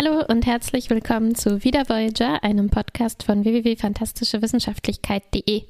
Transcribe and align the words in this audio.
Hallo 0.00 0.22
und 0.28 0.46
herzlich 0.46 0.90
willkommen 0.90 1.34
zu 1.34 1.64
Wieder 1.64 1.88
Voyager, 1.88 2.44
einem 2.44 2.70
Podcast 2.70 3.24
von 3.24 3.44
www.fantastischewissenschaftlichkeit.de. 3.44 5.64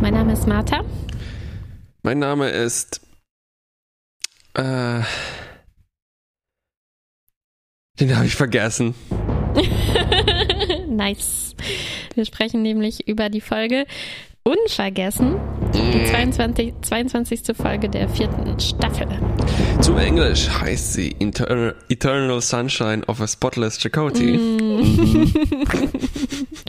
Mein 0.00 0.14
Name 0.14 0.32
ist 0.32 0.48
Martha. 0.48 0.82
Mein 2.02 2.18
Name 2.18 2.48
ist. 2.48 3.00
Äh, 4.54 5.02
den 8.00 8.16
habe 8.16 8.26
ich 8.26 8.34
vergessen. 8.34 8.96
nice. 10.88 11.54
Wir 12.14 12.24
sprechen 12.24 12.62
nämlich 12.62 13.06
über 13.06 13.28
die 13.28 13.40
Folge 13.40 13.86
Unvergessen, 14.42 15.36
die 15.72 16.04
22, 16.04 16.74
22. 16.82 17.56
Folge 17.56 17.88
der 17.88 18.08
vierten 18.08 18.58
Staffel. 18.58 19.06
Zu 19.80 19.96
Englisch 19.96 20.48
heißt 20.48 20.94
sie 20.94 21.14
Eternal, 21.20 21.74
Eternal 21.88 22.40
Sunshine 22.40 23.04
of 23.06 23.20
a 23.20 23.28
Spotless 23.28 23.78
Chakotay. 23.78 24.36
Mm. 24.36 25.32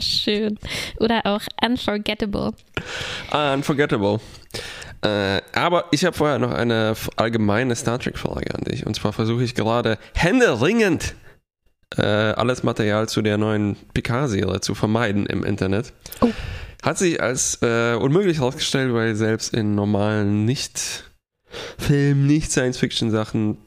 Schön. 0.00 0.58
Oder 0.98 1.20
auch 1.24 1.42
Unforgettable. 1.64 2.52
Unforgettable. 3.32 4.20
Äh, 5.02 5.40
aber 5.54 5.86
ich 5.90 6.04
habe 6.04 6.16
vorher 6.16 6.38
noch 6.38 6.52
eine 6.52 6.94
allgemeine 7.16 7.74
Star 7.74 7.98
Trek-Frage 7.98 8.54
an 8.54 8.62
dich. 8.64 8.86
Und 8.86 8.94
zwar 8.94 9.12
versuche 9.12 9.42
ich 9.42 9.54
gerade 9.54 9.98
händeringend 10.14 11.14
äh, 11.96 12.02
alles 12.02 12.62
Material 12.62 13.08
zu 13.08 13.22
der 13.22 13.38
neuen 13.38 13.76
Picard-Serie 13.94 14.60
zu 14.60 14.74
vermeiden 14.74 15.26
im 15.26 15.44
Internet. 15.44 15.92
Oh. 16.20 16.28
Hat 16.82 16.98
sich 16.98 17.20
als 17.20 17.58
äh, 17.62 17.94
unmöglich 17.94 18.38
herausgestellt, 18.38 18.94
weil 18.94 19.14
selbst 19.14 19.52
in 19.52 19.74
normalen 19.74 20.44
Nicht-Film, 21.78 22.26
Nicht-Science-Fiction-Sachen 22.26 23.58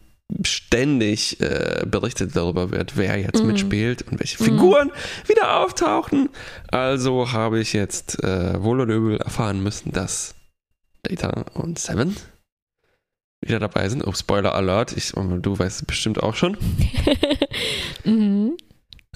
ständig 0.43 1.39
äh, 1.41 1.83
berichtet 1.85 2.35
darüber 2.35 2.71
wird, 2.71 2.97
wer 2.97 3.17
jetzt 3.17 3.43
mm. 3.43 3.47
mitspielt 3.47 4.01
und 4.03 4.19
welche 4.19 4.41
mm. 4.41 4.45
Figuren 4.45 4.91
wieder 5.27 5.59
auftauchen. 5.59 6.29
Also 6.69 7.31
habe 7.31 7.59
ich 7.59 7.73
jetzt 7.73 8.23
äh, 8.23 8.61
wohl 8.63 8.81
oder 8.81 8.95
übel 8.95 9.17
erfahren 9.17 9.61
müssen, 9.61 9.91
dass 9.91 10.35
Data 11.03 11.45
und 11.53 11.77
Seven 11.77 12.15
wieder 13.41 13.59
dabei 13.59 13.89
sind. 13.89 14.07
Oh, 14.07 14.13
Spoiler 14.13 14.55
Alert, 14.55 14.95
ich, 14.95 15.11
du 15.11 15.59
weißt 15.59 15.81
es 15.81 15.85
bestimmt 15.85 16.23
auch 16.23 16.35
schon. 16.35 16.57
mhm. 18.05 18.57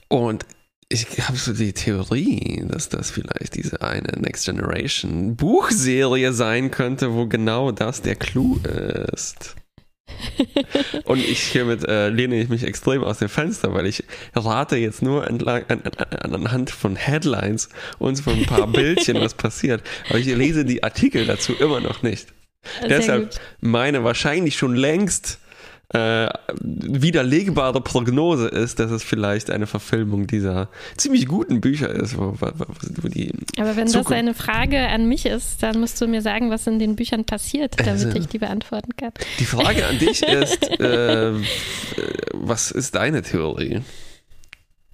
Und 0.09 0.45
ich 0.89 1.05
habe 1.27 1.37
so 1.37 1.53
die 1.53 1.73
Theorie, 1.73 2.63
dass 2.67 2.89
das 2.89 3.11
vielleicht 3.11 3.55
diese 3.55 3.81
eine 3.81 4.13
Next 4.19 4.45
Generation 4.45 5.35
Buchserie 5.35 6.31
sein 6.31 6.71
könnte, 6.71 7.13
wo 7.13 7.27
genau 7.27 7.71
das 7.71 8.01
der 8.01 8.15
Clou 8.15 8.57
ist. 9.13 9.55
Und 11.03 11.19
ich 11.19 11.41
hiermit 11.41 11.83
äh, 11.83 12.07
lehne 12.09 12.39
ich 12.39 12.47
mich 12.47 12.63
extrem 12.63 13.03
aus 13.03 13.19
dem 13.19 13.27
Fenster, 13.27 13.73
weil 13.73 13.85
ich 13.85 14.05
rate 14.33 14.77
jetzt 14.77 15.01
nur 15.01 15.27
entlang, 15.27 15.65
an, 15.67 15.81
an, 15.83 16.33
anhand 16.33 16.69
von 16.69 16.95
Headlines 16.95 17.67
und 17.99 18.19
von 18.21 18.33
ein 18.33 18.45
paar 18.45 18.67
Bildchen, 18.67 19.19
was 19.19 19.33
passiert. 19.35 19.83
Aber 20.09 20.19
ich 20.19 20.27
lese 20.27 20.63
die 20.63 20.83
Artikel 20.83 21.25
dazu 21.25 21.53
immer 21.53 21.81
noch 21.81 22.03
nicht. 22.03 22.29
Sehr 22.79 22.89
Deshalb 22.89 23.31
gut. 23.31 23.41
meine 23.59 24.05
wahrscheinlich 24.05 24.57
schon 24.57 24.75
längst 24.75 25.39
äh, 25.89 26.27
widerlegbare 26.59 27.79
Prognose 27.79 28.49
ist, 28.49 28.79
dass 28.79 28.91
es 28.91 29.03
vielleicht 29.03 29.49
eine 29.49 29.67
Verfilmung 29.67 30.27
dieser 30.27 30.67
ziemlich 30.97 31.27
guten 31.27 31.61
Bücher 31.61 31.89
ist. 31.89 32.17
Wo, 32.17 32.33
wo, 32.39 32.47
wo 33.01 33.07
die 33.07 33.31
Aber 33.57 33.77
wenn 33.77 33.87
Zukunft 33.87 34.11
das 34.11 34.17
eine 34.17 34.33
Frage 34.33 34.79
an 34.79 35.07
mich 35.07 35.25
ist, 35.25 35.63
dann 35.63 35.79
musst 35.79 36.01
du 36.01 36.07
mir 36.07 36.21
sagen, 36.21 36.49
was 36.49 36.67
in 36.67 36.79
den 36.79 36.95
Büchern 36.97 37.23
passiert, 37.23 37.75
damit 37.79 38.05
also, 38.05 38.17
ich 38.17 38.27
die 38.27 38.37
beantworten 38.37 38.97
kann. 38.97 39.13
Die 39.39 39.45
Frage 39.45 39.85
an 39.87 39.97
dich 39.97 40.23
ist, 40.27 40.79
äh, 40.79 41.33
was 42.33 42.71
ist 42.71 42.95
deine 42.95 43.21
Theorie? 43.21 43.81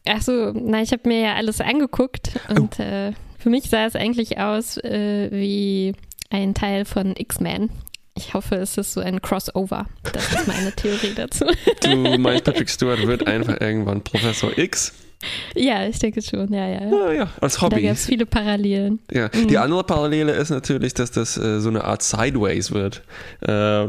Ach 0.08 0.22
so, 0.22 0.52
na, 0.54 0.82
ich 0.82 0.92
habe 0.92 1.08
mir 1.08 1.22
ja 1.22 1.36
alles 1.36 1.60
angeguckt 1.60 2.32
und 2.50 2.80
oh. 2.80 2.84
äh, 2.84 3.14
für 3.40 3.50
mich 3.50 3.70
sah 3.70 3.86
es 3.86 3.96
eigentlich 3.96 4.38
aus 4.38 4.78
äh, 4.78 5.30
wie 5.32 5.94
ein 6.30 6.54
Teil 6.54 6.86
von 6.86 7.16
X-Men. 7.18 7.70
Ich 8.16 8.34
hoffe, 8.34 8.56
es 8.56 8.78
ist 8.78 8.94
so 8.94 9.02
ein 9.02 9.22
Crossover. 9.22 9.88
Das 10.12 10.32
ist 10.32 10.48
meine 10.48 10.72
Theorie 10.72 11.14
dazu. 11.16 11.46
Du 11.82 11.96
meinst, 12.20 12.44
Patrick 12.44 12.70
Stewart 12.70 13.06
wird 13.08 13.26
einfach 13.26 13.60
irgendwann 13.60 14.04
Professor 14.04 14.56
X? 14.58 14.94
Ja, 15.56 15.88
ich 15.88 16.00
denke 16.00 16.22
schon, 16.22 16.52
ja, 16.54 16.68
ja. 16.68 16.88
Ja, 16.90 17.14
ja 17.14 17.28
als 17.40 17.62
Hobby. 17.62 17.76
Da 17.76 17.82
gibt 17.82 17.94
es 17.94 18.06
viele 18.06 18.26
Parallelen. 18.26 19.00
Ja, 19.12 19.30
mhm. 19.34 19.48
die 19.48 19.58
andere 19.58 19.84
Parallele 19.84 20.32
ist 20.34 20.50
natürlich, 20.50 20.94
dass 20.94 21.12
das 21.12 21.38
äh, 21.38 21.60
so 21.60 21.70
eine 21.70 21.84
Art 21.84 22.04
Sideways 22.04 22.72
wird. 22.72 23.04
Äh, 23.42 23.88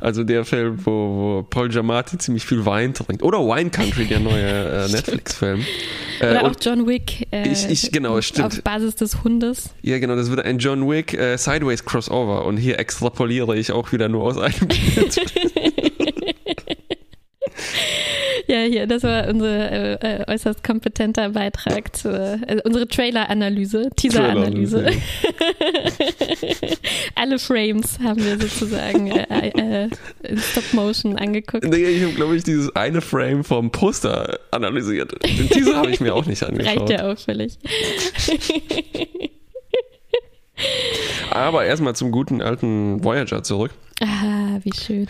also 0.00 0.24
der 0.24 0.44
Film, 0.44 0.78
wo, 0.84 0.90
wo 0.90 1.42
Paul 1.42 1.68
Giamatti 1.68 2.18
ziemlich 2.18 2.44
viel 2.44 2.64
Wein 2.64 2.94
trinkt. 2.94 3.22
Oder 3.22 3.38
Wine 3.40 3.70
Country, 3.70 4.06
der 4.06 4.20
neue 4.20 4.84
äh, 4.84 4.88
Netflix-Film. 4.92 5.64
Äh, 6.20 6.30
Oder 6.30 6.44
auch 6.44 6.54
John 6.60 6.86
Wick. 6.86 7.26
Äh, 7.30 7.48
ich, 7.48 7.68
ich, 7.68 7.92
genau, 7.92 8.20
stimmt. 8.20 8.46
Auf 8.46 8.62
Basis 8.62 8.96
des 8.96 9.22
Hundes. 9.22 9.70
Ja, 9.82 9.98
genau, 9.98 10.16
das 10.16 10.30
wird 10.30 10.40
ein 10.44 10.58
John 10.58 10.88
Wick 10.88 11.14
äh, 11.14 11.36
Sideways 11.36 11.84
Crossover. 11.84 12.44
Und 12.44 12.56
hier 12.56 12.78
extrapoliere 12.78 13.56
ich 13.56 13.72
auch 13.72 13.92
wieder 13.92 14.08
nur 14.08 14.24
aus 14.24 14.38
einem 14.38 14.54
Bild. 14.68 15.20
Ja, 18.48 18.60
hier, 18.60 18.86
das 18.86 19.02
war 19.02 19.28
unser 19.28 19.70
äh, 19.70 19.94
äh, 19.94 20.24
äußerst 20.28 20.62
kompetenter 20.62 21.30
Beitrag 21.30 21.96
zur 21.96 22.38
äh, 22.46 22.60
unsere 22.64 22.86
Trailer-Analyse, 22.86 23.90
Teaser-Analyse. 23.96 24.84
Trailer 24.84 24.96
Alle 27.16 27.38
Frames 27.38 27.98
haben 28.02 28.24
wir 28.24 28.38
sozusagen 28.38 29.10
äh, 29.10 29.48
äh, 29.48 29.88
in 30.22 30.38
Stop-Motion 30.38 31.16
angeguckt. 31.16 31.64
Nee, 31.64 31.84
ich 31.84 32.02
habe, 32.04 32.12
glaube 32.12 32.36
ich, 32.36 32.44
dieses 32.44 32.74
eine 32.76 33.00
Frame 33.00 33.42
vom 33.42 33.70
Poster 33.70 34.38
analysiert. 34.50 35.12
Den 35.24 35.48
Teaser 35.48 35.76
habe 35.76 35.90
ich 35.90 36.00
mir 36.00 36.14
auch 36.14 36.26
nicht 36.26 36.42
angeschaut. 36.44 36.80
Reicht 36.80 36.90
ja 36.90 37.10
auch 37.12 37.18
völlig. 37.18 37.58
Aber 41.30 41.64
erstmal 41.64 41.94
zum 41.94 42.12
guten 42.12 42.40
alten 42.40 43.02
Voyager 43.04 43.42
zurück. 43.42 43.72
Ah, 44.00 44.58
wie 44.62 44.72
schön. 44.74 45.06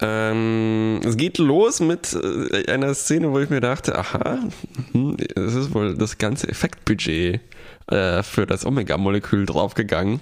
Ähm, 0.00 1.00
es 1.04 1.16
geht 1.16 1.38
los 1.38 1.80
mit 1.80 2.14
äh, 2.14 2.70
einer 2.70 2.94
Szene, 2.94 3.32
wo 3.32 3.40
ich 3.40 3.50
mir 3.50 3.60
dachte, 3.60 3.98
aha, 3.98 4.38
hm, 4.92 5.16
das 5.34 5.54
ist 5.54 5.74
wohl 5.74 5.96
das 5.96 6.18
ganze 6.18 6.48
Effektbudget 6.48 7.40
äh, 7.88 8.22
für 8.22 8.46
das 8.46 8.64
Omega-Molekül 8.64 9.44
draufgegangen, 9.44 10.20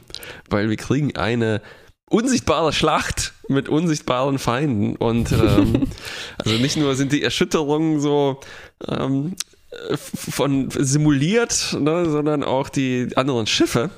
weil 0.48 0.70
wir 0.70 0.76
kriegen 0.76 1.14
eine 1.16 1.60
unsichtbare 2.08 2.72
Schlacht 2.72 3.34
mit 3.48 3.68
unsichtbaren 3.68 4.38
Feinden 4.38 4.96
und 4.96 5.32
ähm, 5.32 5.88
also 6.38 6.56
nicht 6.58 6.76
nur 6.76 6.94
sind 6.94 7.12
die 7.12 7.22
Erschütterungen 7.22 8.00
so 8.00 8.40
ähm, 8.88 9.36
von 9.98 10.70
simuliert, 10.70 11.76
ne, 11.78 12.08
sondern 12.08 12.44
auch 12.44 12.68
die 12.68 13.08
anderen 13.16 13.46
Schiffe 13.46 13.90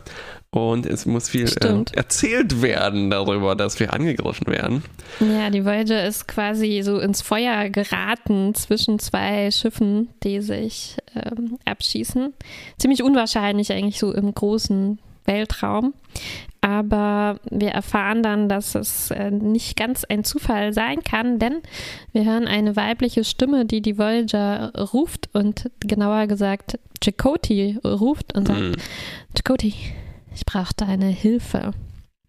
und 0.59 0.87
es 0.87 1.07
muss 1.07 1.29
viel 1.29 1.49
äh, 1.61 1.85
erzählt 1.97 2.63
werden 2.63 3.11
darüber, 3.11 3.57
dass 3.57 3.79
wir 3.81 3.93
angegriffen 3.93 4.47
werden. 4.47 4.83
Ja, 5.21 5.51
die 5.51 5.65
Voyager 5.65 6.07
ist 6.07 6.29
quasi 6.29 6.83
so 6.85 6.99
ins 6.99 7.23
Feuer 7.23 7.69
geraten 7.69 8.55
zwischen 8.55 8.99
zwei 8.99 9.51
Schiffen, 9.51 10.09
die 10.23 10.41
sich 10.41 10.97
ähm, 11.15 11.59
abschießen. 11.65 12.33
Ziemlich 12.79 13.03
unwahrscheinlich 13.03 13.73
eigentlich 13.73 13.99
so 13.99 14.13
im 14.13 14.35
großen 14.35 14.99
Weltraum. 15.25 15.95
Aber 16.61 17.39
wir 17.51 17.71
erfahren 17.71 18.25
dann, 18.25 18.49
dass 18.49 18.75
es 18.75 19.13
äh, 19.13 19.31
nicht 19.31 19.77
ganz 19.77 20.05
ein 20.05 20.25
Zufall 20.25 20.73
sein 20.73 21.05
kann, 21.05 21.39
denn 21.39 21.59
wir 22.13 22.25
hören 22.25 22.49
eine 22.49 22.75
weibliche 22.75 23.23
Stimme, 23.23 23.65
die 23.65 23.81
die 23.81 23.97
Voyager 23.97 24.73
ruft 24.93 25.29
und 25.33 25.71
genauer 25.81 26.27
gesagt 26.27 26.79
Chakoti 27.03 27.79
ruft 27.85 28.35
und 28.35 28.49
sagt, 28.49 28.61
mm. 28.61 28.75
Chakoti, 29.37 29.75
ich 30.39 30.47
brauche 30.47 30.73
deine 30.77 31.09
Hilfe. 31.09 31.73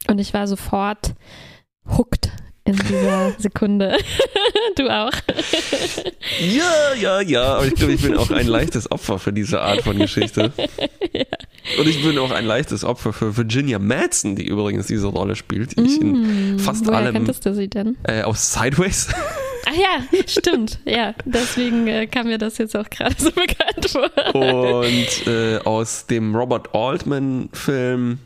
Und 0.07 0.17
ich 0.17 0.33
war 0.33 0.47
sofort 0.47 1.13
hooked 1.85 2.31
in 2.69 2.87
dieser 2.87 3.31
Sekunde. 3.37 3.97
du 4.75 4.89
auch. 4.89 5.11
ja, 6.39 6.93
ja, 6.99 7.21
ja. 7.21 7.43
Aber 7.55 7.65
ich 7.65 7.75
glaube, 7.75 7.93
ich 7.93 8.01
bin 8.01 8.15
auch 8.15 8.31
ein 8.31 8.47
leichtes 8.47 8.91
Opfer 8.91 9.19
für 9.19 9.33
diese 9.33 9.61
Art 9.61 9.81
von 9.81 9.97
Geschichte. 9.97 10.51
ja. 11.13 11.25
Und 11.79 11.87
ich 11.87 12.03
bin 12.03 12.17
auch 12.17 12.31
ein 12.31 12.45
leichtes 12.45 12.83
Opfer 12.83 13.13
für 13.13 13.35
Virginia 13.35 13.79
Madsen, 13.79 14.35
die 14.35 14.45
übrigens 14.45 14.87
diese 14.87 15.07
Rolle 15.07 15.35
spielt, 15.35 15.77
die 15.77 15.83
ich 15.83 16.01
in 16.01 16.55
mm, 16.55 16.59
fast 16.59 16.89
allem. 16.89 17.13
kanntest 17.13 17.45
du 17.45 17.53
sie 17.53 17.67
denn? 17.67 17.97
Äh, 18.03 18.21
aus 18.23 18.53
Sideways. 18.53 19.09
Ach 19.65 19.75
ja, 19.75 20.21
stimmt. 20.25 20.79
Ja, 20.85 21.13
deswegen 21.25 21.87
äh, 21.87 22.07
kam 22.07 22.27
mir 22.27 22.37
das 22.37 22.57
jetzt 22.57 22.75
auch 22.75 22.89
gerade 22.89 23.15
so 23.17 23.31
bekannt 23.31 23.89
vor. 23.89 24.35
Und 24.35 25.27
äh, 25.27 25.59
aus 25.59 26.07
dem 26.07 26.35
Robert 26.35 26.73
Altman-Film 26.73 28.19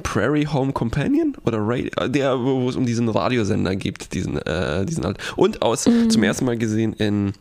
Prairie 0.00 0.46
Home 0.46 0.72
Companion 0.72 1.36
oder 1.44 1.58
Radio, 1.60 1.90
äh, 1.96 2.10
der, 2.10 2.38
wo 2.38 2.68
es 2.68 2.76
um 2.76 2.86
diesen 2.86 3.08
Radiosender 3.08 3.76
gibt, 3.76 4.14
diesen, 4.14 4.38
äh, 4.38 4.84
diesen 4.84 5.14
und 5.36 5.62
aus 5.62 5.86
mhm. 5.86 6.10
zum 6.10 6.22
ersten 6.22 6.44
Mal 6.44 6.58
gesehen 6.58 6.92
in 6.94 7.32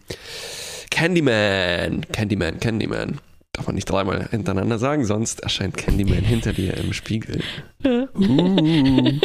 Candyman, 0.92 2.06
Candyman, 2.12 2.60
Candyman. 2.60 3.20
Darf 3.54 3.66
man 3.68 3.76
nicht 3.76 3.90
dreimal 3.90 4.28
hintereinander 4.30 4.78
sagen, 4.78 5.06
sonst 5.06 5.42
erscheint 5.42 5.76
Candyman 5.76 6.24
hinter 6.24 6.54
dir 6.54 6.78
im 6.78 6.94
Spiegel. 6.94 7.42
Uh. 7.84 8.08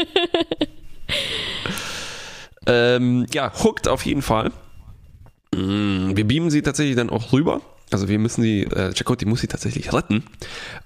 Ähm, 2.66 3.26
ja, 3.32 3.52
hooked 3.62 3.88
auf 3.88 4.06
jeden 4.06 4.22
Fall. 4.22 4.50
Mm, 5.54 6.16
Wir 6.16 6.26
beamen 6.26 6.50
sie 6.50 6.62
tatsächlich 6.62 6.96
dann 6.96 7.10
auch 7.10 7.32
rüber. 7.32 7.60
Also 7.94 8.08
wir 8.08 8.18
müssen 8.18 8.42
sie, 8.42 8.62
äh, 8.64 8.92
Chakotay 8.92 9.24
muss 9.26 9.40
sie 9.40 9.46
tatsächlich 9.46 9.92
retten. 9.92 10.24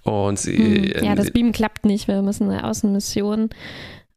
Und 0.02 0.38
sie, 0.38 0.56
Hm, 0.94 1.05
Ja, 1.05 1.12
äh, 1.12 1.16
das 1.16 1.31
Beam 1.31 1.52
klappt 1.52 1.84
nicht. 1.87 2.06
Wir 2.06 2.20
müssen 2.22 2.50
eine 2.50 2.64
Außenmission 2.64 3.50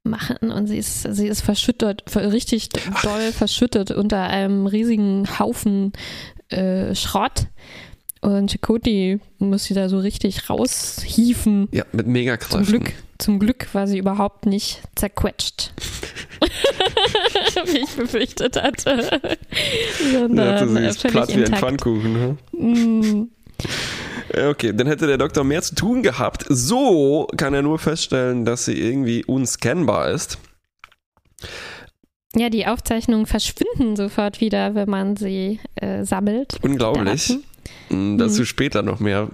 machen 0.04 0.52
und 0.52 0.68
sie 0.68 0.78
ist, 0.78 1.04
sie 1.14 1.28
ist 1.28 1.42
verschüttet, 1.42 2.04
ver- 2.08 2.32
richtig 2.34 2.70
doll 3.04 3.32
verschüttet 3.32 3.92
unter 3.92 4.22
einem 4.24 4.66
riesigen 4.66 5.28
Haufen 5.40 5.94
äh, 6.50 6.94
Schrott. 6.96 7.48
Und 8.22 8.52
Chakoti 8.52 9.20
muss 9.40 9.64
sie 9.66 9.74
da 9.74 9.90
so 9.90 9.98
richtig 10.00 10.50
raushieven. 10.50 11.68
ja, 11.72 11.84
mit 11.92 12.06
mega 12.08 12.40
Zum. 12.40 12.64
Glück, 12.64 12.94
zum 13.18 13.40
Glück 13.40 13.74
war 13.74 13.88
sie 13.88 13.98
überhaupt 13.98 14.46
nicht 14.46 14.82
zerquetscht. 14.96 15.74
wie 17.66 17.80
ich 17.80 17.90
befürchtet 17.96 18.62
hatte. 18.62 19.20
Ja, 20.14 20.20
Sondern 20.22 20.70
sie 20.70 20.80
äh, 20.84 20.90
ist 20.90 21.04
platt 21.08 21.36
wie 21.36 21.46
ein. 21.46 21.56
Pfannkuchen. 21.56 22.38
Mm, 22.52 23.30
Äh, 24.34 24.48
Okay, 24.48 24.72
dann 24.74 24.88
hätte 24.88 25.08
der 25.08 25.18
Doktor 25.18 25.44
mehr 25.44 25.62
zu 25.62 25.76
tun 25.76 26.04
gehabt. 26.04 26.46
So 26.48 27.28
kann 27.38 27.54
er 27.54 27.62
nur 27.64 27.80
feststellen, 27.80 28.46
dass 28.46 28.66
sie 28.66 28.80
irgendwie 28.80 29.26
unscannbar 29.26 30.12
ist. 30.12 30.38
Ja, 32.36 32.50
die 32.50 32.66
Aufzeichnungen 32.66 33.26
verschwinden 33.26 33.96
sofort 33.98 34.40
wieder, 34.40 34.74
wenn 34.74 34.90
man 34.90 35.18
sie 35.18 35.60
äh, 35.76 36.06
sammelt. 36.06 36.60
Unglaublich. 36.62 37.38
Dazu 38.18 38.42
Mhm. 38.42 38.46
später 38.46 38.82
noch 38.82 39.00
mehr. 39.00 39.28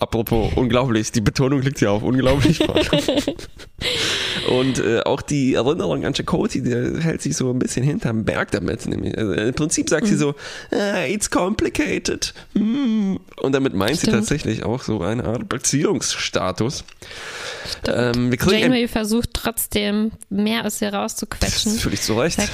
Apropos 0.00 0.52
unglaublich, 0.56 1.12
die 1.12 1.20
Betonung 1.20 1.62
liegt 1.62 1.80
ja 1.80 1.90
auf 1.90 2.02
unglaublich. 2.02 2.58
Und 4.48 4.80
äh, 4.80 5.00
auch 5.04 5.22
die 5.22 5.54
Erinnerung 5.54 6.04
an 6.04 6.12
Chakotay, 6.14 6.60
die 6.62 7.00
hält 7.00 7.22
sich 7.22 7.36
so 7.36 7.48
ein 7.50 7.60
bisschen 7.60 7.84
hinterm 7.84 8.24
Berg 8.24 8.50
damit. 8.50 8.86
Nämlich, 8.86 9.16
also 9.16 9.32
Im 9.32 9.54
Prinzip 9.54 9.88
sagt 9.88 10.06
sie 10.08 10.14
Mhm. 10.14 10.18
so, 10.18 10.34
ah, 10.72 11.04
it's 11.06 11.30
complicated. 11.30 12.34
Mm. 12.54 13.16
Und 13.40 13.52
damit 13.52 13.74
meint 13.74 13.92
sie 14.00 14.06
Stimmt. 14.06 14.16
tatsächlich 14.16 14.64
auch 14.64 14.82
so 14.82 15.00
eine 15.00 15.24
Art 15.24 15.48
Beziehungsstatus. 15.48 16.84
Ähm, 17.86 18.32
wir 18.32 18.38
Janeway 18.58 18.88
versucht 18.88 19.30
trotzdem 19.32 20.10
mehr 20.28 20.66
aus 20.66 20.82
ihr 20.82 20.90
das 20.90 21.00
rauszuquetschen. 21.00 21.72
ist 21.74 21.82
völlig 21.82 22.02
zu 22.02 22.14
Recht. 22.18 22.40
Sagt, 22.40 22.50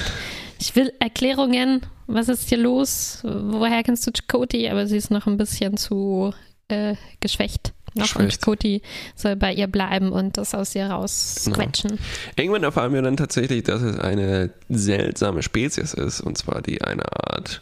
ich 0.61 0.75
will 0.75 0.93
Erklärungen. 0.99 1.81
Was 2.07 2.29
ist 2.29 2.49
hier 2.49 2.57
los? 2.59 3.19
Woher 3.23 3.83
kennst 3.83 4.05
du 4.07 4.11
Chakoti? 4.11 4.69
Aber 4.69 4.85
sie 4.87 4.97
ist 4.97 5.11
noch 5.11 5.27
ein 5.27 5.37
bisschen 5.37 5.77
zu 5.77 6.33
äh, 6.67 6.95
geschwächt. 7.19 7.73
Noch 7.93 8.15
und. 8.15 8.31
Chakoti 8.31 8.81
soll 9.15 9.35
bei 9.35 9.53
ihr 9.53 9.67
bleiben 9.67 10.11
und 10.13 10.37
das 10.37 10.53
aus 10.55 10.73
ihr 10.75 10.85
rausquetschen. 10.87 11.99
Irgendwann 12.37 12.63
erfahren 12.63 12.93
wir 12.93 13.01
dann 13.01 13.17
tatsächlich, 13.17 13.63
dass 13.63 13.81
es 13.81 13.99
eine 13.99 14.51
seltsame 14.69 15.43
Spezies 15.43 15.93
ist, 15.93 16.21
und 16.21 16.37
zwar 16.37 16.61
die 16.61 16.81
eine 16.81 17.03
Art 17.29 17.61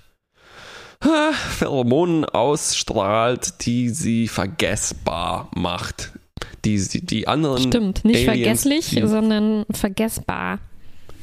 Pheromonen 1.02 2.26
ausstrahlt, 2.26 3.66
die 3.66 3.90
sie 3.90 4.28
vergessbar 4.28 5.50
macht. 5.56 6.12
Die, 6.66 6.78
sie- 6.78 7.06
die 7.06 7.28
anderen 7.28 7.64
Stimmt, 7.70 8.04
nicht 8.04 8.28
Aliens, 8.28 8.64
vergesslich, 8.64 8.90
die- 9.02 9.08
sondern 9.08 9.66
vergessbar. 9.72 10.60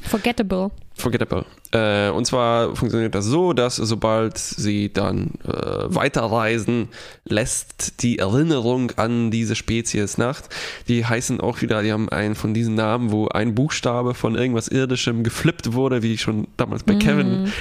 Forgettable. 0.01 0.71
Forgettable. 0.97 1.45
Äh, 1.71 2.09
und 2.09 2.25
zwar 2.25 2.75
funktioniert 2.75 3.13
das 3.13 3.25
so, 3.25 3.53
dass 3.53 3.75
sobald 3.75 4.37
sie 4.37 4.91
dann 4.91 5.31
äh, 5.43 5.51
weiterreisen, 5.87 6.89
lässt 7.25 8.01
die 8.01 8.19
Erinnerung 8.19 8.91
an 8.95 9.29
diese 9.29 9.55
Spezies 9.55 10.17
nach. 10.17 10.41
Die 10.87 11.05
heißen 11.05 11.39
auch 11.39 11.61
wieder, 11.61 11.83
die 11.83 11.91
haben 11.91 12.09
einen 12.09 12.35
von 12.35 12.53
diesen 12.53 12.75
Namen, 12.75 13.11
wo 13.11 13.27
ein 13.27 13.53
Buchstabe 13.53 14.15
von 14.15 14.35
irgendwas 14.35 14.67
Irdischem 14.67 15.23
geflippt 15.23 15.73
wurde, 15.73 16.01
wie 16.01 16.17
schon 16.17 16.47
damals 16.57 16.83
bei 16.83 16.95
Kevin. 16.95 17.43
Mhm. 17.43 17.53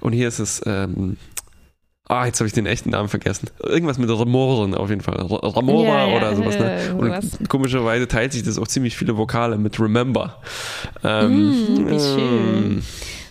Und 0.00 0.12
hier 0.12 0.28
ist 0.28 0.38
es, 0.38 0.60
ähm, 0.66 1.16
ah, 2.12 2.26
jetzt 2.26 2.40
habe 2.40 2.46
ich 2.46 2.52
den 2.52 2.66
echten 2.66 2.90
Namen 2.90 3.08
vergessen. 3.08 3.48
Irgendwas 3.62 3.98
mit 3.98 4.08
Ramoren 4.10 4.74
auf 4.74 4.88
jeden 4.90 5.00
Fall. 5.00 5.16
Ramora 5.16 5.84
Ja, 5.86 6.08
ja, 6.08 6.16
oder 6.16 6.36
sowas. 6.36 6.58
Ne? 6.58 6.86
äh, 6.86 6.90
Und 6.92 7.06
sowas. 7.06 7.38
komischerweise 7.48 8.06
teilt 8.08 8.32
sich 8.32 8.42
das 8.42 8.58
auch 8.58 8.68
ziemlich 8.68 8.96
viele 8.96 9.16
Vokale 9.16 9.56
mit 9.58 9.78
Remember. 9.80 10.40
Ähm, 11.04 11.50
Mm, 11.50 11.86
wie 11.88 11.98
schön. 11.98 12.18
ähm, 12.18 12.82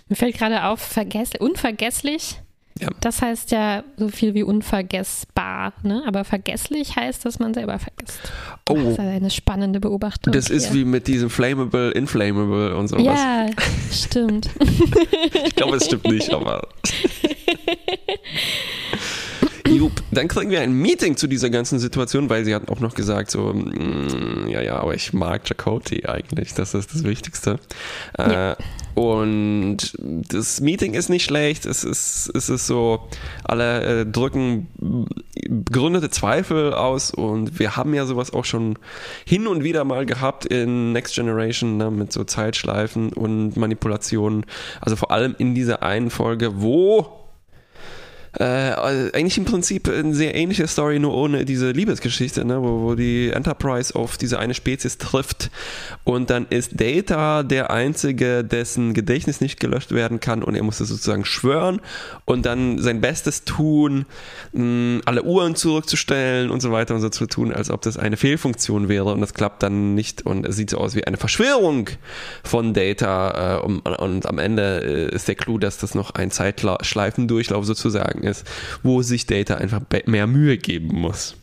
Mir 0.10 0.16
fällt 0.16 0.38
gerade 0.38 0.66
auf, 0.66 0.80
vergess 0.82 1.32
unvergesslich. 1.40 2.38
Ja. 2.80 2.88
Das 3.02 3.22
heißt 3.22 3.52
ja 3.52 3.84
so 3.98 4.08
viel 4.08 4.34
wie 4.34 4.42
unvergessbar, 4.44 5.74
ne? 5.84 6.02
Aber 6.08 6.24
vergesslich 6.24 6.96
heißt, 6.96 7.26
dass 7.26 7.38
man 7.38 7.54
selber 7.54 7.78
vergisst. 7.78 8.20
Das 8.66 8.76
Oh, 8.78 8.90
ist 8.90 8.98
eine 9.00 9.30
spannende 9.30 9.80
Beobachtung. 9.80 10.32
das 10.34 10.50
ist 10.50 10.68
hier. 10.72 10.76
wie 10.82 10.86
mit 10.86 11.06
diesem 11.08 11.30
Flammable, 11.30 11.92
Inflammable 11.92 12.76
und 12.76 12.88
sowas. 12.88 13.04
Ja, 13.06 13.46
stimmt. 13.92 14.50
Ich 15.46 15.56
glaube, 15.56 15.76
es 15.78 15.86
stimmt 15.86 16.06
nicht, 16.06 16.34
aber. 16.34 16.68
Jupp, 19.72 20.04
dann 20.12 20.28
kriegen 20.28 20.52
wir 20.52 20.62
ein 20.62 20.74
Meeting 20.74 21.16
zu 21.16 21.28
dieser 21.28 21.50
ganzen 21.50 21.80
Situation, 21.80 22.30
weil 22.30 22.44
sie 22.44 22.54
hat 22.54 22.70
auch 22.70 22.80
noch 22.80 22.94
gesagt, 22.94 23.32
so, 23.32 23.54
mm, 23.54 24.48
ja, 24.50 24.62
ja, 24.62 24.78
aber 24.78 24.96
ich 24.96 25.14
mag 25.14 25.46
Chakotay 25.46 26.06
eigentlich, 26.06 26.54
das 26.54 26.74
ist 26.74 26.94
das 26.94 27.04
Wichtigste. 27.04 27.60
Ja. 28.18 28.52
Äh, 28.52 28.56
und 28.94 29.94
das 30.02 30.60
Meeting 30.60 30.94
ist 30.94 31.10
nicht 31.10 31.24
schlecht, 31.24 31.66
es 31.66 31.86
ist, 31.86 32.30
es 32.36 32.50
ist 32.50 32.68
so, 32.68 33.08
alle 33.46 34.02
äh, 34.02 34.06
drücken 34.06 34.68
begründete 35.50 36.10
Zweifel 36.10 36.74
aus 36.74 37.12
und 37.12 37.58
wir 37.58 37.78
haben 37.78 37.94
ja 37.94 38.06
sowas 38.06 38.34
auch 38.34 38.46
schon 38.46 38.78
hin 39.26 39.48
und 39.48 39.64
wieder 39.64 39.86
mal 39.86 40.06
gehabt 40.06 40.46
in 40.46 40.92
Next 40.92 41.16
Generation 41.16 41.78
ne, 41.78 41.90
mit 41.90 42.12
so 42.12 42.26
Zeitschleifen 42.26 43.14
und 43.14 43.56
Manipulationen. 43.56 44.46
Also 44.82 44.98
vor 44.98 45.12
allem 45.12 45.36
in 45.38 45.56
dieser 45.56 45.84
einen 45.84 46.10
Folge, 46.10 46.62
wo 46.62 47.21
äh, 48.40 48.44
eigentlich 48.44 49.38
im 49.38 49.46
Prinzip 49.46 49.90
eine 49.90 50.14
sehr 50.14 50.36
ähnliche 50.36 50.66
Story, 50.68 51.00
nur 51.00 51.14
ohne 51.14 51.44
diese 51.44 51.72
Liebesgeschichte, 51.72 52.46
ne, 52.46 52.62
wo, 52.62 52.82
wo 52.82 52.96
die 52.96 53.30
Enterprise 53.30 53.94
auf 53.96 54.18
diese 54.18 54.40
eine 54.40 54.54
Spezies 54.54 54.98
trifft 54.98 55.52
und 56.06 56.30
dann 56.30 56.46
ist 56.50 56.80
Data 56.80 57.44
der 57.44 57.72
Einzige, 57.72 58.44
dessen 58.44 58.94
Gedächtnis 58.94 59.42
nicht 59.42 59.60
gelöscht 59.60 59.92
werden 59.92 60.22
kann 60.22 60.44
und 60.44 60.56
er 60.56 60.64
muss 60.64 60.78
das 60.78 60.88
sozusagen 60.88 61.26
schwören 61.26 61.82
und 62.24 62.46
dann 62.46 62.80
sein 62.80 63.02
Bestes 63.02 63.44
tun, 63.44 64.06
mh, 64.54 65.02
alle 65.06 65.24
Uhren 65.24 65.56
zurückzustellen 65.56 66.52
und 66.52 66.62
so 66.62 66.72
weiter 66.72 66.96
und 66.96 67.02
so 67.02 67.10
zu 67.10 67.26
tun, 67.26 67.54
als 67.54 67.70
ob 67.70 67.82
das 67.82 67.98
eine 67.98 68.16
Fehlfunktion 68.16 68.88
wäre 68.88 69.12
und 69.12 69.20
das 69.20 69.34
klappt 69.34 69.62
dann 69.62 69.94
nicht 69.94 70.26
und 70.26 70.46
es 70.46 70.56
sieht 70.56 70.70
so 70.70 70.78
aus 70.78 70.96
wie 70.96 71.04
eine 71.04 71.18
Verschwörung 71.18 71.90
von 72.44 72.74
Data 72.74 73.58
äh, 73.58 73.62
und, 73.62 73.82
und 73.82 74.26
am 74.26 74.38
Ende 74.38 75.10
äh, 75.12 75.16
ist 75.16 75.28
der 75.28 75.36
Clou, 75.36 75.58
dass 75.58 75.78
das 75.78 75.96
noch 75.96 76.12
ein 76.12 76.32
Zeitschleifendurchlauf 76.32 77.66
sozusagen 77.66 78.21
ist, 78.24 78.46
wo 78.84 79.02
sich 79.02 79.26
Data 79.26 79.56
einfach 79.56 79.82
mehr 80.06 80.28
Mühe 80.28 80.58
geben 80.58 81.00
muss. 81.00 81.36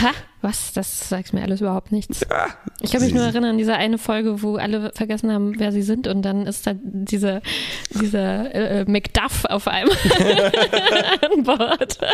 Ha, 0.00 0.10
was? 0.40 0.72
Das 0.72 1.08
sagt 1.08 1.32
mir 1.32 1.42
alles 1.42 1.60
überhaupt 1.60 1.92
nichts. 1.92 2.28
Ah, 2.30 2.48
Ich 2.80 2.92
kann 2.92 3.02
mich 3.02 3.14
nur 3.14 3.22
erinnern 3.24 3.50
an 3.50 3.58
diese 3.58 3.74
eine 3.74 3.98
Folge, 3.98 4.42
wo 4.42 4.56
alle 4.56 4.90
vergessen 4.94 5.30
haben, 5.32 5.58
wer 5.58 5.70
sie 5.72 5.82
sind 5.82 6.06
und 6.08 6.22
dann 6.22 6.46
ist 6.46 6.66
da 6.66 6.72
diese, 6.82 7.40
dieser 7.90 8.54
äh, 8.54 8.84
Macduff 8.90 9.44
auf 9.44 9.68
einmal 9.68 9.96
an 11.30 11.44
Bord. 11.44 11.98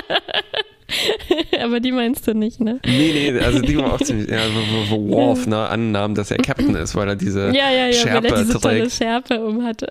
Aber 1.63 1.79
die 1.79 1.93
meinst 1.93 2.27
du 2.27 2.35
nicht, 2.35 2.61
ne? 2.61 2.81
Nee, 2.85 3.31
nee, 3.33 3.39
also 3.41 3.61
die 3.61 3.77
war 3.79 3.93
auch 3.95 4.01
ziemlich, 4.01 4.29
ja, 4.29 4.41
wo, 4.53 4.91
wo 4.91 5.09
wo 5.09 5.09
Worf 5.17 5.47
ne, 5.47 5.69
annahm, 5.69 6.17
dass 6.17 6.33
er 6.33 6.39
Captain 6.39 6.75
ist, 6.77 6.97
weil 6.97 7.09
er 7.09 7.17
diese 7.17 7.47
Ja, 7.55 7.71
ja, 7.71 7.87
ja, 7.87 7.93
Schärpe 7.93 8.29
weil 8.31 8.39
er 8.39 8.45
diese 8.45 8.59
tolle. 8.61 8.91
Schärpe 8.91 9.45
um 9.45 9.65
hatte. 9.65 9.87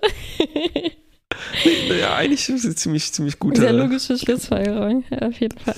Ja, 2.00 2.14
eigentlich 2.16 2.48
ist 2.48 2.64
es 2.64 2.76
ziemlich, 2.76 3.12
ziemlich 3.12 3.34
Sehr 3.34 3.38
gute. 3.40 3.70
logische 3.70 4.18
Schlussfolgerung, 4.18 5.04
auf 5.20 5.40
jeden 5.40 5.58
Fall. 5.58 5.74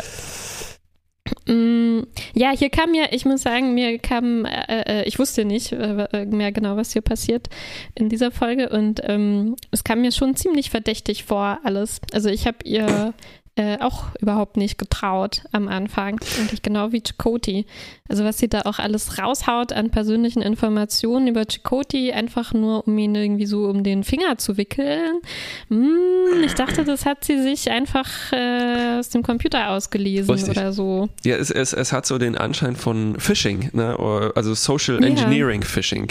Mm, 1.47 2.03
Ja, 2.35 2.51
hier 2.51 2.71
kam 2.71 2.91
mir, 2.91 3.13
ich 3.13 3.25
muss 3.25 3.43
sagen, 3.43 3.75
mir 3.75 3.99
kam, 3.99 4.45
äh, 4.45 5.03
äh, 5.03 5.09
ich 5.09 5.19
wusste 5.19 5.45
nicht 5.45 5.73
äh, 5.73 6.27
mehr 6.27 6.53
genau, 6.53 6.77
was 6.77 6.93
hier 6.93 7.03
passiert 7.03 7.49
in 7.95 8.09
dieser 8.09 8.31
Folge 8.31 8.69
und 8.71 9.01
ähm, 9.05 9.57
es 9.71 9.85
kam 9.85 10.01
mir 10.03 10.13
schon 10.13 10.37
ziemlich 10.37 10.71
verdächtig 10.71 11.25
vor 11.25 11.59
alles. 11.65 12.01
Also 12.13 12.29
ich 12.29 12.47
habe 12.47 12.59
ihr 12.65 13.15
äh, 13.57 13.79
auch 13.81 14.07
überhaupt 14.21 14.57
nicht 14.57 14.79
getraut 14.79 15.43
am 15.53 15.69
Anfang, 15.69 16.19
eigentlich 16.39 16.63
genau 16.63 16.93
wie 16.93 17.03
Chakoti. 17.03 17.67
Also 18.13 18.25
was 18.25 18.37
sie 18.39 18.49
da 18.49 18.63
auch 18.67 18.79
alles 18.79 19.19
raushaut 19.19 19.73
an 19.73 19.91
persönlichen 19.91 20.43
Informationen 20.43 21.29
über 21.29 21.45
Chakoti, 21.51 22.13
einfach 22.13 22.53
nur 22.53 22.87
um 22.87 22.99
ihn 22.99 23.15
irgendwie 23.15 23.47
so 23.47 23.65
um 23.65 23.83
den 23.83 24.05
Finger 24.05 24.37
zu 24.37 24.57
wickeln. 24.59 25.21
Hm, 25.69 26.43
ich 26.45 26.55
dachte, 26.55 26.85
das 26.85 27.07
hat 27.07 27.25
sie 27.25 27.43
sich 27.43 27.71
einfach 27.71 28.07
äh, 28.33 28.99
aus 28.99 29.09
dem 29.09 29.23
Computer 29.23 29.71
ausgelesen 29.71 30.31
Richtig. 30.31 30.51
oder 30.57 30.73
so. 30.73 31.09
Ja, 31.25 31.37
es, 31.37 31.51
es, 31.51 31.73
es 31.73 31.93
hat 31.93 32.05
so 32.07 32.19
den 32.19 32.37
Anschein 32.37 32.77
von 32.77 33.19
Phishing, 33.19 33.71
ne? 33.73 33.99
also 34.35 34.53
Social 34.55 35.01
Ja. 35.01 35.09
Engineering 35.09 35.63
Phishing. 35.63 36.09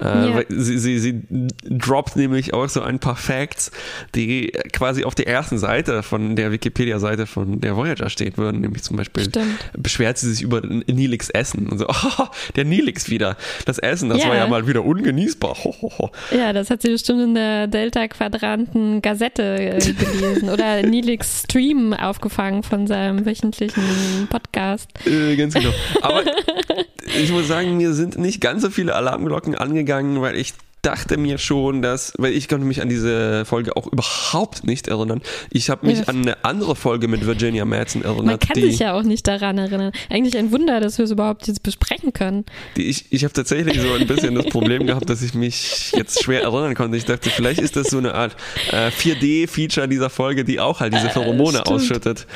Äh, 0.00 0.04
Ja. 0.04 0.42
sie, 0.48 0.78
sie, 0.78 0.98
sie 0.98 1.22
droppt 1.64 2.16
nämlich 2.16 2.54
auch 2.54 2.68
so 2.68 2.82
ein 2.82 2.98
paar 2.98 3.16
Facts, 3.16 3.70
die 4.14 4.52
quasi 4.72 5.04
auf 5.04 5.14
der 5.14 5.28
ersten 5.28 5.58
Seite 5.58 6.02
von 6.02 6.34
der 6.36 6.50
Wikipedia 6.52 6.96
Wikipedia-Seite 6.96 7.26
von 7.26 7.60
der 7.60 7.76
Voyager 7.76 8.10
steht 8.10 8.36
würden, 8.38 8.60
nämlich 8.60 8.82
zum 8.82 8.96
Beispiel 8.96 9.24
Stimmt. 9.24 9.70
beschwert 9.78 10.18
sie 10.18 10.30
sich 10.32 10.42
über 10.42 10.60
Nilix 10.60 11.30
Essen 11.36 11.68
und 11.68 11.78
so, 11.78 11.86
oh, 11.88 12.24
der 12.56 12.64
Nilix 12.64 13.10
wieder. 13.10 13.36
Das 13.64 13.78
Essen, 13.78 14.08
das 14.08 14.22
Ja. 14.22 14.28
war 14.30 14.36
ja 14.36 14.46
mal 14.46 14.66
wieder 14.66 14.84
ungenießbar. 14.84 15.54
Ho, 15.64 15.74
ho, 15.82 15.92
ho. 15.98 16.10
Ja, 16.36 16.52
das 16.52 16.70
hat 16.70 16.82
sie 16.82 16.90
bestimmt 16.90 17.20
in 17.22 17.34
der 17.34 17.66
Delta-Quadranten 17.66 19.02
Gazette 19.02 19.42
äh, 19.42 19.78
gelesen 19.78 20.48
oder 20.50 20.82
Nilix 20.86 21.42
Stream 21.42 21.92
aufgefangen 21.92 22.62
von 22.62 22.86
seinem 22.86 23.24
wöchentlichen 23.26 24.26
Podcast. 24.30 24.88
Äh, 25.06 25.36
ganz 25.36 25.54
genau. 25.54 25.70
Aber 26.02 26.22
ich 27.20 27.30
muss 27.30 27.46
sagen, 27.48 27.76
mir 27.76 27.92
sind 27.92 28.18
nicht 28.18 28.40
ganz 28.40 28.62
so 28.62 28.70
viele 28.70 28.94
Alarmglocken 28.94 29.54
angegangen, 29.54 30.20
weil 30.20 30.36
ich 30.36 30.54
dachte 30.86 31.16
mir 31.16 31.38
schon, 31.38 31.82
dass, 31.82 32.12
weil 32.18 32.32
ich 32.32 32.48
konnte 32.48 32.64
mich 32.66 32.80
an 32.80 32.88
diese 32.88 33.44
Folge 33.44 33.76
auch 33.76 33.86
überhaupt 33.86 34.64
nicht 34.64 34.88
erinnern. 34.88 35.20
Ich 35.50 35.68
habe 35.70 35.86
mich 35.86 35.98
Ja. 35.98 36.04
an 36.04 36.22
eine 36.22 36.44
andere 36.44 36.76
Folge 36.76 37.08
mit 37.08 37.26
Virginia 37.26 37.64
Madsen 37.64 38.04
erinnert, 38.04 38.24
Man 38.26 38.38
kann 38.38 38.60
sich 38.60 38.78
ja 38.78 38.94
auch 38.94 39.02
nicht 39.02 39.26
daran 39.26 39.58
erinnern. 39.58 39.92
Eigentlich 40.10 40.36
ein 40.38 40.52
Wunder, 40.52 40.80
dass 40.80 40.98
wir 40.98 41.04
es 41.04 41.10
überhaupt 41.10 41.46
jetzt 41.48 41.62
besprechen 41.62 42.12
können. 42.12 42.44
ich, 42.76 43.06
ich 43.10 43.24
habe 43.24 43.32
tatsächlich 43.34 43.80
so 43.80 43.92
ein 43.92 44.06
bisschen 44.06 44.34
das 44.34 44.46
Problem 44.46 44.86
gehabt, 44.86 45.10
dass 45.10 45.22
ich 45.22 45.34
mich 45.34 45.92
jetzt 45.96 46.22
schwer 46.22 46.42
erinnern 46.42 46.74
konnte. 46.74 46.96
Ich 46.96 47.04
dachte, 47.04 47.30
vielleicht 47.30 47.60
ist 47.60 47.76
das 47.76 47.88
so 47.88 47.98
eine 47.98 48.14
Art 48.14 48.36
äh, 48.70 48.88
4D-Feature 48.90 49.88
dieser 49.88 50.10
Folge, 50.10 50.44
die 50.44 50.60
auch 50.60 50.80
halt 50.80 50.94
diese 50.94 51.08
Pheromone 51.10 51.58
stimmt. 51.58 51.68
ausschüttet, 51.68 52.26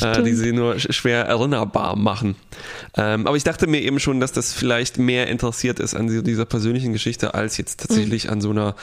äh, 0.00 0.22
die 0.22 0.32
sie 0.34 0.52
nur 0.52 0.74
sch- 0.74 0.92
schwer 0.92 1.24
erinnerbar 1.26 1.96
machen. 1.96 2.36
Ähm, 2.96 3.26
aber 3.26 3.36
ich 3.36 3.44
dachte 3.44 3.66
mir 3.66 3.80
eben 3.82 4.00
schon, 4.00 4.20
dass 4.20 4.32
das 4.32 4.52
vielleicht 4.52 4.98
mehr 4.98 5.26
interessiert 5.28 5.78
ist 5.80 5.94
an 5.94 6.24
dieser 6.24 6.44
persönlichen 6.44 6.92
Geschichte, 6.92 7.34
als 7.34 7.56
jetzt 7.58 7.80
tatsächlich 7.80 7.97
an 8.28 8.40
so 8.40 8.50
einer, 8.50 8.74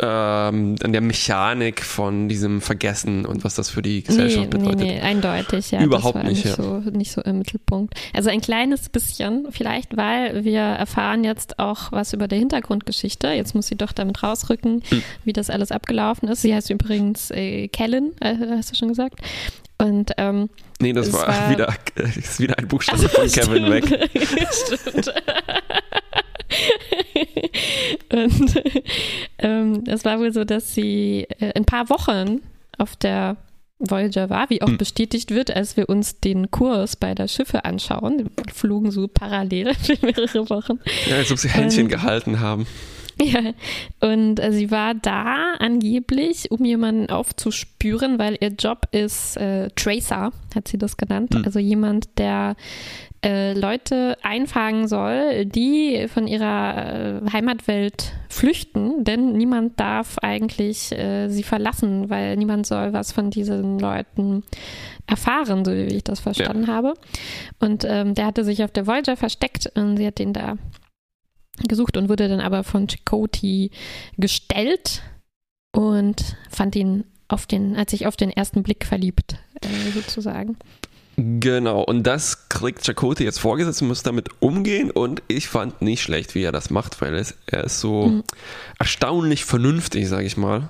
ähm, 0.00 0.76
an 0.82 0.92
der 0.92 1.00
Mechanik 1.00 1.82
von 1.84 2.28
diesem 2.28 2.60
Vergessen 2.60 3.24
und 3.26 3.44
was 3.44 3.54
das 3.54 3.70
für 3.70 3.82
die 3.82 4.02
Gesellschaft 4.02 4.52
nee, 4.52 4.58
nee, 4.58 4.64
bedeutet. 4.64 4.80
nee, 4.86 5.00
eindeutig, 5.00 5.70
ja. 5.70 5.82
Überhaupt 5.82 6.16
das 6.16 6.22
war 6.24 6.30
nicht, 6.30 6.44
nicht, 6.44 6.58
ja. 6.58 6.62
so, 6.62 6.78
nicht 6.90 7.12
so 7.12 7.20
im 7.22 7.38
Mittelpunkt. 7.38 7.94
Also 8.12 8.30
ein 8.30 8.40
kleines 8.40 8.88
bisschen, 8.88 9.46
vielleicht, 9.50 9.96
weil 9.96 10.44
wir 10.44 10.60
erfahren 10.60 11.24
jetzt 11.24 11.58
auch 11.58 11.92
was 11.92 12.12
über 12.12 12.28
die 12.28 12.36
Hintergrundgeschichte. 12.36 13.28
Jetzt 13.28 13.54
muss 13.54 13.66
sie 13.66 13.76
doch 13.76 13.92
damit 13.92 14.22
rausrücken, 14.22 14.82
Hm. 14.88 15.02
wie 15.24 15.32
das 15.32 15.50
alles 15.50 15.72
abgelaufen 15.72 16.28
ist. 16.28 16.42
Sie 16.42 16.54
heißt 16.54 16.70
übrigens 16.70 17.30
äh, 17.30 17.68
Kellen, 17.68 18.12
äh, 18.20 18.34
hast 18.56 18.70
du 18.70 18.74
schon 18.76 18.88
gesagt. 18.88 19.20
Und 19.80 20.12
ähm, 20.18 20.48
Nee, 20.80 20.92
das 20.92 21.12
war, 21.12 21.26
war- 21.28 21.50
wieder, 21.50 21.74
ist 22.16 22.40
wieder 22.40 22.58
ein 22.58 22.66
Buchstabe 22.68 23.08
von 23.08 23.28
Kevin 23.28 23.66
stimmt. 23.66 23.90
weg. 23.90 24.48
stimmt. 24.52 25.12
Und 28.12 28.62
ähm, 29.38 29.84
es 29.86 30.04
war 30.04 30.18
wohl 30.20 30.32
so, 30.32 30.44
dass 30.44 30.74
sie 30.74 31.26
äh, 31.40 31.52
ein 31.54 31.64
paar 31.64 31.88
Wochen 31.90 32.40
auf 32.78 32.96
der 32.96 33.36
Voyager 33.80 34.28
war, 34.28 34.50
wie 34.50 34.60
auch 34.62 34.66
Hm. 34.68 34.78
bestätigt 34.78 35.30
wird, 35.30 35.54
als 35.54 35.76
wir 35.76 35.88
uns 35.88 36.18
den 36.20 36.50
Kurs 36.50 36.96
bei 36.96 37.14
der 37.14 37.28
Schiffe 37.28 37.64
anschauen. 37.64 38.18
Wir 38.18 38.52
flogen 38.52 38.90
so 38.90 39.06
parallel 39.06 39.74
für 39.82 39.96
mehrere 40.04 40.50
Wochen. 40.50 40.80
Ja, 41.08 41.16
als 41.16 41.30
ob 41.30 41.38
sie 41.38 41.48
Händchen 41.48 41.84
Und- 41.84 41.88
gehalten 41.90 42.40
haben. 42.40 42.66
Ja, 43.20 43.40
und 44.00 44.38
äh, 44.38 44.52
sie 44.52 44.70
war 44.70 44.94
da 44.94 45.54
angeblich, 45.58 46.52
um 46.52 46.64
jemanden 46.64 47.10
aufzuspüren, 47.10 48.16
weil 48.20 48.38
ihr 48.40 48.50
Job 48.50 48.86
ist 48.92 49.36
äh, 49.36 49.70
Tracer, 49.74 50.32
hat 50.54 50.68
sie 50.68 50.78
das 50.78 50.96
genannt. 50.96 51.34
Hm. 51.34 51.44
Also 51.44 51.58
jemand, 51.58 52.16
der 52.18 52.54
äh, 53.24 53.52
Leute 53.52 54.16
einfangen 54.22 54.86
soll, 54.86 55.44
die 55.44 56.06
von 56.08 56.26
ihrer 56.26 57.22
äh, 57.24 57.30
Heimatwelt 57.32 58.12
flüchten, 58.28 59.04
denn 59.04 59.32
niemand 59.32 59.80
darf 59.80 60.18
eigentlich 60.18 60.92
äh, 60.92 61.28
sie 61.28 61.42
verlassen, 61.42 62.10
weil 62.10 62.36
niemand 62.36 62.66
soll 62.66 62.92
was 62.92 63.12
von 63.12 63.30
diesen 63.30 63.78
Leuten 63.78 64.44
erfahren, 65.06 65.64
so 65.64 65.72
wie 65.72 65.86
ich 65.86 66.04
das 66.04 66.20
verstanden 66.20 66.68
habe. 66.68 66.94
Und 67.58 67.84
ähm, 67.84 68.14
der 68.14 68.26
hatte 68.26 68.44
sich 68.44 68.62
auf 68.62 68.70
der 68.70 68.86
Voyager 68.86 69.16
versteckt 69.16 69.70
und 69.74 69.96
sie 69.96 70.06
hat 70.06 70.18
den 70.18 70.32
da 70.32 70.56
gesucht 71.66 71.96
und 71.96 72.08
wurde 72.08 72.28
dann 72.28 72.40
aber 72.40 72.62
von 72.62 72.86
Chakotay 72.86 73.70
gestellt 74.16 75.02
und 75.72 76.36
fand 76.50 76.76
ihn 76.76 77.04
auf 77.26 77.46
den, 77.46 77.76
hat 77.76 77.90
sich 77.90 78.06
auf 78.06 78.16
den 78.16 78.30
ersten 78.30 78.62
Blick 78.62 78.84
verliebt, 78.86 79.36
äh, 79.60 79.90
sozusagen. 79.90 80.56
Genau, 81.20 81.82
und 81.82 82.04
das 82.04 82.48
kriegt 82.48 82.84
Chakotay 82.86 83.24
jetzt 83.24 83.40
vorgesetzt 83.40 83.82
und 83.82 83.88
muss 83.88 84.04
damit 84.04 84.28
umgehen 84.38 84.92
und 84.92 85.20
ich 85.26 85.48
fand 85.48 85.82
nicht 85.82 86.00
schlecht, 86.00 86.36
wie 86.36 86.44
er 86.44 86.52
das 86.52 86.70
macht, 86.70 87.00
weil 87.00 87.26
er 87.46 87.64
ist 87.64 87.80
so 87.80 88.06
Mhm. 88.06 88.22
erstaunlich 88.78 89.44
vernünftig, 89.44 90.08
sage 90.08 90.26
ich 90.26 90.36
mal. 90.36 90.68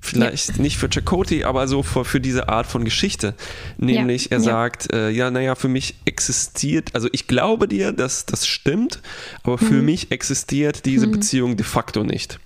Vielleicht 0.00 0.58
nicht 0.58 0.78
für 0.78 0.88
Chakotay, 0.88 1.44
aber 1.44 1.68
so 1.68 1.82
für, 1.82 2.04
für 2.06 2.20
diese 2.20 2.48
Art 2.48 2.66
von 2.66 2.84
Geschichte. 2.84 3.34
Nämlich, 3.76 4.32
er 4.32 4.38
ja. 4.38 4.42
sagt, 4.44 4.92
äh, 4.92 5.10
ja, 5.10 5.30
naja, 5.30 5.54
für 5.54 5.68
mich 5.68 5.94
existiert, 6.06 6.94
also 6.94 7.08
ich 7.12 7.26
glaube 7.28 7.68
dir, 7.68 7.92
dass 7.92 8.24
das 8.26 8.46
stimmt, 8.46 9.00
aber 9.44 9.58
für 9.58 9.74
Mhm. 9.74 9.84
mich 9.84 10.10
existiert 10.10 10.86
diese 10.86 11.06
Mhm. 11.06 11.12
Beziehung 11.12 11.56
de 11.58 11.64
facto 11.66 12.02
nicht. 12.02 12.40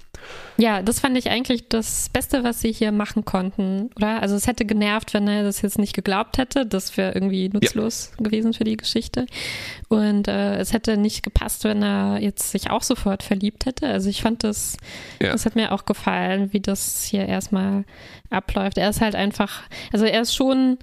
Ja, 0.59 0.83
das 0.83 1.01
fand 1.01 1.19
ich 1.19 1.29
eigentlich 1.31 1.69
das 1.69 2.09
Beste, 2.09 2.43
was 2.45 2.61
sie 2.61 2.73
hier 2.73 2.91
machen 2.93 3.25
konnten, 3.25 3.91
oder? 3.97 4.23
Also 4.23 4.35
es 4.37 4.47
hätte 4.47 4.65
genervt, 4.65 5.13
wenn 5.15 5.29
er 5.29 5.43
das 5.43 5.61
jetzt 5.63 5.79
nicht 5.79 5.95
geglaubt 5.95 6.39
hätte. 6.39 6.65
Das 6.67 6.97
wäre 6.97 7.13
irgendwie 7.13 7.49
nutzlos 7.49 8.13
gewesen 8.19 8.53
für 8.55 8.65
die 8.65 8.77
Geschichte. 8.77 9.27
Und 9.89 10.29
äh, 10.29 10.57
es 10.57 10.73
hätte 10.73 10.97
nicht 10.97 11.23
gepasst, 11.23 11.65
wenn 11.65 11.83
er 11.83 12.19
jetzt 12.21 12.51
sich 12.51 12.71
auch 12.71 12.83
sofort 12.83 13.23
verliebt 13.23 13.67
hätte. 13.67 13.87
Also 13.87 14.09
ich 14.09 14.23
fand 14.23 14.45
das, 14.45 14.77
Ja. 15.21 15.33
das 15.33 15.45
hat 15.45 15.57
mir 15.57 15.73
auch 15.73 15.85
gefallen, 15.85 16.53
wie 16.53 16.61
das 16.61 17.05
hier 17.05 17.27
erstmal 17.27 17.85
abläuft. 18.31 18.79
Er 18.79 18.89
ist 18.89 19.01
halt 19.01 19.15
einfach, 19.15 19.63
also 19.93 20.05
er 20.07 20.23
ist 20.23 20.35
schon 20.35 20.79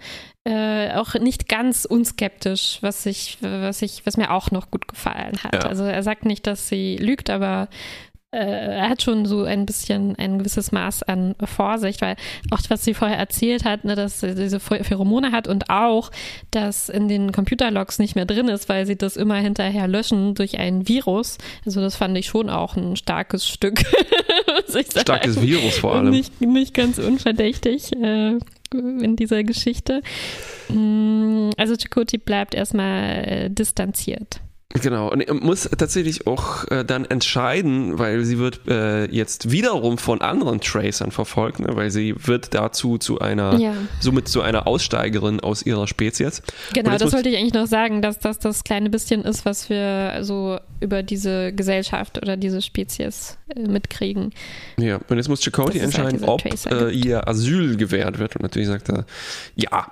äh, 0.46 0.92
auch 0.94 1.14
nicht 1.16 1.48
ganz 1.48 1.86
unskeptisch, 1.86 2.78
was 2.82 3.06
ich, 3.06 3.38
was 3.42 3.82
ich, 3.82 4.06
was 4.06 4.18
mir 4.18 4.32
auch 4.32 4.52
noch 4.52 4.70
gut 4.72 4.88
gefallen 4.88 5.38
hat. 5.44 5.56
Ja. 5.56 5.62
Also 5.70 5.84
er 5.84 6.04
sagt 6.04 6.26
nicht, 6.26 6.46
dass 6.48 6.68
sie 6.68 6.98
lügt, 6.98 7.30
aber 7.30 7.70
er 8.36 8.90
hat 8.90 9.02
schon 9.02 9.26
so 9.26 9.44
ein 9.44 9.66
bisschen 9.66 10.16
ein 10.18 10.40
gewisses 10.40 10.72
Maß 10.72 11.04
an 11.04 11.36
Vorsicht, 11.44 12.02
weil 12.02 12.16
auch 12.52 12.60
was 12.70 12.84
sie 12.84 12.94
vorher 12.94 13.18
erzählt 13.18 13.64
hat, 13.66 13.86
ne, 13.86 13.96
dass 13.96 14.20
sie 14.22 14.36
diese 14.36 14.58
Pher- 14.58 14.84
Pheromone 14.84 15.32
hat 15.32 15.48
und 15.48 15.70
auch, 15.70 16.12
dass 16.52 16.90
in 16.90 17.08
den 17.08 17.32
Computerlogs 17.32 18.00
nicht 18.00 18.16
mehr 18.16 18.26
drin 18.26 18.48
ist, 18.48 18.70
weil 18.70 18.86
sie 18.86 18.96
das 18.98 19.16
immer 19.18 19.36
hinterher 19.36 19.88
löschen 19.88 20.36
durch 20.36 20.58
ein 20.60 20.88
Virus. 20.88 21.38
Also 21.66 21.82
das 21.82 21.96
fand 21.96 22.18
ich 22.18 22.26
schon 22.26 22.50
auch 22.50 22.76
ein 22.76 22.96
starkes 22.96 23.48
Stück. 23.48 23.84
Starkes 25.02 25.42
Virus 25.42 25.78
vor 25.78 25.96
allem. 25.96 26.10
Nicht, 26.10 26.42
nicht 26.42 26.74
ganz 26.74 26.98
unverdächtig 27.00 27.92
äh, 27.94 28.38
in 28.74 29.16
dieser 29.16 29.44
Geschichte. 29.44 30.02
Mm, 30.70 31.50
Also 31.58 31.76
Chakoti 31.76 32.18
bleibt 32.18 32.56
erstmal 32.56 33.26
äh, 33.26 33.50
distanziert. 33.50 34.40
Genau, 34.82 35.12
und 35.12 35.22
er 35.22 35.36
muss 35.36 35.70
tatsächlich 35.78 36.26
auch 36.26 36.66
äh, 36.72 36.84
dann 36.84 37.06
entscheiden, 37.06 38.00
weil 38.00 38.26
sie 38.26 38.40
wird 38.40 38.62
äh, 38.68 39.06
jetzt 39.06 39.52
wiederum 39.52 40.00
von 40.00 40.22
anderen 40.22 40.62
Tracern 40.62 41.12
verfolgt, 41.12 41.60
ne, 41.60 41.68
weil 41.76 41.92
sie 41.92 42.16
wird 42.18 42.56
dazu 42.56 42.98
zu 42.98 43.20
einer, 43.20 43.60
Ja. 43.60 43.76
somit 44.00 44.28
zu 44.28 44.42
einer 44.42 44.66
Aussteigerin 44.66 45.40
aus 45.42 45.62
ihrer 45.64 45.86
Spezies. 45.86 46.42
Genau, 46.74 46.98
das 46.98 47.14
wollte 47.14 47.30
ich 47.30 47.38
eigentlich 47.38 47.54
noch 47.54 47.68
sagen, 47.68 48.02
dass 48.02 48.18
das 48.20 48.40
das 48.40 48.64
kleine 48.64 48.90
bisschen 48.90 49.24
ist, 49.24 49.46
was 49.46 49.70
wir 49.70 50.18
so 50.22 50.58
über 50.80 51.04
diese 51.04 51.54
Gesellschaft 51.54 52.18
oder 52.18 52.36
diese 52.36 52.62
Spezies 52.62 53.38
äh, 53.56 53.60
mitkriegen. 53.68 54.34
Ja, 54.78 55.00
und 55.08 55.18
jetzt 55.18 55.30
muss 55.30 55.42
Chakotay 55.42 55.74
halt 55.80 55.84
entscheiden, 55.84 56.20
diese 56.20 56.28
ob 56.28 56.46
äh, 56.46 56.90
ihr 56.90 57.28
Asyl 57.28 57.78
gewährt 57.78 58.18
wird. 58.18 58.36
Und 58.38 58.42
natürlich 58.42 58.68
sagt 58.70 58.90
er, 58.90 59.06
ja. 59.56 59.92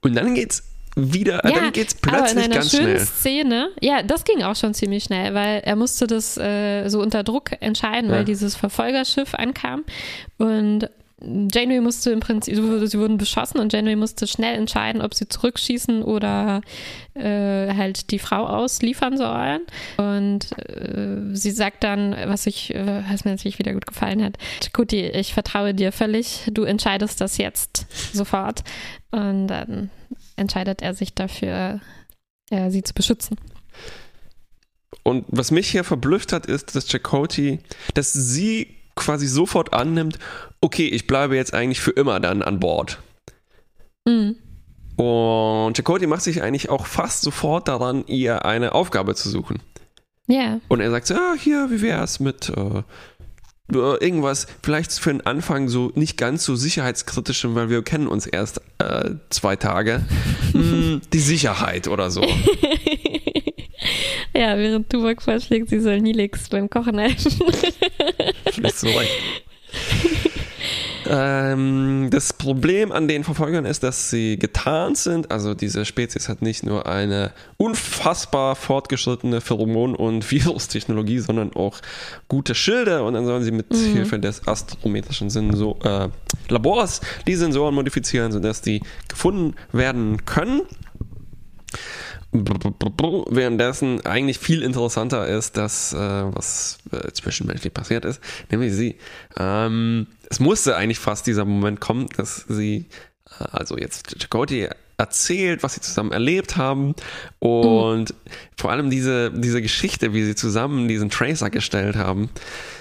Und 0.00 0.14
dann 0.16 0.34
geht's 0.34 0.62
wieder, 0.96 1.44
äh, 1.44 1.52
dann 1.52 1.72
geht's 1.72 1.94
aber 2.02 2.12
in 2.12 2.18
plötzlich 2.24 2.44
einer 2.44 2.54
ganz 2.54 2.70
schönen 2.70 2.84
schnell. 2.96 3.00
Szene, 3.06 3.68
ja, 3.80 4.02
das 4.02 4.24
ging 4.24 4.42
auch 4.42 4.56
schon 4.56 4.72
ziemlich 4.74 5.04
schnell, 5.04 5.34
weil 5.34 5.60
er 5.60 5.76
musste 5.76 6.06
das 6.06 6.36
äh, 6.38 6.88
so 6.88 7.00
unter 7.00 7.22
Druck 7.22 7.50
entscheiden, 7.60 8.10
Ja. 8.10 8.16
weil 8.16 8.24
dieses 8.24 8.56
Verfolgerschiff 8.56 9.34
ankam 9.34 9.84
und 10.38 10.88
Janeway 11.18 11.80
musste 11.80 12.10
im 12.10 12.20
Prinzip, 12.20 12.56
sie 12.56 12.98
wurden 12.98 13.16
beschossen 13.16 13.58
und 13.58 13.72
Janeway 13.72 13.96
musste 13.96 14.26
schnell 14.26 14.54
entscheiden, 14.54 15.00
ob 15.00 15.14
sie 15.14 15.26
zurückschießen 15.26 16.02
oder 16.02 16.60
äh, 17.14 17.74
halt 17.74 18.10
die 18.10 18.18
Frau 18.18 18.46
ausliefern 18.46 19.16
sollen. 19.16 19.62
Und 19.96 20.52
äh, 20.58 21.34
sie 21.34 21.52
sagt 21.52 21.84
dann, 21.84 22.14
was 22.26 22.46
ich, 22.46 22.74
äh, 22.74 23.02
was 23.10 23.24
mir 23.24 23.30
natürlich 23.30 23.58
wieder 23.58 23.72
gut 23.72 23.86
gefallen 23.86 24.22
hat, 24.22 24.36
Chakoti, 24.62 25.06
ich 25.06 25.32
vertraue 25.32 25.72
dir 25.72 25.90
völlig, 25.90 26.42
du 26.52 26.64
entscheidest 26.64 27.22
das 27.22 27.38
jetzt 27.38 27.86
sofort. 28.14 28.62
Und 29.10 29.46
dann 29.46 29.90
entscheidet 30.36 30.82
er 30.82 30.92
sich 30.92 31.14
dafür, 31.14 31.80
äh, 32.50 32.70
sie 32.70 32.82
zu 32.82 32.92
beschützen. 32.92 33.38
Und 35.02 35.24
was 35.28 35.50
mich 35.50 35.70
hier 35.70 35.84
verblüfft 35.84 36.32
hat, 36.32 36.44
ist, 36.44 36.74
dass 36.74 36.88
Chakotay, 36.88 37.60
dass 37.94 38.12
sie 38.12 38.75
quasi 38.96 39.28
sofort 39.28 39.72
annimmt, 39.72 40.18
okay, 40.60 40.88
ich 40.88 41.06
bleibe 41.06 41.36
jetzt 41.36 41.54
eigentlich 41.54 41.80
für 41.80 41.92
immer 41.92 42.18
dann 42.18 42.42
an 42.42 42.58
Bord. 42.58 42.98
Mhm. 44.06 44.36
Und 44.96 45.76
Chakotay 45.76 46.06
macht 46.06 46.22
sich 46.22 46.42
eigentlich 46.42 46.70
auch 46.70 46.86
fast 46.86 47.22
sofort 47.22 47.68
daran, 47.68 48.04
ihr 48.06 48.44
eine 48.44 48.72
Aufgabe 48.72 49.14
zu 49.14 49.28
suchen. 49.28 49.60
Ja, 50.26 50.58
Und 50.68 50.80
er 50.80 50.90
sagt 50.90 51.06
so, 51.06 51.14
ja, 51.14 51.34
hier, 51.38 51.70
wie 51.70 51.82
wär's 51.82 52.18
mit, 52.18 52.48
äh, 52.48 52.82
irgendwas, 53.68 54.46
vielleicht 54.62 54.92
für 54.92 55.10
den 55.10 55.26
Anfang 55.26 55.68
so 55.68 55.92
nicht 55.94 56.16
ganz 56.16 56.44
so 56.44 56.56
sicherheitskritischem, 56.56 57.54
weil 57.54 57.68
wir 57.68 57.82
kennen 57.82 58.08
uns 58.08 58.26
erst 58.26 58.60
äh, 58.78 59.10
zwei 59.30 59.56
Tage. 59.56 60.04
hm, 60.52 61.02
die 61.12 61.20
Sicherheit 61.20 61.88
oder 61.88 62.10
so. 62.10 62.22
ja, 64.34 64.56
während 64.56 64.90
Tuvok 64.90 65.22
vorschlägt, 65.22 65.68
sie 65.68 65.80
soll 65.80 66.00
Nilix 66.00 66.48
beim 66.48 66.68
Kochen 66.70 66.98
helfen. 66.98 67.32
Vielleicht 68.52 68.78
so 68.78 68.88
recht. 68.88 69.12
Ähm, 71.08 72.08
das 72.10 72.32
Problem 72.32 72.90
an 72.92 73.08
den 73.08 73.24
Verfolgern 73.24 73.64
ist, 73.64 73.82
dass 73.82 74.10
sie 74.10 74.38
getarnt 74.38 74.98
sind. 74.98 75.30
Also 75.30 75.54
diese 75.54 75.84
Spezies 75.84 76.28
hat 76.28 76.42
nicht 76.42 76.64
nur 76.64 76.86
eine 76.86 77.32
unfassbar 77.56 78.56
fortgeschrittene 78.56 79.40
Pheromon- 79.40 79.94
und 79.94 80.28
Virustechnologie, 80.30 81.20
sondern 81.20 81.54
auch 81.54 81.78
gute 82.28 82.54
Schilde. 82.54 83.04
Und 83.04 83.14
dann 83.14 83.26
sollen 83.26 83.44
sie 83.44 83.52
mit 83.52 83.70
mhm. 83.72 83.92
Hilfe 83.92 84.18
des 84.18 84.46
astrometrischen 84.46 85.30
Sensor 85.30 85.76
äh, 85.84 86.08
Labors 86.48 87.00
die 87.26 87.36
Sensoren 87.36 87.74
modifizieren, 87.74 88.32
sodass 88.32 88.60
die 88.60 88.82
gefunden 89.08 89.54
werden 89.72 90.24
können. 90.24 90.62
Währenddessen 92.32 94.04
eigentlich 94.04 94.38
viel 94.38 94.62
interessanter 94.62 95.26
ist, 95.26 95.56
das, 95.56 95.92
äh, 95.92 95.98
was 95.98 96.78
äh, 96.92 97.10
zwischenmenschlich 97.12 97.72
passiert 97.72 98.04
ist, 98.04 98.20
nämlich 98.50 98.72
sie. 98.72 98.96
Ähm, 99.38 100.08
es 100.28 100.40
musste 100.40 100.76
eigentlich 100.76 100.98
fast 100.98 101.26
dieser 101.26 101.44
Moment 101.44 101.80
kommen, 101.80 102.08
dass 102.16 102.44
sie, 102.48 102.86
äh, 103.40 103.44
also 103.52 103.78
jetzt 103.78 104.20
Chakoti 104.20 104.68
erzählt, 104.98 105.62
was 105.62 105.74
sie 105.74 105.80
zusammen 105.80 106.12
erlebt 106.12 106.56
haben 106.56 106.94
und 107.38 108.10
mhm. 108.10 108.16
vor 108.56 108.70
allem 108.70 108.90
diese, 108.90 109.30
diese 109.30 109.62
Geschichte, 109.62 110.12
wie 110.12 110.24
sie 110.24 110.34
zusammen 110.34 110.88
diesen 110.88 111.10
Tracer 111.10 111.50
gestellt 111.50 111.96
haben. 111.96 112.30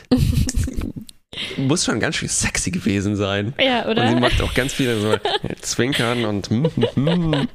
muss 1.58 1.86
schon 1.86 2.00
ganz 2.00 2.16
schön 2.16 2.30
sexy 2.30 2.72
gewesen 2.72 3.16
sein. 3.16 3.54
Ja, 3.60 3.88
oder? 3.88 4.04
Und 4.04 4.10
sie 4.10 4.20
macht 4.20 4.42
auch 4.42 4.54
ganz 4.54 4.74
viele 4.74 5.00
so 5.00 5.18
Zwinkern 5.62 6.26
und. 6.26 6.50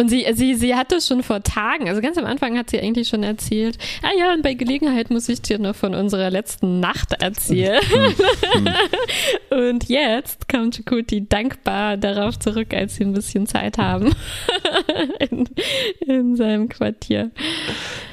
Und 0.00 0.08
sie, 0.08 0.24
sie, 0.32 0.54
sie 0.54 0.74
hat 0.74 0.92
das 0.92 1.06
schon 1.06 1.22
vor 1.22 1.42
Tagen, 1.42 1.86
also 1.86 2.00
ganz 2.00 2.16
am 2.16 2.24
Anfang 2.24 2.56
hat 2.56 2.70
sie 2.70 2.80
eigentlich 2.80 3.08
schon 3.08 3.22
erzählt, 3.22 3.76
ah 4.02 4.08
ja, 4.18 4.32
und 4.32 4.42
bei 4.42 4.54
Gelegenheit 4.54 5.10
muss 5.10 5.28
ich 5.28 5.42
dir 5.42 5.58
noch 5.58 5.76
von 5.76 5.94
unserer 5.94 6.30
letzten 6.30 6.80
Nacht 6.80 7.12
erzählen. 7.20 7.82
und 9.50 9.90
jetzt 9.90 10.48
kommt 10.48 10.76
Chakoti 10.76 11.28
dankbar 11.28 11.98
darauf 11.98 12.38
zurück, 12.38 12.72
als 12.72 12.96
sie 12.96 13.04
ein 13.04 13.12
bisschen 13.12 13.46
Zeit 13.46 13.76
haben 13.76 14.14
in, 15.18 15.46
in 16.00 16.34
seinem 16.34 16.70
Quartier. 16.70 17.30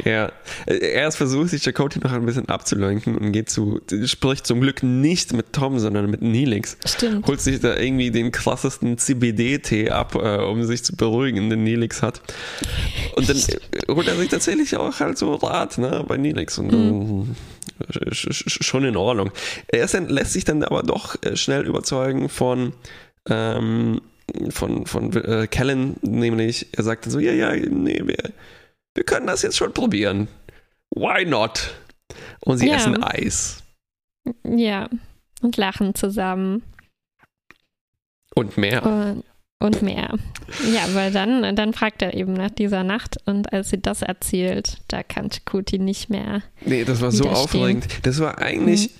Ja, 0.03 0.33
erst 0.65 1.15
versucht 1.15 1.51
sich 1.51 1.63
Chakoti 1.63 1.99
noch 1.99 2.11
ein 2.11 2.25
bisschen 2.25 2.49
abzulenken 2.49 3.17
und 3.17 3.31
geht 3.31 3.49
zu, 3.49 3.79
spricht 4.03 4.45
zum 4.45 4.59
Glück 4.59 4.83
nicht 4.83 5.31
mit 5.31 5.53
Tom, 5.53 5.79
sondern 5.79 6.09
mit 6.09 6.21
Nilix. 6.21 6.77
Stimmt. 6.83 7.27
Holt 7.27 7.39
sich 7.39 7.61
da 7.61 7.77
irgendwie 7.77 8.11
den 8.11 8.33
krassesten 8.33 8.97
CBD-Tee 8.97 9.89
ab, 9.89 10.15
äh, 10.15 10.43
um 10.43 10.63
sich 10.63 10.83
zu 10.83 10.93
beruhigen, 10.93 11.49
denn 11.49 11.63
Nilix 11.77 12.01
hat. 12.01 12.21
Und 13.15 13.29
dann 13.29 13.37
holt 13.89 14.07
er 14.07 14.15
sich 14.15 14.29
tatsächlich 14.29 14.75
auch 14.75 14.99
halt 14.99 15.17
so 15.17 15.35
Rat 15.35 15.77
ne, 15.77 16.03
bei 16.07 16.17
Nilix 16.17 16.57
und 16.57 16.71
mhm. 16.71 17.35
äh, 17.89 18.13
schon 18.13 18.83
in 18.83 18.97
Ordnung. 18.97 19.31
Er 19.67 19.85
ist 19.85 19.93
dann, 19.93 20.09
lässt 20.09 20.33
sich 20.33 20.43
dann 20.43 20.63
aber 20.63 20.83
doch 20.83 21.21
äh, 21.23 21.35
schnell 21.35 21.65
überzeugen 21.65 22.29
von 22.29 22.73
ähm, 23.29 24.01
von, 24.49 24.85
von 24.85 25.13
äh, 25.13 25.47
Kellen, 25.47 25.95
nämlich 26.01 26.67
er 26.73 26.83
sagt 26.83 27.05
dann 27.05 27.11
so, 27.11 27.19
ja, 27.19 27.31
ja, 27.31 27.55
nee, 27.55 28.01
wir, 28.03 28.33
wir 28.93 29.03
können 29.03 29.27
das 29.27 29.41
jetzt 29.41 29.57
schon 29.57 29.73
probieren. 29.73 30.27
Why 30.93 31.25
not? 31.25 31.75
Und 32.41 32.57
sie 32.57 32.67
ja. 32.67 32.75
essen 32.75 33.01
Eis. 33.03 33.63
Ja, 34.43 34.89
und 35.41 35.57
lachen 35.57 35.95
zusammen. 35.95 36.63
Und 38.35 38.57
mehr. 38.57 38.85
Und 38.85 39.23
und 39.59 39.81
mehr. 39.81 40.17
Ja, 40.71 40.81
weil 40.93 41.11
dann, 41.11 41.55
dann 41.55 41.73
fragt 41.73 42.01
er 42.01 42.13
eben 42.13 42.33
nach 42.33 42.51
dieser 42.51 42.83
Nacht 42.83 43.17
und 43.25 43.51
als 43.51 43.69
sie 43.71 43.81
das 43.81 44.01
erzählt, 44.01 44.77
da 44.87 45.03
kann 45.03 45.29
Kuti 45.45 45.79
nicht 45.79 46.09
mehr. 46.09 46.43
Nee, 46.63 46.83
das 46.83 47.01
war 47.01 47.11
so 47.11 47.27
aufregend. 47.29 47.87
Das 48.03 48.19
war 48.19 48.39
eigentlich 48.39 48.91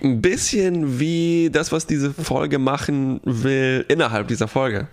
mhm. 0.00 0.10
ein 0.10 0.22
bisschen 0.22 1.00
wie 1.00 1.50
das, 1.50 1.72
was 1.72 1.86
diese 1.86 2.12
Folge 2.12 2.58
machen 2.58 3.20
will 3.24 3.84
innerhalb 3.88 4.28
dieser 4.28 4.48
Folge. 4.48 4.88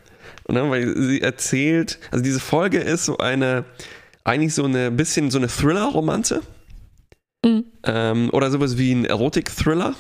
Und 0.46 0.56
dann, 0.56 0.72
weil 0.72 0.96
sie 0.98 1.22
erzählt, 1.22 2.00
also 2.12 2.24
diese 2.24 2.40
Folge 2.40 2.80
ist 2.80 3.06
so 3.06 3.18
eine, 3.18 3.66
eigentlich 4.24 4.56
so 4.56 4.64
eine 4.64 4.90
bisschen 4.90 5.32
so 5.32 5.38
eine 5.38 5.48
Thriller-Romanze. 5.48 6.42
Mhm. 7.46 7.66
Ähm, 7.84 8.30
oder 8.32 8.50
sowas 8.52 8.78
wie 8.78 8.94
ein 8.94 9.06
Erotik-Thriller. 9.06 9.96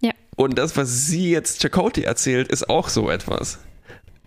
Ja. 0.00 0.12
Und 0.36 0.58
das, 0.58 0.76
was 0.76 1.06
sie 1.06 1.30
jetzt 1.30 1.60
Chakoti 1.60 2.02
erzählt, 2.02 2.48
ist 2.48 2.70
auch 2.70 2.88
so 2.88 3.10
etwas. 3.10 3.58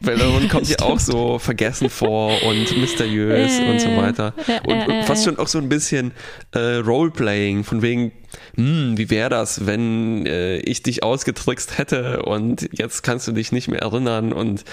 Weil 0.01 0.17
darin 0.17 0.49
kommt 0.49 0.67
ja 0.67 0.79
auch 0.81 0.99
so 0.99 1.39
vergessen 1.39 1.89
vor 1.89 2.41
und 2.43 2.77
mysteriös 2.77 3.59
äh, 3.59 3.69
und 3.69 3.79
so 3.79 3.95
weiter. 3.95 4.33
Und, 4.65 4.87
und, 4.87 5.03
fast 5.05 5.25
schon 5.25 5.37
auch 5.37 5.47
so 5.47 5.59
ein 5.59 5.69
bisschen 5.69 6.11
äh, 6.53 6.75
Roleplaying, 6.77 7.63
von 7.63 7.81
wegen, 7.81 8.11
hm, 8.55 8.97
wie 8.97 9.09
wäre 9.09 9.29
das, 9.29 9.65
wenn 9.65 10.25
äh, 10.25 10.57
ich 10.57 10.83
dich 10.83 11.03
ausgetrickst 11.03 11.77
hätte 11.77 12.23
und 12.23 12.67
jetzt 12.71 13.03
kannst 13.03 13.27
du 13.27 13.31
dich 13.31 13.51
nicht 13.51 13.67
mehr 13.67 13.81
erinnern 13.81 14.33
und 14.33 14.63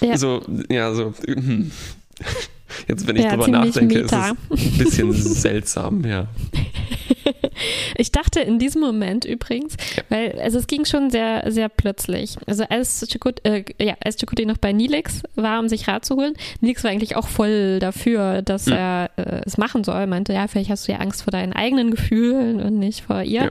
ja. 0.00 0.16
so, 0.16 0.42
ja, 0.68 0.94
so, 0.94 1.14
hm. 1.26 1.70
Jetzt, 2.86 3.06
wenn 3.06 3.16
ich 3.16 3.24
ja, 3.24 3.30
drüber 3.30 3.48
nachdenke, 3.48 4.02
meta. 4.02 4.30
ist 4.50 4.60
es 4.60 4.72
ein 4.72 4.78
bisschen 4.78 5.12
seltsam, 5.12 6.04
ja. 6.04 6.28
ich 7.96 8.12
dachte 8.12 8.40
in 8.40 8.58
diesem 8.58 8.80
Moment 8.80 9.24
übrigens, 9.24 9.76
ja. 9.96 10.02
weil 10.08 10.40
also 10.40 10.58
es 10.58 10.66
ging 10.66 10.84
schon 10.84 11.10
sehr, 11.10 11.44
sehr 11.50 11.68
plötzlich. 11.68 12.36
Also 12.46 12.64
als 12.68 13.06
Chakoti, 13.10 13.42
äh, 13.44 13.64
ja, 13.80 13.94
als 14.02 14.16
Chakoti 14.18 14.46
noch 14.46 14.58
bei 14.58 14.72
Nilix 14.72 15.22
war, 15.34 15.60
um 15.60 15.68
sich 15.68 15.88
Rat 15.88 16.04
zu 16.04 16.16
holen, 16.16 16.34
Nilix 16.60 16.84
war 16.84 16.90
eigentlich 16.90 17.16
auch 17.16 17.28
voll 17.28 17.78
dafür, 17.78 18.42
dass 18.42 18.66
mhm. 18.66 18.72
er 18.72 19.10
äh, 19.16 19.40
es 19.44 19.58
machen 19.58 19.84
soll. 19.84 19.96
Er 19.96 20.06
meinte, 20.06 20.32
ja, 20.32 20.46
vielleicht 20.46 20.70
hast 20.70 20.88
du 20.88 20.92
ja 20.92 20.98
Angst 20.98 21.22
vor 21.22 21.30
deinen 21.30 21.52
eigenen 21.52 21.90
Gefühlen 21.90 22.60
und 22.60 22.78
nicht 22.78 23.02
vor 23.02 23.22
ihr. 23.22 23.50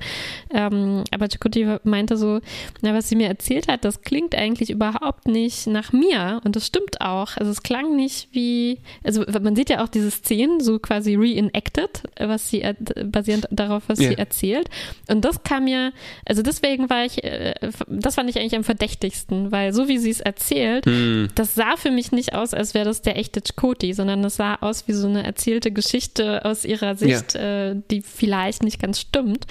Ja. 0.54 0.68
Ähm, 0.68 1.04
aber 1.12 1.28
Chakoti 1.30 1.68
meinte 1.84 2.18
so, 2.18 2.40
na, 2.82 2.94
was 2.94 3.10
sie 3.10 3.16
mir 3.16 3.28
erzählt 3.28 3.68
hat, 3.68 3.86
das 3.86 4.02
klingt 4.02 4.36
eigentlich 4.36 4.70
überhaupt 4.70 5.28
nicht 5.28 5.68
nach 5.68 5.92
mir 5.94 6.42
und 6.44 6.56
das 6.56 6.66
stimmt 6.66 7.02
auch. 7.02 7.38
Also 7.38 7.52
es 7.52 7.64
klang 7.64 7.96
nicht 7.96 8.30
wie, 8.32 8.80
also 9.04 9.24
man 9.42 9.56
sieht 9.56 9.70
ja 9.70 9.84
auch 9.84 9.90
diese 9.90 10.12
Szenen 10.12 10.60
so 10.60 10.80
quasi 10.80 11.16
reenacted, 11.16 12.04
was 12.20 12.50
sie 12.50 12.64
basierend 13.06 13.48
darauf, 13.52 13.84
was 13.88 13.99
yeah. 14.00 14.10
sie 14.10 14.18
erzählt. 14.18 14.70
Und 15.10 15.26
das 15.26 15.44
kam 15.44 15.66
mir, 15.66 15.92
also 16.26 16.42
deswegen 16.42 16.90
war 16.90 17.06
ich, 17.06 17.24
äh, 17.24 17.54
das 17.88 18.16
fand 18.16 18.30
ich 18.30 18.40
eigentlich 18.40 18.56
am 18.56 18.64
verdächtigsten, 18.64 19.52
weil 19.52 19.74
so 19.74 19.88
wie 19.88 19.98
sie 19.98 20.10
es 20.10 20.20
erzählt, 20.20 20.86
mm. 20.86 21.28
das 21.36 21.56
sah 21.56 21.76
für 21.78 21.92
mich 21.92 22.12
nicht 22.12 22.34
aus, 22.34 22.54
als 22.54 22.74
wäre 22.74 22.86
das 22.86 23.02
der 23.02 23.18
echte 23.18 23.42
Chakoti, 23.46 23.94
sondern 23.94 24.22
das 24.22 24.38
sah 24.38 24.56
aus 24.56 24.88
wie 24.88 24.94
so 24.94 25.08
eine 25.08 25.24
erzählte 25.24 25.72
Geschichte 25.72 26.46
aus 26.46 26.66
ihrer 26.66 26.96
Sicht, 26.96 27.36
yeah. 27.36 27.72
äh, 27.72 27.82
die 27.92 28.02
vielleicht 28.02 28.64
nicht 28.64 28.80
ganz 28.82 29.00
stimmt. 29.00 29.46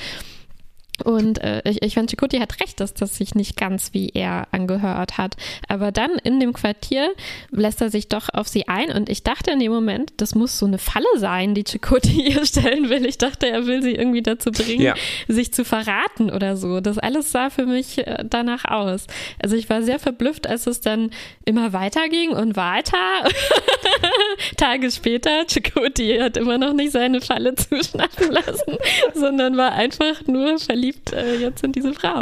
Und 1.05 1.39
äh, 1.43 1.63
ich, 1.65 1.83
ich 1.83 1.95
fand, 1.95 2.11
Chikuti 2.11 2.39
hat 2.39 2.61
recht, 2.61 2.81
dass 2.81 2.95
das 2.95 3.17
sich 3.17 3.35
nicht 3.35 3.57
ganz 3.57 3.93
wie 3.93 4.11
er 4.11 4.49
angehört 4.51 5.19
hat. 5.19 5.37
Aber 5.69 5.93
dann 5.93 6.13
in 6.25 6.41
dem 6.41 6.53
Quartier 6.53 7.11
lässt 7.51 7.81
er 7.81 7.91
sich 7.91 8.09
doch 8.09 8.29
auf 8.33 8.49
sie 8.49 8.69
ein. 8.69 8.91
Und 8.91 9.09
ich 9.09 9.23
dachte 9.23 9.51
in 9.51 9.61
dem 9.61 9.73
Moment, 9.73 10.13
das 10.17 10.35
muss 10.35 10.59
so 10.59 10.67
eine 10.67 10.79
Falle 10.79 11.07
sein, 11.17 11.55
die 11.55 11.65
Chikuti 11.65 12.23
ihr 12.29 12.45
stellen 12.45 12.89
will. 12.89 13.07
Ich 13.07 13.19
dachte, 13.19 13.49
er 13.49 13.67
will 13.67 13.83
sie 13.83 13.95
irgendwie 13.95 14.23
dazu 14.23 14.51
bringen, 14.51 14.83
ja. 14.83 14.95
sich 15.29 15.53
zu 15.53 15.65
verraten 15.65 16.31
oder 16.31 16.57
so. 16.57 16.81
Das 16.81 16.99
alles 16.99 17.33
sah 17.33 17.51
für 17.51 17.67
mich 17.67 17.99
äh, 17.99 18.25
danach 18.29 18.65
aus. 18.65 19.07
Also 19.43 19.57
ich 19.57 19.69
war 19.71 19.83
sehr 19.83 19.99
verblüfft, 19.99 20.47
als 20.47 20.67
es 20.67 20.81
dann 20.81 21.11
immer 21.45 21.73
weiter 21.73 22.09
ging 22.09 22.31
und 22.31 22.57
weiter. 22.57 22.97
Tage 24.57 24.91
später, 24.91 25.47
Chikuti 25.47 26.19
hat 26.19 26.37
immer 26.37 26.59
noch 26.59 26.73
nicht 26.73 26.93
seine 26.93 27.21
Falle 27.21 27.55
zuschnappen 27.55 28.31
lassen, 28.31 28.77
sondern 29.15 29.57
war 29.57 29.73
einfach 29.73 30.27
nur 30.27 30.59
verliebt 30.59 30.88
verliebt 30.89 31.13
äh, 31.13 31.37
jetzt 31.37 31.63
in 31.65 31.73
diese 31.73 31.93
Frau. 31.95 32.21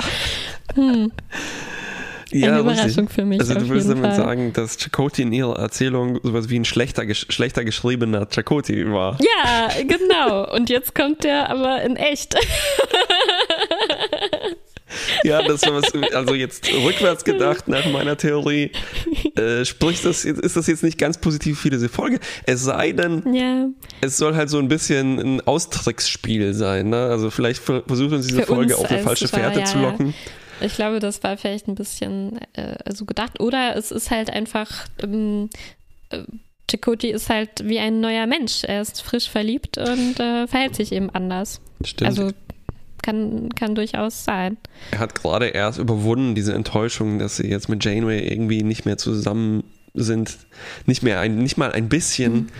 Hm. 0.74 1.12
Ja, 2.32 2.48
Eine 2.48 2.58
Überraschung 2.58 2.86
richtig. 3.04 3.10
für 3.12 3.24
mich. 3.24 3.38
Also 3.38 3.54
du 3.54 3.68
würdest 3.68 3.88
damit 3.88 4.04
Fall. 4.04 4.16
sagen, 4.16 4.52
dass 4.52 4.78
Chakoti 4.78 5.22
in 5.22 5.32
ihrer 5.32 5.56
Erzählung 5.60 6.18
sowas 6.24 6.50
wie 6.50 6.58
ein 6.58 6.64
schlechter, 6.64 7.04
schlechter 7.14 7.64
geschriebener 7.64 8.26
Chakoti 8.28 8.92
war. 8.92 9.16
Ja, 9.20 9.68
genau. 9.84 10.52
Und 10.52 10.68
jetzt 10.68 10.96
kommt 10.96 11.22
der 11.22 11.48
aber 11.48 11.82
in 11.82 11.94
echt. 11.94 12.34
Ja, 15.24 15.42
das 15.42 15.62
war 15.62 15.74
was, 15.74 15.92
also 16.14 16.34
jetzt 16.34 16.72
rückwärts 16.72 17.24
gedacht 17.24 17.68
nach 17.68 17.86
meiner 17.90 18.16
Theorie, 18.16 18.70
äh, 19.36 19.64
spricht 19.64 20.04
das, 20.04 20.24
ist 20.24 20.56
das 20.56 20.66
jetzt 20.66 20.82
nicht 20.82 20.98
ganz 20.98 21.18
positiv 21.18 21.60
für 21.60 21.70
diese 21.70 21.88
Folge. 21.88 22.20
Es 22.46 22.62
sei 22.62 22.92
denn, 22.92 23.34
ja. 23.34 23.68
es 24.00 24.16
soll 24.16 24.34
halt 24.34 24.48
so 24.48 24.58
ein 24.58 24.68
bisschen 24.68 25.18
ein 25.18 25.40
Austricksspiel 25.46 26.54
sein. 26.54 26.90
Ne? 26.90 27.06
Also 27.06 27.30
vielleicht 27.30 27.62
versucht 27.62 28.12
uns 28.12 28.26
diese 28.26 28.42
für 28.42 28.46
Folge 28.46 28.76
uns 28.76 28.84
auf 28.84 28.90
eine 28.90 29.02
falsche 29.02 29.28
Fährte 29.28 29.60
ja, 29.60 29.64
zu 29.64 29.78
locken. 29.78 30.14
Ich 30.60 30.74
glaube, 30.74 31.00
das 31.00 31.22
war 31.22 31.36
vielleicht 31.36 31.68
ein 31.68 31.74
bisschen 31.74 32.38
äh, 32.54 32.76
so 32.92 33.04
gedacht. 33.04 33.40
Oder 33.40 33.76
es 33.76 33.90
ist 33.90 34.10
halt 34.10 34.30
einfach 34.30 34.86
ähm, 35.02 35.50
äh, 36.10 36.22
Chakoti 36.70 37.10
ist 37.10 37.30
halt 37.30 37.50
wie 37.64 37.78
ein 37.78 38.00
neuer 38.00 38.26
Mensch. 38.26 38.64
Er 38.64 38.80
ist 38.80 39.00
frisch 39.02 39.28
verliebt 39.28 39.78
und 39.78 40.18
äh, 40.18 40.46
verhält 40.46 40.74
sich 40.74 40.92
eben 40.92 41.10
anders. 41.10 41.60
Stimmt. 41.84 42.08
Also 42.08 42.30
kann, 43.06 43.50
kann 43.54 43.76
durchaus 43.76 44.24
sein. 44.24 44.56
er 44.90 44.98
hat 44.98 45.14
gerade 45.14 45.46
erst 45.46 45.78
überwunden, 45.78 46.34
diese 46.34 46.54
Enttäuschung, 46.54 47.20
dass 47.20 47.36
sie 47.36 47.46
jetzt 47.46 47.68
mit 47.68 47.84
Janeway 47.84 48.26
irgendwie 48.26 48.64
nicht 48.64 48.84
mehr 48.84 48.98
zusammen 48.98 49.62
sind. 49.94 50.36
Nicht 50.86 51.04
mehr 51.04 51.20
ein, 51.20 51.36
nicht 51.36 51.56
mal 51.56 51.70
ein 51.72 51.88
bisschen. 51.88 52.50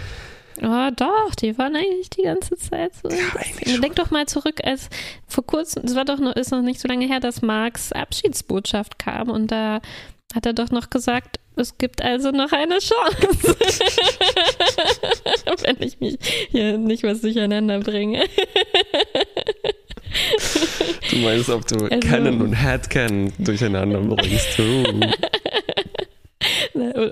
Oh, 0.62 0.88
doch, 0.94 1.34
die 1.34 1.58
waren 1.58 1.74
eigentlich 1.74 2.10
die 2.10 2.22
ganze 2.22 2.56
Zeit 2.56 2.92
so. 2.94 3.10
Ja, 3.10 3.16
eigentlich 3.34 3.72
schon. 3.72 3.82
Denk 3.82 3.96
doch 3.96 4.10
mal 4.10 4.26
zurück, 4.26 4.60
als 4.62 4.88
vor 5.26 5.44
kurzem, 5.44 5.82
es 5.84 5.96
war 5.96 6.04
doch 6.04 6.18
noch, 6.18 6.34
ist 6.36 6.52
noch 6.52 6.62
nicht 6.62 6.80
so 6.80 6.86
lange 6.88 7.06
her, 7.06 7.20
dass 7.20 7.42
Marks 7.42 7.92
Abschiedsbotschaft 7.92 8.98
kam 8.98 9.28
und 9.28 9.50
da 9.50 9.80
hat 10.34 10.46
er 10.46 10.52
doch 10.52 10.70
noch 10.70 10.90
gesagt, 10.90 11.40
es 11.56 11.78
gibt 11.78 12.02
also 12.02 12.30
noch 12.30 12.52
eine 12.52 12.78
Chance. 12.78 13.56
Wenn 15.62 15.76
ich 15.80 15.98
mich 16.00 16.18
hier 16.50 16.76
nicht 16.76 17.02
was 17.02 17.22
durcheinander 17.22 17.80
bringe. 17.80 18.22
Du 21.10 21.16
meinst, 21.16 21.48
ob 21.50 21.66
du 21.66 21.76
Also- 21.86 22.00
Canon 22.00 22.40
und 22.42 22.52
Headcanon 22.54 23.32
durcheinander 23.38 24.00
bringst. 24.16 24.58
Oh. 24.58 24.84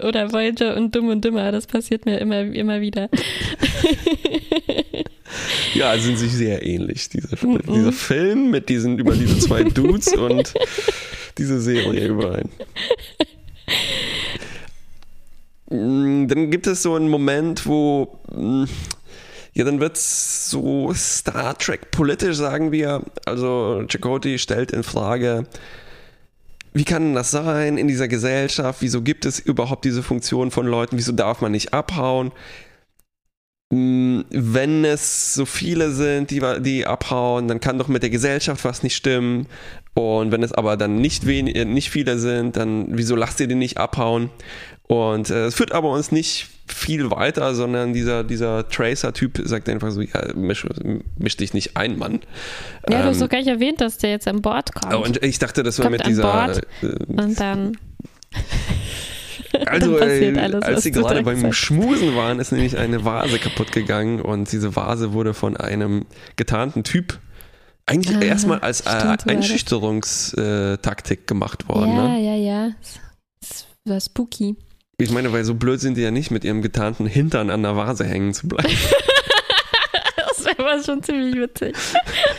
Oder 0.09 0.31
Voyager 0.33 0.77
und 0.77 0.95
Dumm 0.95 1.09
und 1.09 1.25
Dümmer, 1.25 1.51
das 1.53 1.67
passiert 1.67 2.05
mir 2.07 2.19
immer, 2.19 2.41
immer 2.43 2.81
wieder. 2.81 3.09
Ja, 5.75 5.99
sind 5.99 6.17
sich 6.19 6.31
sehr 6.33 6.65
ähnlich. 6.65 7.09
Diese, 7.09 7.37
Mhm. 7.45 7.59
Dieser 7.75 7.91
Film 7.93 8.51
mit 8.53 8.69
diesen, 8.69 8.97
über 9.01 9.15
diese 9.17 9.37
zwei 9.41 9.65
Dudes 9.65 10.07
und 10.15 10.55
diese 11.37 11.61
Serie 11.61 12.07
überein. 12.07 12.49
Mm, 15.71 16.29
Dann 16.29 16.51
gibt 16.51 16.67
es 16.67 16.83
so 16.83 16.95
einen 16.95 17.09
Moment, 17.09 17.67
wo 17.67 18.19
mm, 18.31 18.65
ja, 19.55 19.65
dann 19.65 19.79
wird 19.79 19.97
so 19.97 20.93
Star 20.95 21.57
Trek 21.57 21.93
politisch, 21.93 22.37
sagen 22.37 22.73
wir. 22.73 23.03
Also 23.25 23.85
Chakotay 23.89 24.39
stellt 24.39 24.73
in 24.73 24.83
Frage, 24.83 25.47
wie 26.73 26.85
kann 26.85 27.15
das 27.15 27.31
sein 27.31 27.79
in 27.79 27.87
dieser 27.87 28.09
Gesellschaft? 28.09 28.83
Wieso 28.83 29.01
gibt 29.01 29.25
es 29.25 29.39
überhaupt 29.39 29.85
diese 29.85 30.03
Funktion 30.03 30.51
von 30.51 30.67
Leuten? 30.67 30.99
Wieso 30.99 31.13
darf 31.13 31.41
man 31.41 31.53
nicht 31.53 31.73
abhauen? 31.73 32.33
Mm, 33.71 34.23
Wenn 34.31 34.85
es 34.85 35.35
so 35.35 35.47
viele 35.47 35.93
sind, 35.93 36.33
die, 36.33 36.43
die 36.61 36.85
abhauen, 36.85 37.47
dann 37.47 37.61
kann 37.61 37.79
doch 37.79 37.87
mit 37.87 38.03
der 38.03 38.11
Gesellschaft 38.11 38.65
was 38.65 38.83
nicht 38.83 38.97
stimmen. 38.97 39.47
Und 39.95 40.33
wenn 40.33 40.43
es 40.43 40.53
aber 40.53 40.77
dann 40.77 40.97
nicht, 40.97 41.27
wen, 41.27 41.47
äh, 41.47 41.65
nicht 41.65 41.91
viele 41.91 42.19
sind, 42.19 42.57
dann 42.57 42.87
wieso 42.89 43.15
lasst 43.15 43.39
ihr 43.39 43.47
die 43.47 43.55
nicht 43.55 43.79
abhauen? 43.79 44.31
Und 44.89 45.31
äh, 45.31 45.47
es 45.47 45.55
führt 45.55 45.71
aber 45.71 45.91
uns 45.93 46.11
nicht 46.11 46.49
viel 46.67 47.11
weiter, 47.11 47.55
sondern 47.55 47.93
dieser, 47.93 48.25
dieser 48.25 48.69
Tracer-Typ 48.69 49.43
sagt 49.45 49.69
einfach 49.69 49.91
so, 49.91 50.01
ja, 50.01 50.35
misch, 50.35 50.67
misch 51.19 51.37
dich 51.37 51.53
nicht 51.55 51.77
ein, 51.77 51.99
Mann. 51.99 52.21
Ja, 52.89 53.03
du 53.03 53.09
hast 53.09 53.17
Ähm, 53.17 53.21
doch 53.23 53.29
gar 53.29 53.39
nicht 53.39 53.49
erwähnt, 53.49 53.81
dass 53.81 53.99
der 53.99 54.11
jetzt 54.11 54.27
an 54.29 54.41
Bord 54.43 54.75
kommt. 54.75 54.95
Oh, 54.95 54.99
und 55.03 55.23
ich 55.23 55.39
dachte, 55.39 55.63
das 55.63 55.79
war 55.79 55.85
Kommt 55.87 55.99
mit 55.99 56.07
dieser. 56.07 56.23
Bord 56.23 56.63
äh, 56.83 56.87
und 57.13 57.39
dann. 57.39 57.77
also, 59.67 59.99
äh, 60.01 60.39
alles, 60.39 60.63
als 60.63 60.83
sie 60.83 60.91
gerade 60.91 61.23
beim 61.23 61.41
sagst. 61.41 61.59
Schmusen 61.59 62.17
waren, 62.17 62.41
ist 62.41 62.53
nämlich 62.53 62.77
eine 62.79 63.05
Vase 63.05 63.39
kaputt 63.39 63.73
gegangen 63.73 64.21
und 64.21 64.51
diese 64.51 64.75
Vase 64.75 65.13
wurde 65.13 65.35
von 65.35 65.57
einem 65.57 66.07
getarnten 66.37 66.83
Typ 66.85 67.19
eigentlich 67.87 68.17
Ah, 68.17 68.23
erstmal 68.23 68.61
als 68.61 68.81
äh, 68.81 68.99
stimmt. 69.01 69.29
Einschüchterungstaktik 69.29 71.27
gemacht 71.27 71.69
worden. 71.69 71.95
ja, 71.95 72.09
Ne? 72.09 72.21
ja, 72.25 72.35
ja. 72.37 72.71
Das 73.41 73.67
war 73.85 74.01
spooky. 74.01 74.57
Ich 74.99 75.11
meine, 75.11 75.33
weil 75.33 75.45
so 75.45 75.55
blöd 75.55 75.81
sind 75.81 75.97
die 75.97 76.03
ja 76.03 76.11
nicht, 76.11 76.31
mit 76.31 76.45
ihrem 76.45 76.63
getarnten 76.63 77.07
Hintern 77.07 77.51
an 77.51 77.63
der 77.63 77.77
Vase 77.77 78.05
hängen 78.05 78.33
zu 78.35 78.49
bleiben. 78.49 78.69
Das 80.27 80.59
wäre 80.59 80.85
schon 80.85 81.03
ziemlich 81.03 81.37
witzig. 81.37 81.75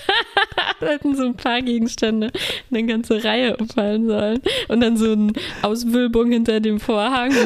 da 0.80 0.88
hätten 0.88 1.16
so 1.16 1.26
ein 1.26 1.36
paar 1.36 1.62
Gegenstände 1.62 2.32
eine 2.70 2.86
ganze 2.86 3.24
Reihe 3.24 3.58
umfallen 3.58 4.08
sollen. 4.08 4.42
Und 4.68 4.82
dann 4.82 4.98
so 4.98 5.12
eine 5.12 5.34
Auswölbung 5.62 6.32
hinter 6.32 6.60
dem 6.60 6.80
Vorhang. 6.80 7.32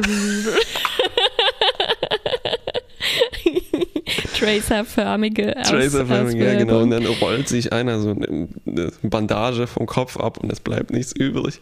Tracerförmige 4.37 5.55
Aus 5.57 5.69
Tracerförmig, 5.69 6.35
ja 6.35 6.57
genau. 6.57 6.81
Und 6.81 6.91
dann 6.91 7.05
rollt 7.05 7.47
sich 7.47 7.71
einer 7.71 7.99
so 7.99 8.11
eine 8.11 8.91
Bandage 9.03 9.67
vom 9.67 9.85
Kopf 9.85 10.17
ab 10.17 10.39
und 10.39 10.51
es 10.51 10.59
bleibt 10.59 10.91
nichts 10.91 11.13
übrig. 11.13 11.59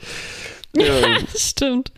Ja, 0.76 0.84
Stimmt. 1.36 1.92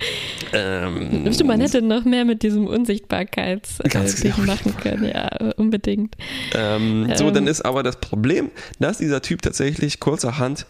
ähm, 0.54 1.32
Stimmt, 1.34 1.48
man 1.50 1.60
hätte 1.62 1.82
noch 1.82 2.06
mehr 2.06 2.24
mit 2.24 2.44
diesem 2.44 2.68
Unsichtbarkeitsding 2.68 3.92
Ganz 3.92 4.22
genau. 4.22 4.38
machen 4.40 4.76
können. 4.78 5.06
Ja, 5.06 5.30
unbedingt. 5.58 6.16
Ähm, 6.54 7.12
so, 7.16 7.28
Ähm. 7.28 7.34
dann 7.34 7.48
ist 7.48 7.62
aber 7.62 7.84
das 7.84 7.98
Problem, 8.00 8.52
dass 8.80 9.00
dieser 9.00 9.22
Typ 9.22 9.42
tatsächlich 9.42 10.00
kurzerhand 10.00 10.66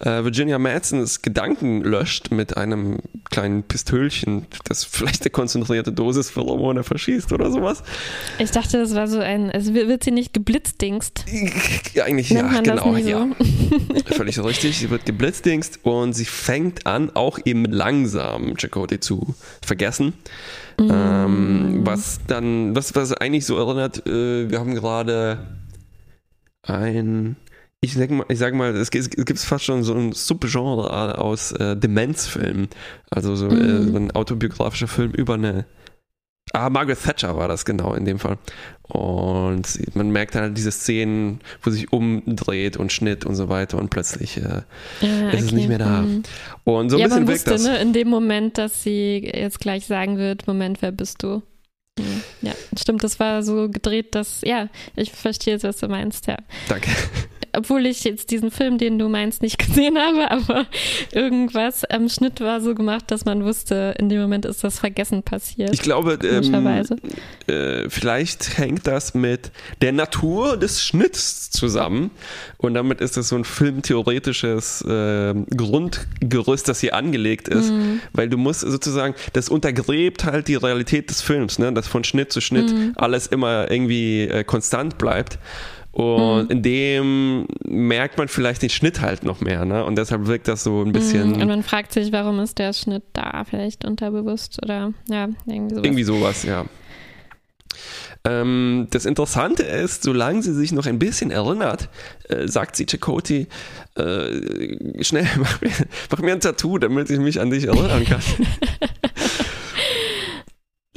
äh, 0.00 0.24
Virginia 0.24 0.58
Madsons 0.58 1.22
Gedanken 1.22 1.82
löscht 1.82 2.30
mit 2.30 2.56
einem 2.56 2.98
kleinen 3.30 3.62
Pistölchen, 3.62 4.46
das 4.64 4.84
vielleicht 4.84 5.22
eine 5.22 5.30
konzentrierte 5.30 5.92
Dosis 5.92 6.30
Pheromone 6.30 6.82
verschießt 6.84 7.32
oder 7.32 7.50
sowas. 7.50 7.82
Ich 8.38 8.50
dachte, 8.50 8.78
das 8.78 8.94
war 8.94 9.06
so 9.08 9.20
ein, 9.20 9.50
also 9.50 9.72
wird 9.74 10.04
sie 10.04 10.10
nicht 10.10 10.34
geblitzdingst? 10.34 11.24
Eigentlich 12.04 12.30
Nennt 12.30 12.52
ja, 12.52 12.60
genau, 12.60 12.96
ja. 12.96 13.26
so? 14.08 14.14
Völlig 14.14 14.42
richtig. 14.42 14.78
Sie 14.78 14.90
wird 14.90 15.06
geblitzdingst 15.06 15.80
und 15.84 16.12
sie 16.12 16.24
fängt 16.24 16.86
an, 16.86 17.10
auch 17.14 17.38
eben 17.44 17.64
langsam 17.64 18.56
Chakotay 18.56 19.00
zu 19.00 19.34
vergessen. 19.62 20.14
Mm. 20.78 20.90
Ähm, 20.90 21.80
was 21.84 22.20
dann, 22.26 22.74
was, 22.74 22.94
was 22.94 23.12
eigentlich 23.12 23.46
so 23.46 23.56
erinnert, 23.56 24.06
äh, 24.06 24.50
wir 24.50 24.58
haben 24.58 24.74
gerade 24.74 25.38
ein, 26.62 27.36
ich 27.80 27.94
sag 27.94 28.10
mal, 28.10 28.26
ich 28.28 28.38
sag 28.38 28.54
mal 28.54 28.74
es 28.76 28.90
gibt, 28.90 29.16
es 29.16 29.24
gibt 29.24 29.38
fast 29.38 29.64
schon 29.64 29.82
so 29.82 29.94
ein 29.94 30.12
Subgenre 30.12 31.18
aus 31.18 31.52
äh, 31.52 31.76
Demenzfilmen. 31.76 32.68
Also 33.10 33.36
so, 33.36 33.48
äh, 33.48 33.54
Mhm. 33.54 33.92
so 33.92 33.96
ein 33.96 34.10
autobiografischer 34.12 34.88
Film 34.88 35.12
über 35.12 35.34
eine 35.34 35.66
Ah, 36.54 36.70
Margaret 36.70 37.02
Thatcher 37.02 37.36
war 37.36 37.48
das 37.48 37.64
genau 37.64 37.94
in 37.94 38.04
dem 38.04 38.20
Fall. 38.20 38.38
Und 38.82 39.96
man 39.96 40.10
merkt 40.10 40.36
halt 40.36 40.56
diese 40.56 40.70
Szenen, 40.70 41.40
wo 41.62 41.70
sie 41.70 41.78
sich 41.78 41.92
umdreht 41.92 42.76
und 42.76 42.92
Schnitt 42.92 43.26
und 43.26 43.34
so 43.34 43.48
weiter 43.48 43.76
und 43.78 43.90
plötzlich 43.90 44.36
äh, 44.36 44.62
Ja, 45.00 45.30
ist 45.30 45.46
es 45.46 45.52
nicht 45.52 45.68
mehr 45.68 45.78
da. 45.78 46.02
Mhm. 46.02 46.22
Und 46.62 46.90
so 46.90 46.96
ein 46.96 47.00
ja, 47.00 47.06
bisschen 47.06 47.24
man 47.24 47.28
wirkt 47.28 47.46
wusste, 47.46 47.50
das. 47.50 47.62
ne, 47.64 47.78
in 47.78 47.92
dem 47.92 48.08
Moment, 48.08 48.56
dass 48.56 48.84
sie 48.84 49.28
jetzt 49.34 49.58
gleich 49.58 49.86
sagen 49.86 50.16
wird, 50.16 50.46
Moment, 50.46 50.80
wer 50.80 50.92
bist 50.92 51.24
du? 51.24 51.42
Mhm. 51.98 52.22
Ja, 52.42 52.52
stimmt, 52.78 53.02
das 53.02 53.18
war 53.18 53.42
so 53.42 53.68
gedreht, 53.68 54.14
dass, 54.14 54.42
ja, 54.42 54.68
ich 54.94 55.10
verstehe 55.10 55.54
jetzt, 55.54 55.64
was 55.64 55.78
du 55.78 55.88
meinst, 55.88 56.28
ja. 56.28 56.36
Danke. 56.68 56.90
Obwohl 57.56 57.86
ich 57.86 58.04
jetzt 58.04 58.30
diesen 58.30 58.50
Film, 58.50 58.78
den 58.78 58.98
du 58.98 59.08
meinst, 59.08 59.42
nicht 59.42 59.58
gesehen 59.66 59.98
habe, 59.98 60.30
aber 60.30 60.66
irgendwas 61.12 61.84
am 61.84 62.08
Schnitt 62.08 62.40
war 62.40 62.60
so 62.60 62.74
gemacht, 62.74 63.04
dass 63.08 63.24
man 63.24 63.44
wusste, 63.44 63.94
in 63.98 64.08
dem 64.08 64.20
Moment 64.20 64.44
ist 64.44 64.64
das 64.64 64.78
Vergessen 64.78 65.22
passiert. 65.22 65.72
Ich 65.72 65.82
glaube, 65.82 66.18
ähm, 66.22 66.66
äh, 67.46 67.88
vielleicht 67.88 68.58
hängt 68.58 68.86
das 68.86 69.14
mit 69.14 69.50
der 69.82 69.92
Natur 69.92 70.56
des 70.56 70.82
Schnitts 70.82 71.50
zusammen. 71.50 72.10
Und 72.58 72.74
damit 72.74 73.00
ist 73.00 73.16
es 73.16 73.28
so 73.28 73.36
ein 73.36 73.44
filmtheoretisches 73.44 74.82
äh, 74.82 75.34
Grundgerüst, 75.56 76.68
das 76.68 76.80
hier 76.80 76.94
angelegt 76.94 77.48
ist. 77.48 77.70
Mhm. 77.70 78.00
Weil 78.12 78.28
du 78.28 78.36
musst 78.36 78.60
sozusagen, 78.60 79.14
das 79.32 79.48
untergräbt 79.48 80.24
halt 80.24 80.48
die 80.48 80.56
Realität 80.56 81.10
des 81.10 81.22
Films, 81.22 81.58
ne? 81.58 81.72
dass 81.72 81.86
von 81.86 82.04
Schnitt 82.04 82.32
zu 82.32 82.40
Schnitt 82.40 82.64
Mhm. 82.64 82.92
alles 82.96 83.26
immer 83.26 83.70
irgendwie 83.70 84.22
äh, 84.22 84.44
konstant 84.44 84.98
bleibt. 84.98 85.38
Und 85.94 86.46
Mhm. 86.46 86.50
in 86.50 86.62
dem 86.62 87.46
merkt 87.64 88.18
man 88.18 88.26
vielleicht 88.26 88.62
den 88.62 88.70
Schnitt 88.70 89.00
halt 89.00 89.22
noch 89.22 89.40
mehr. 89.40 89.64
Ne? 89.64 89.84
Und 89.84 89.96
deshalb 89.96 90.26
wirkt 90.26 90.48
das 90.48 90.64
so 90.64 90.82
ein 90.82 90.90
bisschen. 90.90 91.34
Mhm. 91.34 91.42
Und 91.42 91.46
man 91.48 91.62
fragt 91.62 91.92
sich, 91.92 92.10
warum 92.10 92.40
ist 92.40 92.58
der 92.58 92.72
Schnitt 92.72 93.04
da? 93.12 93.44
Vielleicht 93.48 93.84
unterbewusst 93.84 94.58
oder 94.62 94.92
ja, 95.08 95.28
irgendwie 95.46 95.74
sowas. 95.74 95.84
Irgendwie 95.84 96.02
sowas, 96.04 96.42
ja. 96.42 96.64
Ähm, 98.26 98.88
das 98.90 99.04
Interessante 99.04 99.62
ist, 99.62 100.02
solange 100.02 100.42
sie 100.42 100.54
sich 100.54 100.72
noch 100.72 100.86
ein 100.86 100.98
bisschen 100.98 101.30
erinnert, 101.30 101.90
äh, 102.28 102.48
sagt 102.48 102.74
sie 102.74 102.86
Chakoti, 102.86 103.46
äh, 103.96 105.04
schnell, 105.04 105.28
mach 105.38 105.60
mir, 105.60 105.70
mach 106.10 106.18
mir 106.20 106.32
ein 106.32 106.40
Tattoo, 106.40 106.78
damit 106.78 107.08
ich 107.10 107.18
mich 107.20 107.40
an 107.40 107.50
dich 107.50 107.64
erinnern 107.68 108.04
kann. 108.04 108.20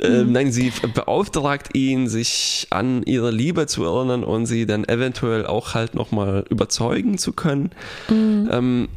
Ähm, 0.01 0.31
nein, 0.31 0.51
sie 0.51 0.71
beauftragt 0.93 1.75
ihn, 1.75 2.07
sich 2.07 2.67
an 2.69 3.01
ihre 3.03 3.31
Liebe 3.31 3.65
zu 3.65 3.83
erinnern 3.83 4.23
und 4.23 4.45
sie 4.45 4.65
dann 4.67 4.87
eventuell 4.87 5.45
auch 5.47 5.73
halt 5.73 5.95
nochmal 5.95 6.45
überzeugen 6.49 7.17
zu 7.17 7.33
können. 7.33 7.71
Mhm. 8.09 8.49
Ähm, 8.51 8.87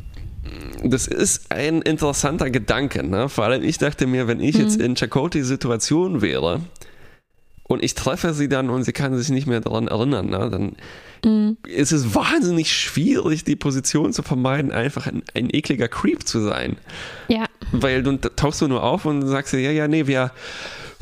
das 0.85 1.07
ist 1.07 1.51
ein 1.53 1.81
interessanter 1.83 2.51
Gedanke, 2.51 3.03
ne? 3.07 3.29
Vor 3.29 3.45
allem 3.45 3.63
ich 3.63 3.79
dachte 3.79 4.07
mir, 4.07 4.27
wenn 4.29 4.41
ich 4.41 4.57
Mhm. 4.57 4.61
jetzt 4.63 4.81
in 4.81 4.95
Chakotis 4.95 5.47
Situation 5.49 6.21
wäre 6.23 6.61
und 7.65 7.83
ich 7.83 7.95
treffe 7.95 8.35
sie 8.35 8.49
dann 8.49 8.69
und 8.69 8.83
sie 8.85 8.93
kann 8.93 9.17
sich 9.17 9.31
nicht 9.31 9.47
mehr 9.47 9.61
daran 9.61 9.89
erinnern, 9.89 10.27
ne? 10.29 10.49
dann 10.51 10.77
Mhm. 11.25 11.57
ist 11.67 11.93
es 11.93 12.15
wahnsinnig 12.15 12.73
schwierig, 12.73 13.45
die 13.45 13.57
Position 13.57 14.13
zu 14.13 14.23
vermeiden, 14.23 14.73
einfach 14.73 15.07
ein, 15.07 15.23
ein 15.35 15.49
ekliger 15.53 15.89
Creep 15.89 16.27
zu 16.27 16.41
sein. 16.41 16.77
Ja, 17.29 17.45
Weil 17.73 18.03
du 18.03 18.17
tauchst 18.17 18.61
du 18.63 18.69
nur 18.69 18.83
auf 18.83 19.05
und 19.05 19.27
sagst 19.27 19.53
dir, 19.53 19.61
ja, 19.61 19.71
ja, 19.71 19.87
nee, 19.87 20.07
wir, 20.07 20.33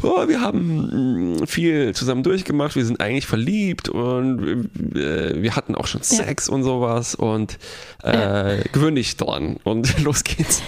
oh, 0.03 0.29
wir 0.29 0.41
haben 0.41 1.41
mm, 1.41 1.47
viel 1.47 1.95
zusammen 1.95 2.23
durchgemacht, 2.23 2.77
wir 2.77 2.85
sind 2.85 3.01
eigentlich 3.01 3.27
verliebt 3.27 3.89
und 3.89 4.71
äh, 4.95 5.43
wir 5.43 5.57
hatten 5.57 5.75
auch 5.75 5.87
schon 5.87 6.03
Sex 6.03 6.49
ja. 6.49 6.55
und 6.55 6.63
sowas 6.63 7.15
und 7.15 7.59
äh, 8.03 8.63
gewöhn 8.73 8.95
dich 8.95 9.17
dran 9.17 9.59
und 9.65 9.99
los 10.05 10.25
geht's. 10.25 10.63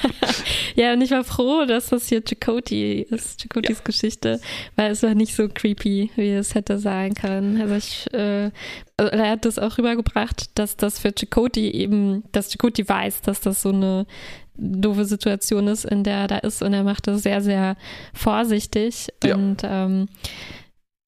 ja, 0.74 0.92
und 0.92 1.02
ich 1.02 1.10
war 1.10 1.24
froh, 1.24 1.64
dass 1.66 1.88
das 1.88 2.08
hier 2.08 2.22
Chakoti 2.22 3.02
ist, 3.02 3.42
Chakotis 3.42 3.78
ja. 3.78 3.84
Geschichte, 3.84 4.40
weil 4.76 4.92
es 4.92 5.02
war 5.02 5.14
nicht 5.14 5.34
so 5.34 5.48
creepy, 5.48 6.10
wie 6.16 6.30
es 6.30 6.54
hätte 6.54 6.78
sein 6.78 7.14
können. 7.14 7.60
Also 7.60 7.74
ich, 7.74 8.12
äh, 8.14 8.50
also 8.96 9.10
er 9.10 9.30
hat 9.30 9.44
das 9.44 9.58
auch 9.58 9.78
rübergebracht, 9.78 10.50
dass 10.54 10.76
das 10.76 10.98
für 10.98 11.12
Chakoti 11.12 11.70
eben, 11.70 12.24
dass 12.32 12.50
Chakoti 12.50 12.88
weiß, 12.88 13.22
dass 13.22 13.40
das 13.40 13.62
so 13.62 13.70
eine 13.70 14.06
doofe 14.54 15.04
Situation 15.04 15.68
ist, 15.68 15.84
in 15.84 16.04
der 16.04 16.16
er 16.16 16.28
da 16.28 16.38
ist 16.38 16.62
und 16.62 16.72
er 16.74 16.84
macht 16.84 17.06
das 17.06 17.22
sehr, 17.22 17.40
sehr 17.40 17.76
vorsichtig 18.12 19.08
ja. 19.24 19.34
und 19.34 19.62
ähm, 19.64 20.08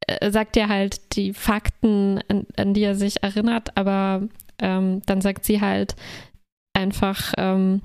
er 0.06 0.32
sagt 0.32 0.56
ja 0.56 0.68
halt 0.68 1.16
die 1.16 1.32
Fakten, 1.32 2.20
an, 2.28 2.46
an, 2.56 2.74
die 2.74 2.82
er 2.82 2.94
sich 2.94 3.22
erinnert, 3.22 3.76
aber 3.76 4.22
ähm, 4.60 5.02
dann 5.06 5.20
sagt 5.20 5.44
sie 5.44 5.60
halt 5.60 5.96
einfach, 6.74 7.32
ähm, 7.38 7.80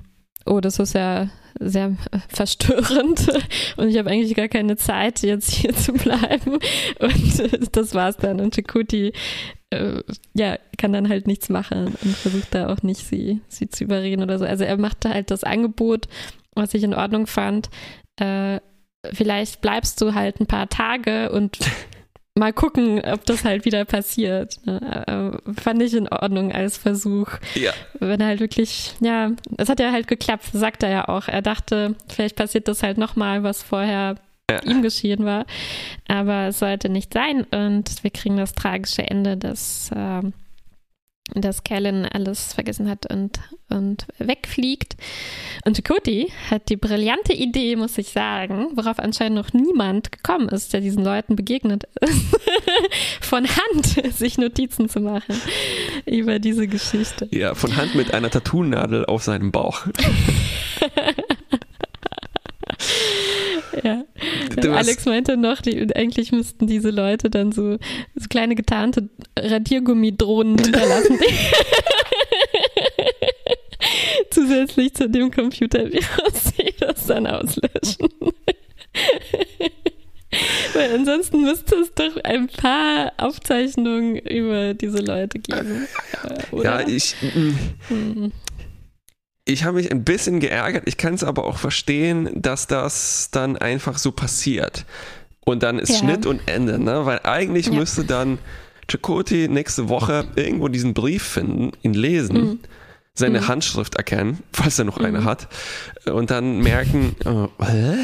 oh, 0.46 0.60
das 0.60 0.78
ist 0.78 0.94
ja 0.94 1.28
sehr 1.58 1.96
verstörend 2.28 3.26
und 3.76 3.88
ich 3.88 3.98
habe 3.98 4.10
eigentlich 4.10 4.34
gar 4.34 4.48
keine 4.48 4.76
Zeit, 4.76 5.22
jetzt 5.22 5.50
hier 5.50 5.74
zu 5.74 5.92
bleiben. 5.92 6.58
Und 6.98 7.76
das 7.76 7.94
war's 7.94 8.16
dann. 8.16 8.40
Und 8.40 8.54
Chikuti 8.54 9.12
äh, 9.70 10.02
ja, 10.34 10.58
kann 10.78 10.92
dann 10.92 11.08
halt 11.08 11.26
nichts 11.26 11.48
machen 11.48 11.86
und 11.86 12.16
versucht 12.16 12.54
da 12.54 12.68
auch 12.72 12.82
nicht, 12.82 13.06
sie, 13.06 13.40
sie 13.48 13.68
zu 13.68 13.84
überreden 13.84 14.22
oder 14.22 14.38
so. 14.38 14.44
Also 14.44 14.64
er 14.64 14.76
machte 14.76 15.10
halt 15.10 15.30
das 15.30 15.44
Angebot, 15.44 16.08
was 16.54 16.74
ich 16.74 16.82
in 16.82 16.94
Ordnung 16.94 17.26
fand. 17.26 17.70
Äh, 18.16 18.60
vielleicht 19.12 19.60
bleibst 19.60 20.00
du 20.00 20.14
halt 20.14 20.40
ein 20.40 20.46
paar 20.46 20.68
Tage 20.68 21.30
und 21.30 21.58
mal 22.34 22.52
gucken, 22.52 23.00
ob 23.04 23.24
das 23.26 23.44
halt 23.44 23.64
wieder 23.64 23.84
passiert. 23.84 24.58
Ne? 24.66 25.40
Äh, 25.46 25.60
fand 25.60 25.82
ich 25.82 25.94
in 25.94 26.08
Ordnung 26.08 26.52
als 26.52 26.76
Versuch. 26.76 27.28
Ja. 27.54 27.72
Wenn 27.98 28.20
er 28.20 28.28
halt 28.28 28.40
wirklich, 28.40 28.94
ja, 29.00 29.30
es 29.56 29.68
hat 29.68 29.80
ja 29.80 29.92
halt 29.92 30.08
geklappt, 30.08 30.46
sagt 30.52 30.82
er 30.82 30.90
ja 30.90 31.08
auch. 31.08 31.28
Er 31.28 31.42
dachte, 31.42 31.94
vielleicht 32.08 32.36
passiert 32.36 32.68
das 32.68 32.82
halt 32.82 32.98
nochmal, 32.98 33.42
was 33.42 33.62
vorher 33.62 34.16
ja. 34.50 34.62
ihm 34.64 34.82
geschehen 34.82 35.24
war. 35.24 35.46
Aber 36.08 36.48
es 36.48 36.58
sollte 36.58 36.88
nicht 36.88 37.12
sein 37.12 37.44
und 37.44 38.02
wir 38.02 38.10
kriegen 38.10 38.36
das 38.36 38.54
tragische 38.54 39.02
Ende, 39.02 39.36
dass 39.36 39.90
äh, 39.92 40.22
dass 41.34 41.64
Kellen 41.64 42.06
alles 42.06 42.54
vergessen 42.54 42.88
hat 42.88 43.06
und, 43.06 43.38
und 43.68 44.06
wegfliegt. 44.18 44.96
Und 45.64 45.76
Chakoti 45.76 46.32
hat 46.50 46.68
die 46.68 46.76
brillante 46.76 47.32
Idee, 47.32 47.76
muss 47.76 47.98
ich 47.98 48.10
sagen, 48.10 48.68
worauf 48.74 48.98
anscheinend 48.98 49.36
noch 49.36 49.52
niemand 49.52 50.12
gekommen 50.12 50.48
ist, 50.48 50.72
der 50.72 50.80
diesen 50.80 51.04
Leuten 51.04 51.36
begegnet 51.36 51.84
ist, 52.00 52.36
von 53.20 53.46
Hand 53.46 54.14
sich 54.14 54.38
Notizen 54.38 54.88
zu 54.88 55.00
machen 55.00 55.40
über 56.06 56.38
diese 56.38 56.66
Geschichte. 56.66 57.28
Ja, 57.30 57.54
von 57.54 57.76
Hand 57.76 57.94
mit 57.94 58.14
einer 58.14 58.30
Tattoo-Nadel 58.30 59.04
auf 59.06 59.22
seinem 59.22 59.52
Bauch. 59.52 59.86
ja. 64.62 64.72
Alex 64.72 65.04
meinte 65.06 65.36
noch, 65.36 65.60
die, 65.60 65.94
eigentlich 65.94 66.32
müssten 66.32 66.66
diese 66.66 66.90
Leute 66.90 67.30
dann 67.30 67.52
so, 67.52 67.78
so 68.14 68.28
kleine 68.28 68.54
getarnte 68.54 69.08
Radiergummidrohnen 69.38 70.58
hinterlassen. 70.58 71.18
Zusätzlich 74.30 74.94
zu 74.94 75.08
dem 75.08 75.30
Computervirus, 75.30 76.52
die 76.58 76.74
das 76.78 77.06
dann 77.06 77.26
auslöschen. 77.26 78.08
Weil 80.74 80.94
ansonsten 80.94 81.42
müsste 81.42 81.76
es 81.76 81.92
doch 81.94 82.16
ein 82.22 82.48
paar 82.48 83.12
Aufzeichnungen 83.16 84.16
über 84.16 84.74
diese 84.74 84.98
Leute 84.98 85.38
geben. 85.38 85.88
Oder? 86.52 86.64
Ja, 86.64 86.86
ich. 86.86 87.16
Hm 87.88 88.32
ich 89.52 89.64
habe 89.64 89.76
mich 89.76 89.90
ein 89.90 90.04
bisschen 90.04 90.40
geärgert. 90.40 90.84
Ich 90.86 90.96
kann 90.96 91.14
es 91.14 91.24
aber 91.24 91.44
auch 91.44 91.58
verstehen, 91.58 92.30
dass 92.34 92.66
das 92.66 93.30
dann 93.30 93.56
einfach 93.56 93.98
so 93.98 94.12
passiert. 94.12 94.84
Und 95.44 95.62
dann 95.62 95.78
ist 95.78 95.90
ja. 95.90 95.98
Schnitt 95.98 96.26
und 96.26 96.42
Ende, 96.46 96.78
ne? 96.78 97.06
Weil 97.06 97.20
eigentlich 97.24 97.66
ja. 97.66 97.72
müsste 97.72 98.04
dann 98.04 98.38
Chakoti 98.90 99.48
nächste 99.48 99.88
Woche 99.88 100.26
irgendwo 100.36 100.68
diesen 100.68 100.94
Brief 100.94 101.22
finden, 101.22 101.72
ihn 101.82 101.94
lesen, 101.94 102.36
mhm. 102.36 102.58
seine 103.14 103.40
mhm. 103.40 103.48
Handschrift 103.48 103.94
erkennen, 103.94 104.42
falls 104.52 104.78
er 104.78 104.84
noch 104.84 104.98
mhm. 104.98 105.06
eine 105.06 105.24
hat, 105.24 105.48
und 106.06 106.30
dann 106.30 106.58
merken, 106.58 107.16
oh, 107.24 107.48
hä? 107.64 107.94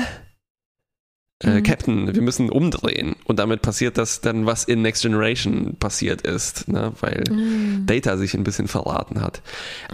Äh, 1.44 1.59
mhm. 1.59 1.62
Captain, 1.64 2.14
wir 2.14 2.22
müssen 2.22 2.49
umdrehen. 2.49 3.14
Und 3.25 3.38
damit 3.38 3.61
passiert 3.61 3.99
das 3.99 4.22
dann, 4.22 4.46
was 4.46 4.64
in 4.64 4.81
Next 4.81 5.03
Generation 5.03 5.77
passiert 5.79 6.22
ist, 6.22 6.66
ne? 6.66 6.92
weil 7.01 7.25
mhm. 7.29 7.85
Data 7.85 8.16
sich 8.16 8.33
ein 8.33 8.42
bisschen 8.42 8.68
verraten 8.68 9.20
hat. 9.20 9.42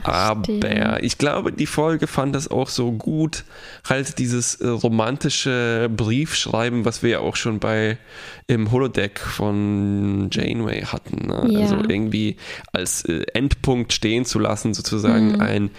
Aber 0.05 1.03
ich 1.03 1.19
glaube, 1.19 1.51
die 1.53 1.67
Folge 1.67 2.07
fand 2.07 2.37
das 2.37 2.49
auch 2.49 2.69
so 2.69 2.93
gut, 2.93 3.45
halt 3.89 4.21
dieses 4.21 4.55
äh, 4.57 4.69
romantische 4.69 5.91
Briefschreiben, 5.95 6.85
was 6.85 7.03
wir 7.03 7.11
ja 7.11 7.19
auch 7.19 7.35
schon 7.35 7.59
bei 7.59 7.99
im 8.47 8.71
Holodeck 8.71 9.19
von 9.19 10.29
Janeway 10.31 10.83
hatten. 10.83 11.27
Ne? 11.27 11.55
Ja. 11.55 11.61
Also 11.61 11.77
irgendwie 11.89 12.37
als 12.73 13.05
äh, 13.05 13.25
Endpunkt 13.35 13.93
stehen 13.93 14.25
zu 14.25 14.39
lassen, 14.39 14.75
sozusagen 14.75 15.33
mhm. 15.33 15.41
ein 15.41 15.71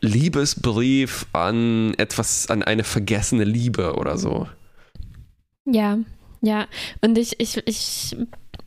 Liebesbrief 0.00 1.26
an 1.32 1.94
etwas, 1.94 2.48
an 2.50 2.62
eine 2.62 2.84
vergessene 2.84 3.44
Liebe 3.44 3.94
oder 3.94 4.18
so. 4.18 4.46
Ja, 5.64 5.98
ja. 6.40 6.66
Und 7.00 7.18
ich, 7.18 7.38
ich, 7.40 7.62
ich 7.66 8.16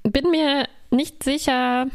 bin 0.03 0.29
mir 0.29 0.67
nicht 0.91 1.23
sicher, 1.23 1.87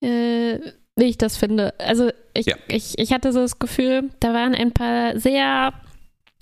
äh, 0.00 0.58
wie 0.96 1.04
ich 1.04 1.18
das 1.18 1.36
finde. 1.36 1.78
Also 1.78 2.10
ich, 2.34 2.46
ja. 2.46 2.56
ich, 2.68 2.98
ich 2.98 3.12
hatte 3.12 3.32
so 3.32 3.40
das 3.40 3.58
Gefühl, 3.58 4.10
da 4.20 4.34
waren 4.34 4.54
ein 4.54 4.72
paar 4.72 5.18
sehr 5.18 5.72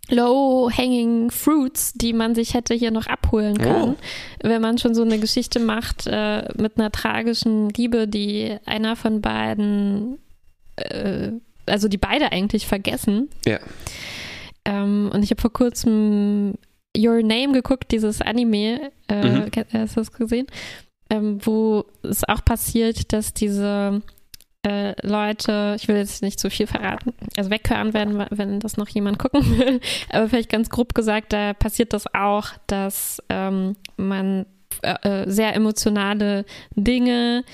low-hanging 0.09 1.31
fruits, 1.31 1.92
die 1.94 2.12
man 2.12 2.35
sich 2.35 2.55
hätte 2.55 2.75
hier 2.75 2.92
noch 2.92 3.07
abholen 3.07 3.59
können, 3.59 3.96
oh. 3.99 4.49
wenn 4.49 4.62
man 4.62 4.79
schon 4.79 4.94
so 4.94 5.03
eine 5.03 5.18
Geschichte 5.18 5.59
macht 5.59 6.07
äh, 6.07 6.44
mit 6.57 6.79
einer 6.79 6.92
tragischen 6.92 7.70
Liebe, 7.70 8.07
die 8.07 8.57
einer 8.66 8.94
von 8.94 9.20
beiden 9.20 10.18
äh, 10.77 11.33
also 11.67 11.89
die 11.89 11.99
beide 11.99 12.33
eigentlich 12.33 12.67
vergessen. 12.67 13.29
Ja. 13.45 13.59
Ähm, 14.65 15.11
und 15.12 15.23
ich 15.23 15.31
habe 15.31 15.41
vor 15.41 15.53
kurzem 15.53 16.55
Your 16.97 17.23
Name 17.23 17.53
geguckt, 17.53 17.91
dieses 17.93 18.23
Anime, 18.23 18.93
äh, 19.09 19.29
mhm. 19.29 19.51
hast 19.73 19.97
du 19.97 20.01
das 20.01 20.12
gesehen? 20.12 20.47
Ähm, 21.09 21.39
wo 21.45 21.85
es 22.03 22.25
auch 22.25 22.45
passiert, 22.45 23.12
dass 23.12 23.33
diese 23.33 24.03
äh, 24.67 24.95
Leute, 25.07 25.77
ich 25.79 25.87
will 25.87 25.97
jetzt 25.97 26.23
nicht 26.23 26.41
zu 26.41 26.51
viel 26.51 26.67
verraten, 26.67 27.15
also 27.37 27.51
weghören 27.51 27.95
werden, 27.95 28.27
wenn 28.31 28.59
das 28.59 28.77
noch 28.77 28.89
jemand 28.89 29.19
gucken 29.19 29.43
will, 29.59 29.81
aber 30.11 30.29
vielleicht 30.29 30.51
ganz 30.51 30.69
grob 30.69 30.95
gesagt, 30.95 31.33
da 31.33 31.55
passiert 31.55 31.93
das 31.93 32.12
auch, 32.12 32.49
dass 32.67 33.23
ähm, 33.29 33.77
man 33.97 34.47
äh, 34.83 35.23
äh 35.23 35.31
sehr 35.31 35.55
emotionale 35.55 36.45
Dinge 36.75 37.45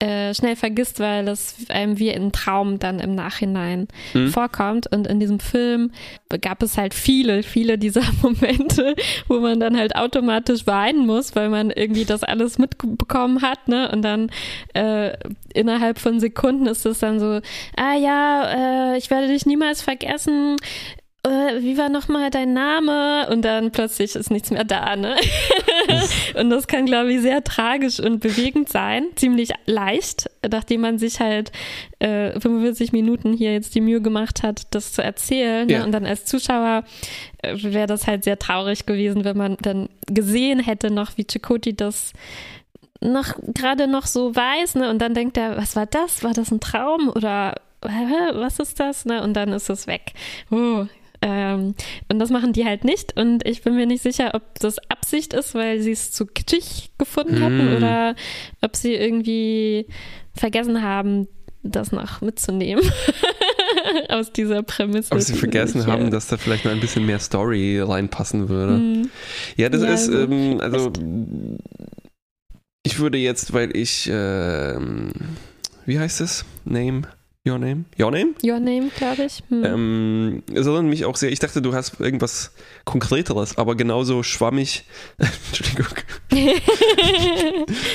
äh, 0.00 0.34
schnell 0.34 0.56
vergisst, 0.56 0.98
weil 0.98 1.28
es 1.28 1.56
einem 1.68 1.98
wie 1.98 2.10
ein 2.10 2.32
Traum 2.32 2.78
dann 2.78 3.00
im 3.00 3.14
Nachhinein 3.14 3.86
mhm. 4.14 4.28
vorkommt. 4.28 4.90
Und 4.90 5.06
in 5.06 5.20
diesem 5.20 5.40
Film 5.40 5.92
gab 6.40 6.62
es 6.62 6.78
halt 6.78 6.94
viele, 6.94 7.42
viele 7.42 7.78
dieser 7.78 8.02
Momente, 8.22 8.94
wo 9.28 9.40
man 9.40 9.60
dann 9.60 9.76
halt 9.76 9.96
automatisch 9.96 10.66
weinen 10.66 11.06
muss, 11.06 11.36
weil 11.36 11.50
man 11.50 11.70
irgendwie 11.70 12.04
das 12.04 12.22
alles 12.22 12.58
mitbekommen 12.58 13.42
hat, 13.42 13.68
ne? 13.68 13.90
Und 13.92 14.02
dann 14.02 14.30
äh, 14.74 15.16
innerhalb 15.52 15.98
von 15.98 16.18
Sekunden 16.18 16.66
ist 16.66 16.86
es 16.86 17.00
dann 17.00 17.20
so, 17.20 17.40
ah 17.76 17.94
ja, 17.94 18.94
äh, 18.94 18.98
ich 18.98 19.10
werde 19.10 19.28
dich 19.28 19.44
niemals 19.44 19.82
vergessen, 19.82 20.56
äh, 21.22 21.60
wie 21.60 21.76
war 21.76 21.90
nochmal 21.90 22.30
dein 22.30 22.54
Name? 22.54 23.28
Und 23.30 23.42
dann 23.42 23.72
plötzlich 23.72 24.14
ist 24.14 24.30
nichts 24.30 24.50
mehr 24.50 24.64
da, 24.64 24.96
ne? 24.96 25.16
und 26.34 26.50
das 26.50 26.66
kann, 26.66 26.86
glaube 26.86 27.12
ich, 27.12 27.20
sehr 27.20 27.44
tragisch 27.44 28.00
und 28.00 28.20
bewegend 28.20 28.70
sein. 28.70 29.04
Ziemlich 29.16 29.50
leicht, 29.66 30.30
nachdem 30.48 30.80
man 30.80 30.98
sich 30.98 31.20
halt 31.20 31.52
äh, 31.98 32.38
45 32.40 32.92
Minuten 32.92 33.34
hier 33.34 33.52
jetzt 33.52 33.74
die 33.74 33.82
Mühe 33.82 34.00
gemacht 34.00 34.42
hat, 34.42 34.62
das 34.70 34.92
zu 34.92 35.02
erzählen. 35.02 35.66
Ne? 35.66 35.72
Ja. 35.74 35.78
Ne? 35.80 35.84
Und 35.86 35.92
dann 35.92 36.06
als 36.06 36.24
Zuschauer 36.24 36.84
äh, 37.42 37.54
wäre 37.60 37.86
das 37.86 38.06
halt 38.06 38.24
sehr 38.24 38.38
traurig 38.38 38.86
gewesen, 38.86 39.24
wenn 39.24 39.36
man 39.36 39.56
dann 39.60 39.90
gesehen 40.06 40.58
hätte 40.58 40.90
noch, 40.90 41.18
wie 41.18 41.26
Chakoti 41.30 41.76
das 41.76 42.14
noch 43.02 43.34
gerade 43.54 43.88
noch 43.88 44.06
so 44.06 44.34
weiß, 44.34 44.74
ne? 44.74 44.90
Und 44.90 44.98
dann 45.00 45.14
denkt 45.14 45.38
er, 45.38 45.56
was 45.56 45.74
war 45.74 45.86
das? 45.86 46.22
War 46.22 46.32
das 46.32 46.50
ein 46.50 46.60
Traum 46.60 47.08
oder 47.08 47.54
was 47.80 48.58
ist 48.58 48.78
das? 48.78 49.04
Ne? 49.04 49.22
Und 49.22 49.34
dann 49.34 49.52
ist 49.52 49.70
es 49.70 49.86
weg. 49.86 50.12
Oh, 50.50 50.84
ähm, 51.22 51.74
und 52.08 52.18
das 52.18 52.30
machen 52.30 52.52
die 52.52 52.64
halt 52.64 52.84
nicht. 52.84 53.16
Und 53.16 53.46
ich 53.46 53.62
bin 53.62 53.76
mir 53.76 53.86
nicht 53.86 54.02
sicher, 54.02 54.30
ob 54.34 54.58
das 54.58 54.78
Absicht 54.90 55.32
ist, 55.34 55.54
weil 55.54 55.80
sie 55.80 55.92
es 55.92 56.12
zu 56.12 56.26
kitschig 56.26 56.90
gefunden 56.98 57.40
mm. 57.40 57.42
hatten 57.42 57.76
oder 57.76 58.14
ob 58.62 58.76
sie 58.76 58.94
irgendwie 58.94 59.86
vergessen 60.34 60.82
haben, 60.82 61.28
das 61.62 61.92
noch 61.92 62.20
mitzunehmen. 62.20 62.84
aus 64.08 64.32
dieser 64.32 64.62
Prämisse. 64.62 65.12
Aber 65.12 65.20
sie 65.20 65.34
vergessen 65.34 65.86
haben, 65.86 66.10
dass 66.10 66.28
da 66.28 66.36
vielleicht 66.36 66.64
noch 66.64 66.72
ein 66.72 66.80
bisschen 66.80 67.06
mehr 67.06 67.18
Story 67.18 67.80
reinpassen 67.80 68.48
würde. 68.48 68.74
Mhm. 68.74 69.10
Ja, 69.56 69.68
das 69.68 69.82
ja, 69.82 69.94
ist, 69.94 70.08
ähm, 70.08 70.60
also 70.60 70.92
ich 72.82 72.98
würde 72.98 73.18
jetzt, 73.18 73.52
weil 73.52 73.76
ich, 73.76 74.08
äh, 74.08 74.76
wie 75.86 75.98
heißt 75.98 76.20
es? 76.20 76.44
Name? 76.64 77.02
Your 77.48 77.58
Name? 77.58 77.86
Your 77.98 78.10
Name? 78.10 78.34
Your 78.44 78.60
Name, 78.60 78.90
glaube 78.98 79.24
ich. 79.24 79.42
Hm. 79.48 79.64
Ähm, 79.64 80.42
es 80.52 80.66
erinnert 80.66 80.84
mich 80.84 81.06
auch 81.06 81.16
sehr, 81.16 81.32
ich 81.32 81.38
dachte, 81.38 81.62
du 81.62 81.72
hast 81.72 81.98
irgendwas 81.98 82.52
Konkreteres, 82.84 83.56
aber 83.56 83.76
genauso 83.76 84.22
schwammig, 84.22 84.84
Entschuldigung, 85.48 85.86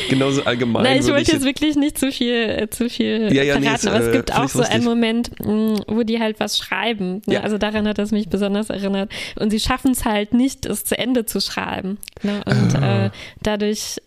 genauso 0.09 0.43
allgemein. 0.45 0.81
Nein, 0.81 0.99
ich 0.99 1.07
wollte 1.09 1.31
jetzt 1.31 1.45
wirklich 1.45 1.75
nicht 1.75 1.99
zu 1.99 2.11
viel, 2.11 2.33
äh, 2.33 2.69
zu 2.71 2.89
viel 2.89 3.31
ja, 3.31 3.43
ja, 3.43 3.59
verraten, 3.59 3.85
nee, 3.85 3.91
aber 3.91 4.05
es 4.05 4.11
gibt 4.11 4.31
äh, 4.31 4.33
auch 4.33 4.49
so 4.49 4.63
einen 4.63 4.83
Moment, 4.83 5.39
mh, 5.39 5.51
mm, 5.51 5.77
wo 5.89 6.01
die 6.01 6.19
halt 6.19 6.39
was 6.39 6.57
schreiben. 6.57 7.21
Ne? 7.27 7.35
Ja. 7.35 7.41
Also 7.41 7.59
daran 7.59 7.87
hat 7.87 7.99
es 7.99 8.09
mich 8.09 8.29
besonders 8.29 8.71
erinnert. 8.71 9.11
Und 9.35 9.51
sie 9.51 9.59
schaffen 9.59 9.91
es 9.91 10.05
halt 10.05 10.33
nicht, 10.33 10.65
es 10.65 10.85
zu 10.85 10.97
Ende 10.97 11.27
zu 11.27 11.39
schreiben. 11.39 11.99
Ne? 12.23 12.41
Und 12.47 12.75
ah. 12.81 13.05
äh, 13.05 13.09
dadurch 13.43 13.97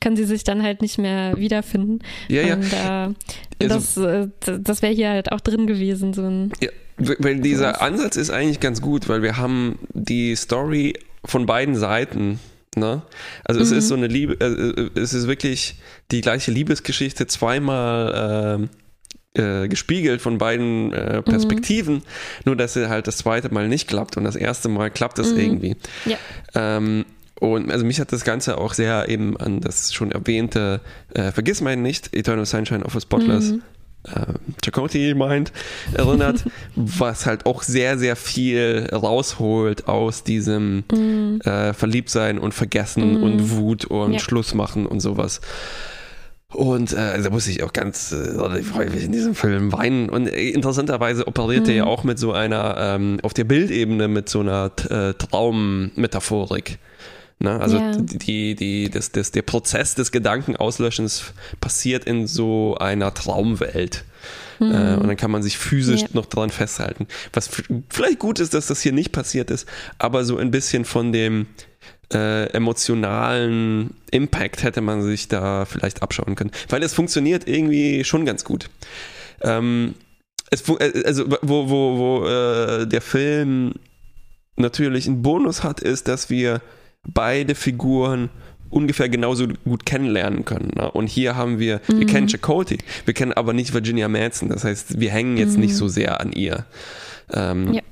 können 0.00 0.16
sie 0.16 0.24
sich 0.24 0.44
dann 0.44 0.62
halt 0.62 0.82
nicht 0.82 0.98
mehr 0.98 1.36
wiederfinden. 1.36 2.00
Ja, 2.28 2.42
ja. 2.42 2.54
Und, 2.54 2.72
äh, 2.72 3.66
also, 3.68 3.74
das, 3.74 3.96
äh, 3.96 4.28
das 4.60 4.82
wäre 4.82 4.94
hier 4.94 5.10
halt 5.10 5.32
auch 5.32 5.40
drin 5.40 5.66
gewesen, 5.66 6.14
so 6.14 6.22
ein. 6.22 6.52
Ja, 6.60 6.70
weil 7.18 7.40
dieser 7.40 7.74
sowas. 7.74 7.80
Ansatz 7.80 8.16
ist 8.16 8.30
eigentlich 8.30 8.60
ganz 8.60 8.80
gut, 8.80 9.08
weil 9.08 9.22
wir 9.22 9.36
haben 9.36 9.78
die 9.92 10.36
Story 10.36 10.94
von 11.24 11.46
beiden 11.46 11.74
Seiten. 11.74 12.38
Ne? 12.76 13.02
Also 13.44 13.60
es 13.60 13.72
ist 13.72 13.84
mhm. 13.84 13.88
so 13.88 13.94
eine 13.96 14.06
Liebe, 14.06 14.34
äh, 14.40 14.46
äh, 14.46 15.00
es 15.00 15.12
ist 15.12 15.26
wirklich 15.26 15.74
die 16.12 16.20
gleiche 16.20 16.52
Liebesgeschichte 16.52 17.26
zweimal 17.26 18.68
äh, 19.34 19.62
äh, 19.64 19.68
gespiegelt 19.68 20.20
von 20.20 20.38
beiden 20.38 20.92
äh, 20.92 21.18
mhm. 21.18 21.24
Perspektiven, 21.24 21.94
mhm. 21.96 22.02
nur 22.44 22.56
dass 22.56 22.74
sie 22.74 22.88
halt 22.88 23.06
das 23.06 23.18
zweite 23.18 23.52
Mal 23.52 23.68
nicht 23.68 23.88
klappt 23.88 24.16
und 24.16 24.24
das 24.24 24.36
erste 24.36 24.68
Mal 24.68 24.90
klappt 24.90 25.18
es 25.18 25.32
mhm. 25.32 25.40
irgendwie. 25.40 25.76
Ja. 26.04 26.16
Ähm, 26.54 27.04
und 27.40 27.70
also 27.70 27.86
mich 27.86 27.98
hat 28.00 28.12
das 28.12 28.22
Ganze 28.22 28.58
auch 28.58 28.74
sehr 28.74 29.08
eben 29.08 29.36
an 29.38 29.60
das 29.60 29.92
schon 29.94 30.12
erwähnte 30.12 30.80
äh, 31.14 31.32
Vergiss 31.32 31.62
meinen 31.62 31.82
nicht, 31.82 32.14
Eternal 32.14 32.44
Sunshine 32.44 32.84
of 32.84 32.94
a 32.94 33.00
Spotless 33.00 33.52
mhm. 33.52 33.62
äh, 34.04 35.14
Mind 35.14 35.50
erinnert, 35.94 36.44
was 36.76 37.24
halt 37.24 37.46
auch 37.46 37.62
sehr, 37.62 37.98
sehr 37.98 38.14
viel 38.14 38.88
rausholt 38.92 39.88
aus 39.88 40.22
diesem 40.22 40.84
mhm. 40.92 41.40
äh, 41.40 41.72
Verliebtsein 41.72 42.38
und 42.38 42.52
Vergessen 42.52 43.16
mhm. 43.16 43.22
und 43.22 43.50
Wut 43.50 43.84
und 43.86 44.12
ja. 44.12 44.18
Schluss 44.18 44.52
machen 44.52 44.84
und 44.84 45.00
sowas. 45.00 45.40
Und 46.52 46.92
äh, 46.92 47.22
da 47.22 47.30
muss 47.30 47.46
ich 47.46 47.62
auch 47.62 47.72
ganz 47.72 48.12
äh, 48.12 48.36
häufig 48.74 49.04
in 49.04 49.12
diesem 49.12 49.34
Film 49.34 49.72
weinen. 49.72 50.10
Und 50.10 50.26
äh, 50.26 50.50
interessanterweise 50.50 51.26
operiert 51.26 51.68
er 51.68 51.74
ja 51.74 51.84
mhm. 51.84 51.90
auch 51.90 52.04
mit 52.04 52.18
so 52.18 52.32
einer, 52.32 52.76
ähm, 52.78 53.18
auf 53.22 53.32
der 53.32 53.44
Bildebene 53.44 54.08
mit 54.08 54.28
so 54.28 54.40
einer 54.40 54.70
äh, 54.90 55.14
Traummetaphorik. 55.14 56.78
Ne? 57.42 57.58
Also 57.58 57.78
yeah. 57.78 57.96
die, 57.98 58.54
die, 58.54 58.90
das, 58.90 59.12
das, 59.12 59.30
der 59.30 59.42
Prozess 59.42 59.94
des 59.94 60.12
Gedankenauslöschens 60.12 61.32
passiert 61.60 62.04
in 62.04 62.26
so 62.26 62.76
einer 62.78 63.14
Traumwelt. 63.14 64.04
Mhm. 64.58 64.72
Äh, 64.72 64.94
und 64.96 65.08
dann 65.08 65.16
kann 65.16 65.30
man 65.30 65.42
sich 65.42 65.56
physisch 65.56 66.02
ja. 66.02 66.08
noch 66.12 66.26
dran 66.26 66.50
festhalten. 66.50 67.06
Was 67.32 67.50
vielleicht 67.88 68.18
gut 68.18 68.40
ist, 68.40 68.52
dass 68.52 68.66
das 68.66 68.82
hier 68.82 68.92
nicht 68.92 69.12
passiert 69.12 69.50
ist, 69.50 69.66
aber 69.98 70.24
so 70.24 70.36
ein 70.36 70.50
bisschen 70.50 70.84
von 70.84 71.12
dem 71.12 71.46
äh, 72.12 72.50
emotionalen 72.50 73.94
Impact 74.10 74.62
hätte 74.62 74.82
man 74.82 75.02
sich 75.02 75.28
da 75.28 75.64
vielleicht 75.64 76.02
abschauen 76.02 76.34
können. 76.34 76.50
Weil 76.68 76.82
es 76.82 76.92
funktioniert 76.92 77.48
irgendwie 77.48 78.04
schon 78.04 78.26
ganz 78.26 78.44
gut. 78.44 78.68
Ähm, 79.40 79.94
es, 80.50 80.68
äh, 80.68 81.04
also 81.06 81.24
wo, 81.40 81.70
wo, 81.70 81.98
wo 81.98 82.26
äh, 82.26 82.86
der 82.86 83.00
Film 83.00 83.74
natürlich 84.56 85.06
einen 85.06 85.22
Bonus 85.22 85.62
hat, 85.62 85.80
ist, 85.80 86.06
dass 86.06 86.28
wir 86.28 86.60
beide 87.06 87.54
Figuren 87.54 88.30
ungefähr 88.70 89.08
genauso 89.08 89.48
gut 89.64 89.84
kennenlernen 89.84 90.44
können. 90.44 90.70
Ne? 90.76 90.90
Und 90.90 91.08
hier 91.08 91.36
haben 91.36 91.58
wir, 91.58 91.80
mhm. 91.88 91.98
wir 91.98 92.06
kennen 92.06 92.28
Chakotay, 92.28 92.78
wir 93.04 93.14
kennen 93.14 93.32
aber 93.32 93.52
nicht 93.52 93.74
Virginia 93.74 94.08
Madsen. 94.08 94.48
Das 94.48 94.64
heißt, 94.64 95.00
wir 95.00 95.10
hängen 95.10 95.36
jetzt 95.36 95.54
mhm. 95.54 95.60
nicht 95.60 95.76
so 95.76 95.88
sehr 95.88 96.20
an 96.20 96.32
ihr. 96.32 96.64
Ähm, 97.32 97.74
ja. 97.74 97.82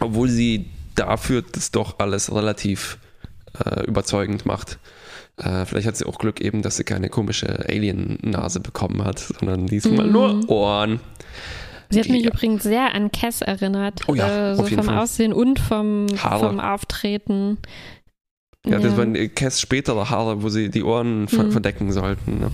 Obwohl 0.00 0.28
sie 0.28 0.66
dafür 0.94 1.42
das 1.42 1.70
doch 1.70 1.98
alles 1.98 2.32
relativ 2.32 2.98
äh, 3.64 3.84
überzeugend 3.86 4.46
macht. 4.46 4.78
Äh, 5.36 5.64
vielleicht 5.64 5.86
hat 5.86 5.96
sie 5.96 6.06
auch 6.06 6.18
Glück 6.18 6.40
eben, 6.40 6.62
dass 6.62 6.76
sie 6.76 6.84
keine 6.84 7.08
komische 7.08 7.64
Alien-Nase 7.68 8.60
bekommen 8.60 9.04
hat, 9.04 9.18
sondern 9.18 9.66
diesmal 9.66 10.06
mhm. 10.06 10.12
nur 10.12 10.50
Ohren. 10.50 11.00
Sie 11.88 11.98
hat 11.98 12.08
mich 12.08 12.22
ja. 12.22 12.30
übrigens 12.30 12.62
sehr 12.62 12.94
an 12.94 13.10
Cass 13.10 13.40
erinnert. 13.40 14.02
Oh 14.06 14.14
ja, 14.14 14.52
äh, 14.52 14.54
so 14.54 14.64
vom 14.64 14.84
Fall. 14.84 14.98
Aussehen 14.98 15.32
und 15.32 15.58
vom, 15.58 16.06
vom 16.08 16.60
Auftreten. 16.60 17.58
Ja, 18.66 18.78
das 18.78 18.94
waren 18.98 19.16
Cass 19.34 19.58
spätere 19.58 20.10
Haare, 20.10 20.42
wo 20.42 20.50
sie 20.50 20.68
die 20.68 20.82
Ohren 20.82 21.28
ver 21.28 21.44
mhm. 21.44 21.52
verdecken 21.52 21.92
sollten. 21.92 22.40
Ne? 22.40 22.50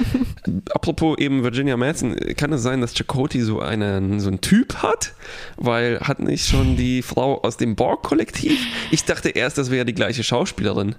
Apropos 0.70 1.18
eben 1.18 1.44
Virginia 1.44 1.76
Madsen, 1.76 2.16
kann 2.36 2.52
es 2.52 2.62
sein, 2.62 2.80
dass 2.80 2.94
Chakotay 2.94 3.40
so 3.42 3.60
einen, 3.60 4.18
so 4.18 4.28
einen 4.28 4.40
Typ 4.40 4.82
hat? 4.82 5.12
Weil 5.56 6.00
hat 6.00 6.18
nicht 6.18 6.48
schon 6.48 6.76
die 6.76 7.02
Frau 7.02 7.40
aus 7.42 7.56
dem 7.56 7.76
Borg-Kollektiv? 7.76 8.58
Ich 8.90 9.04
dachte 9.04 9.28
erst, 9.28 9.56
das 9.56 9.70
wäre 9.70 9.84
die 9.84 9.94
gleiche 9.94 10.24
Schauspielerin. 10.24 10.96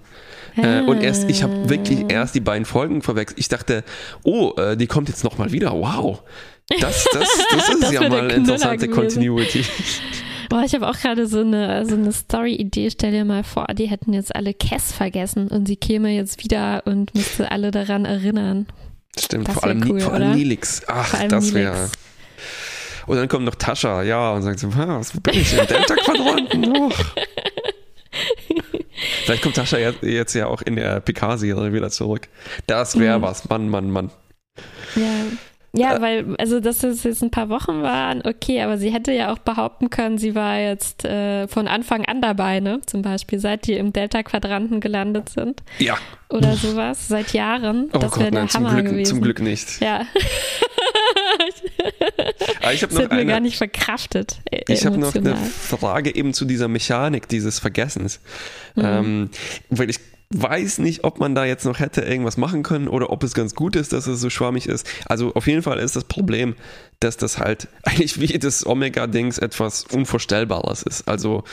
Äh, 0.56 0.82
und 0.82 1.04
erst, 1.04 1.30
ich 1.30 1.44
habe 1.44 1.70
wirklich 1.70 2.06
ah. 2.06 2.10
erst 2.10 2.34
die 2.34 2.40
beiden 2.40 2.66
Folgen 2.66 3.02
verwechselt. 3.02 3.40
Ich 3.40 3.50
dachte, 3.50 3.84
oh, 4.24 4.54
äh, 4.58 4.78
die 4.78 4.88
kommt 4.88 5.10
jetzt 5.10 5.26
nochmal 5.26 5.52
wieder. 5.52 5.74
Wow. 5.74 6.24
Das, 6.80 7.06
das, 7.12 7.30
das 7.52 7.70
ist 7.74 7.84
das 7.84 7.92
ja 7.92 8.08
mal 8.08 8.22
eine 8.22 8.34
interessante 8.34 8.88
Continuity. 8.88 9.64
Boah, 10.50 10.64
ich 10.66 10.74
habe 10.74 10.88
auch 10.88 10.98
gerade 10.98 11.28
so 11.28 11.42
eine, 11.42 11.86
so 11.86 11.96
eine 11.96 12.12
Story-Idee. 12.12 12.90
Stell 12.92 13.12
dir 13.12 13.26
mal 13.26 13.44
vor, 13.44 13.68
die 13.74 13.88
hätten 13.88 14.14
jetzt 14.14 14.36
alle 14.36 14.54
Cass 14.54 14.92
vergessen 14.92 15.50
und 15.50 15.68
sie 15.68 15.76
käme 15.76 16.10
jetzt 16.10 16.44
wieder 16.44 16.84
und 16.86 17.14
müsste 17.14 17.52
alle 17.52 17.72
daran 17.72 18.06
erinnern. 18.06 18.68
Stimmt, 19.20 19.50
vor 19.50 19.64
allem, 19.64 19.84
cool, 19.90 20.00
vor 20.00 20.14
allem 20.14 20.36
Nilix. 20.36 20.84
Ach, 20.88 21.28
das 21.28 21.54
wäre. 21.54 21.90
Und 23.08 23.18
dann 23.18 23.28
kommt 23.28 23.46
noch 23.46 23.56
Tascha, 23.56 24.04
ja, 24.04 24.32
und 24.32 24.44
sagt 24.44 24.60
so, 24.60 24.74
was 24.76 25.12
bin 25.22 25.34
ich 25.34 25.54
im 25.54 25.66
Delta-Quadranten? 25.66 26.94
Vielleicht 29.24 29.44
kommt 29.44 29.56
Tascha 29.56 29.78
jetzt, 29.78 30.04
jetzt 30.04 30.34
ja 30.34 30.48
auch 30.48 30.62
in 30.62 30.76
der 30.76 31.00
PK-Serie 31.00 31.74
wieder 31.74 31.90
zurück. 31.90 32.28
Das 32.68 33.00
wäre 33.00 33.20
mhm. 33.20 33.24
was, 33.24 33.48
Mann, 33.50 33.70
Mann, 33.70 33.92
Mann. 33.92 34.12
Ja. 34.96 35.26
Ja, 35.74 35.98
äh, 35.98 36.02
weil, 36.02 36.36
also 36.38 36.60
dass 36.60 36.84
es 36.84 37.04
jetzt 37.04 37.22
ein 37.22 37.32
paar 37.32 37.50
Wochen 37.50 37.82
waren, 37.82 38.22
okay, 38.26 38.62
aber 38.62 38.78
sie 38.78 38.92
hätte 38.92 39.12
ja 39.12 39.32
auch 39.32 39.40
behaupten 39.40 39.90
können, 39.90 40.18
sie 40.18 40.36
war 40.36 40.58
jetzt 40.60 41.06
äh, 41.06 41.48
von 41.48 41.68
Anfang 41.68 42.06
an 42.06 42.22
dabei, 42.22 42.60
ne? 42.60 42.82
Zum 42.86 43.02
Beispiel, 43.02 43.40
seit 43.40 43.68
die 43.68 43.74
im 43.74 43.94
Delta-Quadranten 43.94 44.80
gelandet 44.80 45.30
sind. 45.30 45.64
Ja. 45.80 45.98
Oder 46.30 46.56
sowas, 46.56 47.08
seit 47.08 47.34
Jahren. 47.34 47.90
Oh 47.94 48.00
das 48.00 48.18
wäre 48.20 48.32
der 48.32 48.48
Hammer 48.48 48.74
Glück, 48.74 48.86
gewesen. 48.88 49.10
Zum 49.10 49.22
Glück 49.22 49.42
nicht. 49.42 49.82
Ja. 49.82 50.06
Aber 52.62 52.74
ich 52.74 52.82
das 52.82 52.92
noch 52.92 53.04
hat 53.04 53.12
mir 53.14 53.26
gar 53.26 53.40
nicht 53.40 53.58
verkraftet. 53.58 54.40
Äh, 54.52 54.62
ich 54.68 54.86
habe 54.86 54.98
noch 54.98 55.16
eine 55.16 55.36
Frage 55.36 56.14
eben 56.14 56.34
zu 56.34 56.46
dieser 56.46 56.68
Mechanik 56.68 57.28
dieses 57.30 57.60
Vergessens. 57.60 58.20
Mhm. 58.76 58.84
Ähm, 58.86 59.30
weil 59.70 59.90
ich 59.90 60.00
weiß 60.30 60.80
nicht, 60.80 61.04
ob 61.04 61.20
man 61.20 61.36
da 61.36 61.46
jetzt 61.46 61.66
noch 61.66 61.80
hätte 61.80 62.02
irgendwas 62.02 62.38
machen 62.38 62.64
können 62.64 62.88
oder 62.88 63.12
ob 63.12 63.24
es 63.24 63.34
ganz 63.34 63.56
gut 63.56 63.76
ist, 63.76 63.94
dass 63.94 64.08
es 64.08 64.20
so 64.20 64.30
schwammig 64.30 64.68
ist. 64.68 64.88
Also 65.06 65.34
auf 65.36 65.48
jeden 65.48 65.62
Fall 65.62 65.80
ist 65.80 65.96
das 65.96 66.04
Problem, 66.04 66.56
dass 67.00 67.18
das 67.18 67.38
halt 67.38 67.68
eigentlich 67.84 68.20
wie 68.20 68.38
das 68.38 68.66
Omega-Dings 68.66 69.38
etwas 69.38 69.86
Unvorstellbares 69.86 70.84
ist. 70.84 71.08
Also 71.08 71.44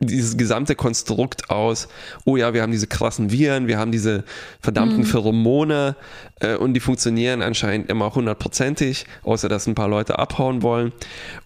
dieses 0.00 0.36
gesamte 0.36 0.74
Konstrukt 0.74 1.50
aus, 1.50 1.88
oh 2.24 2.36
ja, 2.36 2.52
wir 2.52 2.62
haben 2.62 2.72
diese 2.72 2.88
krassen 2.88 3.30
Viren, 3.30 3.68
wir 3.68 3.78
haben 3.78 3.92
diese 3.92 4.24
verdammten 4.60 4.98
mhm. 4.98 5.04
Pheromone 5.04 5.96
äh, 6.40 6.56
und 6.56 6.74
die 6.74 6.80
funktionieren 6.80 7.42
anscheinend 7.42 7.88
immer 7.88 8.14
hundertprozentig, 8.14 9.06
außer 9.22 9.48
dass 9.48 9.66
ein 9.66 9.76
paar 9.76 9.88
Leute 9.88 10.18
abhauen 10.18 10.62
wollen. 10.62 10.92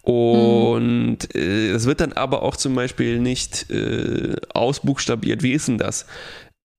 Und 0.03 1.18
mhm. 1.35 1.40
äh, 1.40 1.70
es 1.70 1.85
wird 1.85 2.01
dann 2.01 2.14
aber 2.14 2.42
auch 2.42 2.57
zum 2.57 2.74
Beispiel 2.74 3.20
nicht 3.20 3.70
äh, 3.70 4.37
ausbuchstabiert, 4.55 5.42
wie 5.42 5.53
ist 5.53 5.68
denn 5.68 5.79
das? 5.79 6.07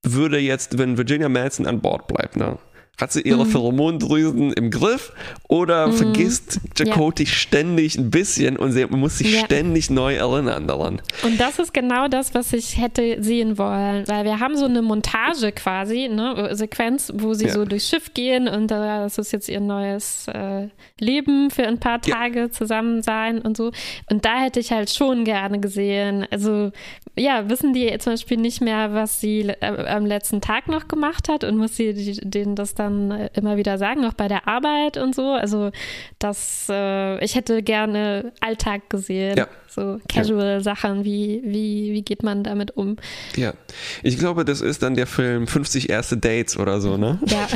Würde 0.04 0.40
jetzt, 0.40 0.78
wenn 0.78 0.98
Virginia 0.98 1.30
Madsen 1.30 1.66
an 1.66 1.82
Bord 1.82 2.08
bleibt, 2.08 2.38
ne? 2.38 2.58
Hat 3.00 3.14
sie 3.14 3.22
ihre 3.22 3.46
mhm. 3.46 3.50
Pheromondrüsen 3.50 4.52
im 4.54 4.72
Griff 4.72 5.14
oder 5.48 5.88
mhm. 5.88 5.94
vergisst 5.94 6.60
Chakotay 6.76 7.24
ja. 7.24 7.30
ständig 7.30 7.98
ein 7.98 8.12
bisschen 8.12 8.58
und 8.58 8.74
sie 8.74 8.86
muss 8.88 9.20
sich 9.20 9.36
ja. 9.36 9.46
ständig 9.46 9.90
neu 9.90 10.16
erinnern 10.16 10.68
daran? 10.68 11.02
Und 11.24 11.40
das 11.40 11.60
ist 11.60 11.74
genau 11.74 12.08
das, 12.08 12.34
was 12.34 12.52
ich 12.52 12.78
hätte 12.78 13.24
sehen 13.24 13.58
wollen, 13.58 14.08
weil 14.08 14.26
wir 14.26 14.40
haben 14.40 14.58
so 14.58 14.66
eine 14.66 14.82
Montage 14.82 15.52
quasi, 15.54 16.10
ne, 16.10 16.50
Sequenz, 16.56 17.12
wo 17.16 17.34
sie 17.34 17.48
ja. 17.48 17.54
so 17.54 17.66
durchs 17.66 17.88
Schiff 17.88 18.14
gehen 18.14 18.48
und 18.48 18.70
das 18.70 19.18
ist 19.18 19.32
jetzt 19.32 19.48
ihr 19.48 19.62
neues 19.62 20.28
äh, 20.28 20.68
Leben 21.00 21.52
für 21.52 21.66
ein 21.66 21.80
paar 21.80 22.02
Tage 22.02 22.52
zusammen 22.52 23.02
sein 23.02 23.40
und 23.40 23.56
so. 23.56 23.72
Und 24.10 24.26
da 24.26 24.42
hätte 24.42 24.60
ich 24.60 24.72
halt 24.72 24.90
schon 24.90 25.24
gerne 25.24 25.60
gesehen, 25.60 26.28
also 26.32 26.72
ja, 27.18 27.50
wissen 27.50 27.74
die 27.74 27.96
zum 28.00 28.14
Beispiel 28.14 28.38
nicht 28.38 28.62
mehr, 28.62 28.94
was 28.94 29.22
sie 29.22 29.42
äh, 29.42 29.86
am 29.88 30.06
letzten 30.06 30.42
Tag 30.42 30.68
noch 30.68 30.88
gemacht 30.88 31.30
hat 31.30 31.44
und 31.44 31.58
muss 31.58 31.76
sie 31.76 31.94
denen 31.94 32.56
das 32.56 32.76
dann 32.76 32.89
dann 32.90 33.12
äh, 33.12 33.30
immer 33.34 33.58
wieder 33.58 33.78
sagen, 33.78 34.06
auch 34.06 34.14
bei 34.14 34.28
der 34.28 34.48
Arbeit 34.48 34.98
und 34.98 35.16
so. 35.16 35.34
Also, 35.34 35.72
dass 36.20 36.68
äh, 36.70 37.24
ich 37.24 37.36
hätte 37.36 37.62
gerne 37.62 38.32
Alltag 38.42 38.90
gesehen. 38.90 39.38
Ja. 39.38 39.48
So 39.68 40.00
Casual-Sachen, 40.10 41.06
wie, 41.06 41.42
wie, 41.46 41.94
wie 41.94 42.02
geht 42.02 42.24
man 42.24 42.44
damit 42.44 42.76
um? 42.76 42.98
Ja. 43.36 43.54
Ich 44.02 44.18
glaube, 44.18 44.44
das 44.44 44.62
ist 44.62 44.82
dann 44.82 44.96
der 44.96 45.08
Film 45.08 45.48
50 45.48 45.90
erste 45.90 46.18
Dates 46.18 46.58
oder 46.58 46.82
so, 46.82 46.98
ne? 46.98 47.20
Ja, 47.28 47.48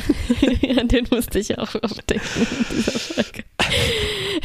den 0.83 1.07
musste 1.09 1.39
ich 1.39 1.57
auch 1.57 1.75
aufdenken 1.81 2.47
in 2.69 2.75
dieser 2.75 2.99
Folge. 2.99 3.43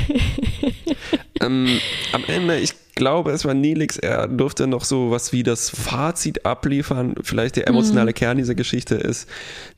ähm, 1.40 1.80
am 2.12 2.24
Ende, 2.26 2.58
ich 2.58 2.74
glaube, 2.94 3.30
es 3.30 3.44
war 3.44 3.54
Nelix, 3.54 3.96
er 3.96 4.26
durfte 4.26 4.66
noch 4.66 4.84
so 4.84 5.10
was 5.10 5.32
wie 5.32 5.42
das 5.42 5.70
Fazit 5.70 6.44
abliefern. 6.44 7.14
Vielleicht 7.22 7.56
der 7.56 7.68
emotionale 7.68 8.10
mhm. 8.10 8.14
Kern 8.14 8.36
dieser 8.38 8.54
Geschichte 8.54 8.96
ist 8.96 9.28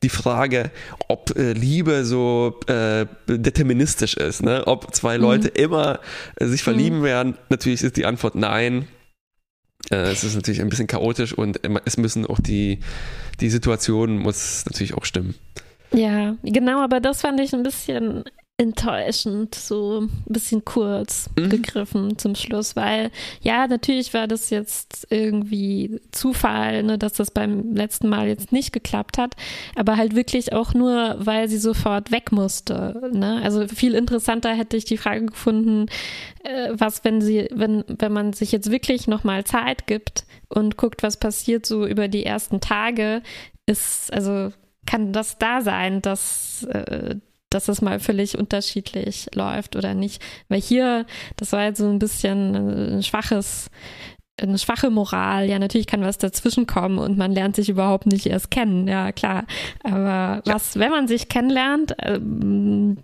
die 0.03 0.09
Frage, 0.09 0.71
ob 1.09 1.37
äh, 1.37 1.53
Liebe 1.53 2.05
so 2.05 2.59
äh, 2.67 3.07
deterministisch 3.29 4.15
ist, 4.15 4.43
ne? 4.43 4.67
ob 4.67 4.95
zwei 4.95 5.19
mhm. 5.19 5.23
Leute 5.23 5.49
immer 5.49 6.01
äh, 6.37 6.47
sich 6.47 6.63
verlieben 6.63 7.01
mhm. 7.01 7.05
werden. 7.05 7.39
Natürlich 7.51 7.83
ist 7.83 7.97
die 7.97 8.07
Antwort 8.07 8.35
nein. 8.35 8.89
Äh, 9.91 9.97
es 10.11 10.25
ist 10.25 10.35
natürlich 10.35 10.61
ein 10.63 10.71
bisschen 10.71 10.87
chaotisch 10.87 11.35
und 11.35 11.61
es 11.85 11.97
müssen 11.99 12.27
auch 12.27 12.41
die, 12.41 12.81
die 13.41 13.51
Situation 13.51 14.19
muss 14.19 14.65
natürlich 14.67 14.95
auch 14.95 15.05
stimmen. 15.05 15.35
Ja, 15.93 16.37
genau, 16.43 16.83
aber 16.83 17.01
das 17.01 17.21
fand 17.21 17.41
ich 17.41 17.53
ein 17.53 17.65
bisschen 17.65 18.25
enttäuschend, 18.61 19.55
so 19.55 20.03
ein 20.03 20.11
bisschen 20.27 20.67
kurz 20.67 21.31
mhm. 21.35 21.49
gegriffen 21.49 22.19
zum 22.19 22.35
Schluss, 22.35 22.77
weil 22.77 23.11
ja, 23.41 23.67
natürlich 23.67 24.13
war 24.13 24.29
das 24.29 24.51
jetzt 24.51 25.07
irgendwie 25.09 25.99
Zufall, 26.13 26.83
ne, 26.83 26.99
dass 26.99 27.15
das 27.15 27.31
beim 27.31 27.75
letzten 27.75 28.11
Mal 28.11 28.29
jetzt 28.29 28.53
nicht 28.53 28.75
geklappt 28.75 29.17
hat, 29.17 29.35
aber 29.77 29.97
halt 29.97 30.15
wirklich 30.15 30.53
auch 30.53 30.75
nur, 30.75 31.17
weil 31.19 31.49
sie 31.49 31.57
sofort 31.57 32.11
weg 32.11 32.33
musste. 32.33 33.11
Ne? 33.15 33.41
Also 33.43 33.67
viel 33.67 33.95
interessanter 33.95 34.53
hätte 34.53 34.77
ich 34.77 34.85
die 34.85 34.99
Frage 34.99 35.25
gefunden, 35.25 35.87
äh, 36.45 36.69
was, 36.73 37.03
wenn 37.03 37.23
sie, 37.23 37.49
wenn, 37.51 37.83
wenn 37.89 38.13
man 38.13 38.35
sich 38.35 38.53
jetzt 38.53 38.71
wirklich 38.71 39.09
nochmal 39.09 39.45
Zeit 39.45 39.87
gibt 39.87 40.27
und 40.51 40.77
guckt, 40.77 41.03
was 41.03 41.17
passiert 41.17 41.65
so 41.65 41.87
über 41.87 42.09
die 42.09 42.27
ersten 42.27 42.61
Tage, 42.61 43.23
ist, 43.65 44.13
also 44.13 44.53
kann 44.87 45.15
das 45.15 45.39
da 45.39 45.63
sein, 45.63 46.03
dass 46.03 46.65
äh, 46.65 47.17
dass 47.51 47.69
es 47.69 47.83
mal 47.83 48.01
völlig 48.01 48.39
unterschiedlich 48.39 49.29
läuft 49.35 49.77
oder 49.77 49.95
nicht. 49.95 50.23
Weil 50.49 50.61
hier, 50.61 51.05
das 51.37 51.53
war 51.53 51.65
jetzt 51.65 51.79
so 51.79 51.89
ein 51.89 51.99
bisschen 51.99 52.97
ein 52.99 53.03
schwaches, 53.03 53.71
eine 54.41 54.59
schwache 54.59 54.91
Moral. 54.91 55.49
Ja, 55.49 55.59
natürlich 55.59 55.87
kann 55.87 56.03
was 56.03 56.19
dazwischen 56.19 56.67
kommen 56.67 56.99
und 56.99 57.19
man 57.19 57.33
lernt 57.33 57.57
sich 57.57 57.69
überhaupt 57.69 58.07
nicht 58.07 58.27
erst 58.27 58.51
kennen. 58.51 58.87
Ja, 58.87 59.13
klar. 59.13 59.45
Aber 59.83 60.43
ja. 60.47 60.55
was, 60.55 60.79
wenn 60.79 60.91
man 60.91 61.09
sich 61.09 61.29
kennenlernt, 61.29 61.95
ähm, 62.03 62.99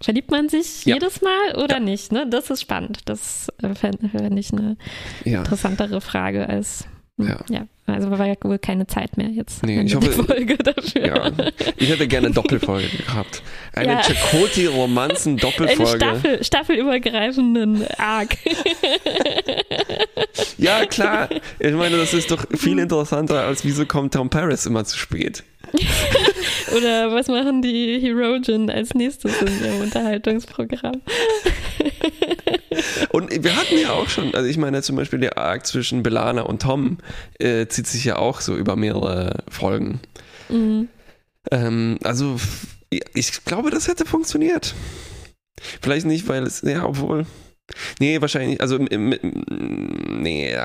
verliebt 0.00 0.30
man 0.30 0.48
sich 0.48 0.86
ja. 0.86 0.94
jedes 0.94 1.20
Mal 1.20 1.62
oder 1.62 1.76
ja. 1.76 1.80
nicht? 1.80 2.10
Ne? 2.10 2.26
Das 2.28 2.50
ist 2.50 2.62
spannend. 2.62 3.00
Das 3.04 3.48
äh, 3.62 3.74
fände 3.74 4.08
fänd 4.08 4.38
ich 4.38 4.52
eine 4.52 4.76
interessantere 5.24 6.00
Frage 6.00 6.48
als 6.48 6.86
ja. 7.18 7.66
Also 7.94 8.10
war 8.10 8.26
ja 8.26 8.34
wohl 8.42 8.58
keine 8.58 8.86
Zeit 8.86 9.16
mehr 9.16 9.28
jetzt. 9.28 9.64
Nee, 9.64 9.80
ich 9.82 9.94
hoffe, 9.94 10.12
Folge 10.12 10.56
dafür. 10.56 11.06
Ja, 11.06 11.30
ich 11.76 11.88
hätte 11.88 12.06
gerne 12.08 12.26
eine 12.28 12.34
Doppelfolge 12.34 12.88
gehabt. 12.88 13.42
Eine 13.72 13.92
ja. 13.92 14.02
Chakoti-Romanzen-Doppelfolge. 14.02 15.80
Eine 16.06 16.20
Staffel, 16.20 16.44
staffelübergreifenden 16.44 17.86
Arc. 17.98 18.36
ja, 20.58 20.86
klar. 20.86 21.28
Ich 21.58 21.72
meine, 21.72 21.96
das 21.96 22.14
ist 22.14 22.30
doch 22.30 22.44
viel 22.56 22.78
interessanter, 22.78 23.44
als 23.44 23.64
wieso 23.64 23.86
kommt 23.86 24.14
Tom 24.14 24.30
Paris 24.30 24.66
immer 24.66 24.84
zu 24.84 24.98
spät. 24.98 25.44
Oder 26.76 27.12
was 27.12 27.28
machen 27.28 27.62
die 27.62 27.98
Herogen 28.00 28.70
als 28.70 28.94
nächstes 28.94 29.40
in 29.40 29.64
ihrem 29.64 29.80
Unterhaltungsprogramm? 29.80 31.00
Und 33.10 33.42
wir 33.42 33.56
hatten 33.56 33.78
ja 33.78 33.92
auch 33.92 34.08
schon, 34.08 34.34
also 34.34 34.48
ich 34.48 34.56
meine 34.56 34.82
zum 34.82 34.96
Beispiel 34.96 35.18
der 35.18 35.38
Arc 35.38 35.66
zwischen 35.66 36.02
Belana 36.02 36.42
und 36.42 36.62
Tom 36.62 36.98
äh, 37.38 37.66
zieht 37.66 37.86
sich 37.86 38.04
ja 38.04 38.16
auch 38.16 38.40
so 38.40 38.56
über 38.56 38.76
mehrere 38.76 39.42
Folgen. 39.48 40.00
Mhm. 40.48 40.88
Ähm, 41.50 41.98
also 42.04 42.36
ich 43.14 43.44
glaube, 43.44 43.70
das 43.70 43.88
hätte 43.88 44.04
funktioniert. 44.04 44.74
Vielleicht 45.82 46.06
nicht, 46.06 46.28
weil 46.28 46.44
es, 46.44 46.62
ja, 46.62 46.84
obwohl, 46.84 47.26
Nee, 47.98 48.20
wahrscheinlich, 48.20 48.60
also 48.60 48.78
nee, 48.78 50.56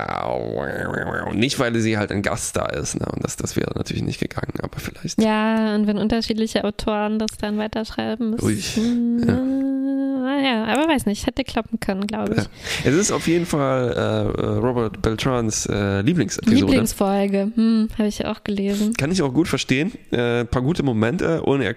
nicht, 1.33 1.59
weil 1.59 1.75
sie 1.79 1.97
halt 1.97 2.11
ein 2.11 2.21
Gast 2.21 2.55
da 2.55 2.65
ist, 2.65 2.99
ne? 2.99 3.05
Und 3.13 3.23
das, 3.23 3.35
das 3.35 3.55
wäre 3.55 3.71
natürlich 3.75 4.03
nicht 4.03 4.19
gegangen, 4.19 4.53
aber 4.61 4.79
vielleicht. 4.79 5.21
Ja, 5.21 5.75
und 5.75 5.87
wenn 5.87 5.97
unterschiedliche 5.97 6.63
Autoren 6.63 7.19
das 7.19 7.31
dann 7.39 7.57
weiterschreiben 7.57 8.31
müssen. 8.31 9.25
Ja. 9.27 10.37
ja, 10.41 10.65
aber 10.65 10.87
weiß 10.87 11.05
nicht, 11.05 11.25
hätte 11.27 11.43
klappen 11.43 11.79
können, 11.79 12.07
glaube 12.07 12.33
ich. 12.33 12.43
Ja. 12.43 12.45
Es 12.83 12.95
ist 12.95 13.11
auf 13.11 13.27
jeden 13.27 13.45
Fall 13.45 13.93
äh, 13.93 14.45
Robert 14.59 15.01
Beltrans 15.01 15.65
äh, 15.67 16.01
Lieblingsepisode. 16.01 16.59
Lieblingsfolge, 16.59 17.51
hm, 17.55 17.89
habe 17.97 18.07
ich 18.07 18.25
auch 18.25 18.43
gelesen. 18.43 18.93
Kann 18.93 19.11
ich 19.11 19.21
auch 19.21 19.33
gut 19.33 19.47
verstehen. 19.47 19.91
Äh, 20.11 20.41
ein 20.41 20.47
paar 20.47 20.61
gute 20.61 20.83
Momente 20.83 21.41
und 21.41 21.61
er 21.61 21.75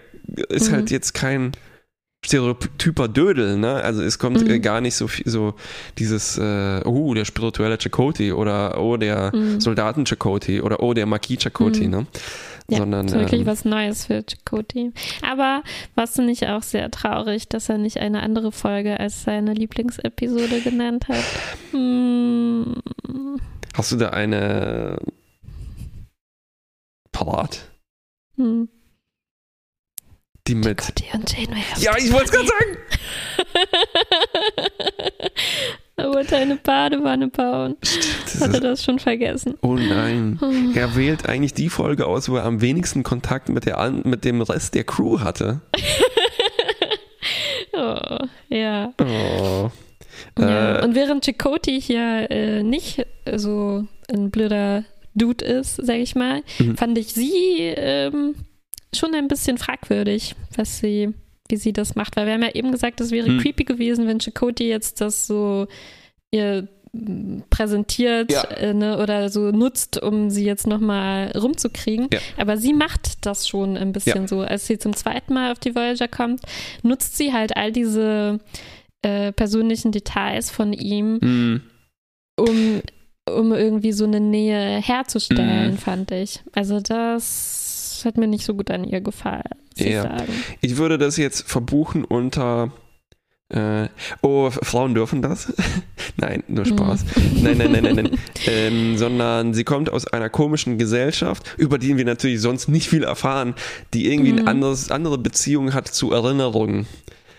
ist 0.49 0.71
mhm. 0.71 0.75
halt 0.75 0.91
jetzt 0.91 1.15
kein 1.15 1.53
stereotyper 2.25 3.09
Dödel, 3.09 3.57
ne? 3.57 3.75
Also 3.75 4.03
es 4.03 4.19
kommt 4.19 4.47
mhm. 4.47 4.61
gar 4.61 4.81
nicht 4.81 4.95
so 4.95 5.09
viel, 5.09 5.29
so 5.29 5.55
dieses, 5.99 6.37
äh, 6.37 6.81
oh, 6.85 7.15
der 7.15 7.25
spirituelle 7.25 7.79
Chakoti 7.79 8.33
oder 8.33 8.81
oh, 8.81 8.97
der 8.97 9.35
mhm. 9.35 9.61
Soldaten 9.61 10.05
Chakoti 10.05 10.61
oder 10.61 10.83
oh, 10.83 10.95
der 10.95 11.07
Marquis 11.07 11.43
Chakoti, 11.43 11.85
mhm. 11.85 11.91
ne? 11.91 12.07
Ja, 12.71 12.79
Sondern, 12.79 13.07
ist 13.07 13.15
wirklich 13.15 13.41
ähm, 13.41 13.47
was 13.47 13.65
Neues 13.65 14.05
für 14.05 14.23
Chakoti. 14.29 14.93
Aber 15.23 15.63
warst 15.95 16.19
du 16.19 16.23
nicht 16.23 16.47
auch 16.49 16.63
sehr 16.63 16.91
traurig, 16.91 17.49
dass 17.49 17.71
er 17.71 17.79
nicht 17.79 17.99
eine 17.99 18.23
andere 18.23 18.53
Folge 18.53 19.01
als 19.01 19.23
seine 19.23 19.55
Lieblingsepisode 19.55 20.61
genannt 20.61 21.09
hat? 21.09 21.25
Hm. 21.71 22.75
Hast 23.73 23.93
du 23.93 23.97
da 23.97 24.11
eine 24.11 24.99
parat? 27.11 27.71
Hm. 28.37 28.69
Die 30.49 30.55
mit. 30.55 30.83
und 31.13 31.31
Janeway 31.31 31.63
ja, 31.79 31.95
ich 31.99 32.11
wollte 32.11 32.25
es 32.25 32.31
gerade 32.33 32.49
sagen. 32.49 32.79
er 35.97 36.09
wollte 36.09 36.37
eine 36.39 36.57
Badewanne 36.57 37.29
bauen. 37.29 37.77
Stimmt, 37.83 38.41
Hat 38.41 38.55
er 38.55 38.61
das 38.61 38.83
schon 38.83 38.99
vergessen? 38.99 39.59
Oh 39.61 39.75
nein. 39.75 40.41
Er 40.75 40.97
wählt 40.97 41.29
eigentlich 41.29 41.53
die 41.53 41.69
Folge 41.69 42.07
aus, 42.07 42.31
wo 42.31 42.37
er 42.37 42.45
am 42.45 42.63
wenigsten 42.63 43.03
Kontakt 43.03 43.51
mit, 43.51 43.67
der, 43.67 43.91
mit 43.91 44.25
dem 44.25 44.41
Rest 44.41 44.75
der 44.75 44.85
Crew 44.85 45.21
hatte. 45.21 45.61
oh, 47.75 48.25
ja. 48.49 48.95
Oh. 48.99 49.71
ja. 50.39 50.79
Äh, 50.79 50.83
und 50.83 50.95
während 50.95 51.27
Chakoti 51.27 51.79
hier 51.79 52.31
äh, 52.31 52.63
nicht 52.63 53.05
so 53.37 53.85
ein 54.11 54.31
blöder 54.31 54.85
Dude 55.15 55.45
ist, 55.45 55.77
sag 55.77 55.97
ich 55.97 56.15
mal, 56.15 56.43
mhm. 56.59 56.79
fand 56.79 56.97
ich 56.97 57.13
sie 57.13 57.59
ähm, 57.77 58.35
schon 58.95 59.15
ein 59.15 59.29
bisschen 59.29 59.59
fragwürdig, 59.59 60.35
was 60.57 60.79
sie, 60.79 61.15
wie 61.49 61.57
sie 61.57 61.73
das 61.73 61.95
macht, 61.95 62.17
weil 62.17 62.27
wir 62.27 62.35
haben 62.35 62.43
ja 62.43 62.55
eben 62.55 62.73
gesagt, 62.73 63.01
es 63.01 63.11
wäre 63.11 63.27
hm. 63.27 63.41
creepy 63.41 63.65
gewesen, 63.65 64.07
wenn 64.07 64.21
Chakoti 64.21 64.69
jetzt 64.69 65.01
das 65.01 65.27
so 65.27 65.67
ihr 66.31 66.69
präsentiert 67.51 68.33
ja. 68.33 68.45
äh, 68.45 68.75
ne, 68.75 68.99
oder 68.99 69.29
so 69.29 69.51
nutzt, 69.51 70.03
um 70.03 70.31
sie 70.31 70.45
jetzt 70.45 70.67
nochmal 70.67 71.33
rumzukriegen. 71.37 72.09
Ja. 72.13 72.19
Aber 72.37 72.57
sie 72.57 72.73
macht 72.73 73.27
das 73.27 73.47
schon 73.47 73.77
ein 73.77 73.93
bisschen 73.93 74.23
ja. 74.23 74.29
so. 74.29 74.41
Als 74.41 74.67
sie 74.67 74.79
zum 74.79 74.95
zweiten 74.95 75.35
Mal 75.35 75.53
auf 75.53 75.59
die 75.59 75.75
Voyager 75.75 76.09
kommt, 76.09 76.43
nutzt 76.83 77.17
sie 77.17 77.33
halt 77.33 77.57
all 77.57 77.73
diese 77.73 78.41
äh, 79.03 79.33
persönlichen 79.33 79.93
Details 79.93 80.51
von 80.51 80.73
ihm, 80.73 81.19
mhm. 81.21 81.63
um, 82.39 82.83
um 83.31 83.53
irgendwie 83.53 83.93
so 83.93 84.05
eine 84.05 84.21
Nähe 84.21 84.81
herzustellen, 84.81 85.73
mhm. 85.73 85.79
fand 85.79 86.11
ich. 86.11 86.41
Also 86.53 86.81
das 86.81 87.69
hat 88.05 88.17
mir 88.17 88.27
nicht 88.27 88.45
so 88.45 88.55
gut 88.55 88.71
an 88.71 88.85
ihr 88.85 89.01
gefallen, 89.01 89.43
ja. 89.77 89.87
ich 89.87 89.95
sagen. 89.97 90.33
Ich 90.61 90.77
würde 90.77 90.99
das 90.99 91.17
jetzt 91.17 91.49
verbuchen 91.49 92.05
unter 92.05 92.73
äh, 93.51 93.89
oh, 94.21 94.51
Frauen 94.51 94.95
dürfen 94.95 95.23
das? 95.23 95.55
nein, 96.19 96.45
nur 96.49 96.67
Spaß. 96.67 97.05
Mhm. 97.17 97.43
Nein, 97.43 97.59
nein, 97.59 97.73
nein, 97.73 97.83
nein, 97.83 97.95
nein. 97.95 98.19
ähm, 98.47 98.99
sondern 98.99 99.55
sie 99.55 99.65
kommt 99.65 99.91
aus 99.91 100.07
einer 100.07 100.29
komischen 100.29 100.77
Gesellschaft, 100.77 101.55
über 101.57 101.79
die 101.79 101.97
wir 101.97 102.05
natürlich 102.05 102.43
sonst 102.43 102.69
nicht 102.69 102.89
viel 102.89 103.05
erfahren, 103.05 103.55
die 103.95 104.13
irgendwie 104.13 104.33
mhm. 104.33 104.41
eine 104.41 104.49
anderes, 104.49 104.91
andere 104.91 105.17
Beziehung 105.17 105.73
hat 105.73 105.89
zu 105.89 106.13
Erinnerungen. 106.13 106.87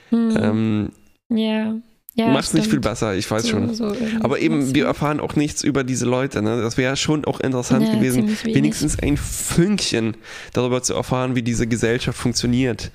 Mhm. 0.10 0.38
Ähm, 0.42 0.90
ja. 1.30 1.76
Ja, 2.16 2.28
Macht 2.30 2.46
es 2.46 2.54
nicht 2.54 2.70
viel 2.70 2.80
besser, 2.80 3.16
ich 3.16 3.30
weiß 3.30 3.44
so, 3.44 3.50
schon. 3.50 3.74
So 3.74 3.96
Aber 4.22 4.40
eben, 4.40 4.74
wir 4.74 4.86
erfahren 4.86 5.20
auch 5.20 5.36
nichts 5.36 5.64
über 5.64 5.84
diese 5.84 6.06
Leute. 6.06 6.42
Ne? 6.42 6.62
Das 6.62 6.78
wäre 6.78 6.98
schon 6.98 7.24
auch 7.26 7.40
interessant 7.40 7.88
ja, 7.88 7.96
gewesen, 7.96 8.36
wenigstens 8.44 9.00
ein 9.00 9.16
Fünkchen 9.16 10.18
darüber 10.54 10.82
zu 10.82 10.96
erfahren, 10.96 11.36
wie 11.36 11.44
diese 11.44 11.68
Gesellschaft 11.68 12.18
funktioniert. 12.18 12.92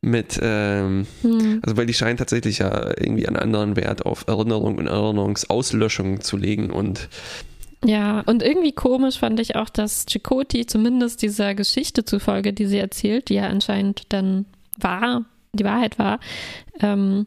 Mit, 0.00 0.38
ähm, 0.42 1.06
hm. 1.22 1.60
also 1.62 1.78
weil 1.78 1.86
die 1.86 1.94
scheint 1.94 2.18
tatsächlich 2.18 2.58
ja 2.58 2.88
irgendwie 2.98 3.26
einen 3.26 3.36
anderen 3.36 3.74
Wert 3.74 4.04
auf 4.04 4.26
Erinnerung 4.26 4.76
und 4.76 4.86
Erinnerungsauslöschung 4.86 6.20
zu 6.20 6.36
legen 6.36 6.70
und 6.70 7.08
Ja, 7.86 8.20
und 8.20 8.42
irgendwie 8.42 8.72
komisch 8.72 9.18
fand 9.18 9.40
ich 9.40 9.56
auch, 9.56 9.70
dass 9.70 10.04
Chakoti 10.04 10.66
zumindest 10.66 11.22
dieser 11.22 11.54
Geschichte 11.54 12.04
zufolge, 12.04 12.52
die 12.52 12.66
sie 12.66 12.76
erzählt, 12.76 13.30
die 13.30 13.34
ja 13.34 13.46
anscheinend 13.46 14.02
dann 14.10 14.44
war, 14.76 15.24
die 15.54 15.64
Wahrheit 15.64 15.98
war, 15.98 16.20
ähm, 16.80 17.26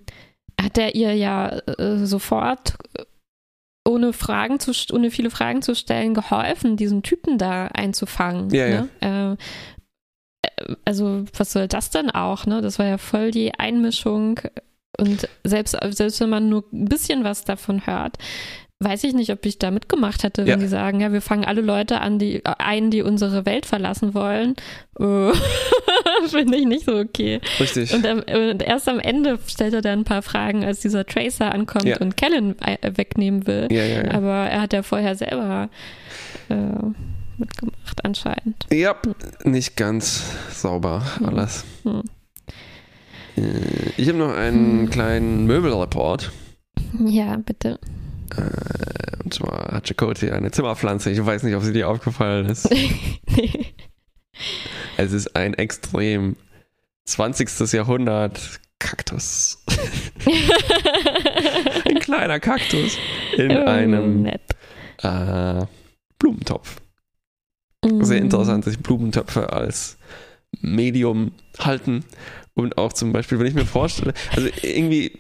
hat 0.62 0.78
er 0.78 0.96
ihr 0.96 1.14
ja 1.14 1.50
äh, 1.50 2.06
sofort 2.06 2.76
ohne 3.88 4.12
Fragen 4.12 4.60
zu, 4.60 4.74
ohne 4.94 5.12
viele 5.12 5.30
Fragen 5.30 5.62
zu 5.62 5.74
stellen, 5.74 6.14
geholfen, 6.14 6.76
diesen 6.78 7.04
Typen 7.04 7.38
da 7.38 7.68
einzufangen. 7.68 8.50
Ja, 8.50 8.68
ne? 8.68 8.90
ja. 9.02 9.34
Äh, 9.34 9.38
also, 10.86 11.26
was 11.36 11.54
soll 11.54 11.68
das 11.68 11.90
denn 11.90 12.12
auch, 12.12 12.46
ne? 12.46 12.62
Das 12.62 12.80
war 12.80 12.86
ja 12.86 12.98
voll 12.98 13.32
die 13.32 13.54
Einmischung. 13.54 14.40
Und 14.98 15.30
selbst, 15.44 15.78
selbst 15.90 16.20
wenn 16.20 16.30
man 16.30 16.50
nur 16.50 16.66
ein 16.74 16.86
bisschen 16.86 17.24
was 17.24 17.44
davon 17.44 17.86
hört, 17.86 18.18
weiß 18.80 19.04
ich 19.06 19.14
nicht, 19.14 19.32
ob 19.32 19.46
ich 19.46 19.58
da 19.58 19.72
mitgemacht 19.72 20.24
hätte, 20.24 20.44
wenn 20.44 20.50
ja. 20.50 20.56
die 20.58 20.68
sagen, 20.68 21.00
ja, 21.00 21.12
wir 21.12 21.22
fangen 21.22 21.46
alle 21.46 21.62
Leute 21.62 22.00
an, 22.00 22.20
die 22.20 22.44
ein, 22.46 22.92
die 22.92 23.02
unsere 23.02 23.46
Welt 23.46 23.66
verlassen 23.66 24.14
wollen. 24.14 24.56
Äh, 25.00 25.32
Finde 26.28 26.58
ich 26.58 26.66
nicht 26.66 26.86
so 26.86 26.96
okay. 26.96 27.42
Richtig. 27.60 27.94
Und, 27.94 28.06
und, 28.06 28.62
erst 28.62 28.88
am 28.88 29.00
Ende 29.00 29.40
stellt 29.48 29.74
er 29.74 29.82
dann 29.82 30.00
ein 30.00 30.04
paar 30.06 30.22
Fragen, 30.22 30.64
als 30.64 30.80
dieser 30.82 31.06
Tracer 31.06 31.52
ankommt 31.52 31.86
ja. 31.86 31.98
und 31.98 32.18
Kellen 32.18 32.56
wegnehmen 32.82 33.48
will. 33.48 33.68
Ja, 33.72 33.84
ja, 33.84 34.04
ja. 34.04 34.12
Aber 34.12 34.34
er 34.34 34.62
hat 34.62 34.74
ja 34.74 34.84
vorher 34.84 35.16
selber 35.16 35.70
äh, 36.50 36.56
mitgemacht, 37.38 38.04
anscheinend. 38.04 38.68
Ja, 38.72 38.96
nicht 39.44 39.76
ganz 39.76 40.24
sauber 40.52 41.04
hm. 41.18 41.26
alles. 41.26 41.66
Hm. 41.84 42.04
Äh, 43.38 43.42
ich 43.98 44.08
habe 44.08 44.20
noch 44.20 44.36
einen 44.36 44.82
hm. 44.82 44.90
kleinen 44.92 45.46
Möbelreport. 45.46 46.32
Ja, 47.06 47.38
bitte. 47.38 47.80
Äh, 48.36 49.24
und 49.24 49.34
zwar 49.34 49.72
hat 49.72 49.88
Chakoti 49.88 50.32
eine 50.32 50.52
Zimmerpflanze. 50.52 51.12
Ich 51.12 51.24
weiß 51.24 51.44
nicht, 51.44 51.56
ob 51.56 51.64
sie 51.64 51.74
dir 51.74 51.90
aufgefallen 51.90 52.48
ist. 52.48 52.70
nee. 53.36 53.74
Es 54.98 55.12
ist 55.12 55.36
ein 55.36 55.54
extrem 55.54 56.36
20. 57.06 57.74
Jahrhundert 57.74 58.60
Kaktus. 58.80 59.64
ein 61.86 62.00
kleiner 62.00 62.40
Kaktus 62.40 62.98
in 63.36 63.52
oh, 63.52 63.66
einem 63.66 64.26
äh, 64.26 65.66
Blumentopf. 66.20 66.78
Mm. 67.84 68.04
Sehr 68.04 68.20
interessant, 68.20 68.66
sich 68.66 68.80
Blumentöpfe 68.80 69.52
als 69.52 69.98
Medium 70.62 71.32
halten. 71.60 72.06
Und 72.54 72.78
auch 72.78 72.94
zum 72.94 73.14
Beispiel, 73.14 73.40
wenn 73.40 73.48
ich 73.48 73.54
mir 73.54 73.66
vorstelle, 73.66 74.14
also 74.36 74.50
irgendwie 74.62 75.20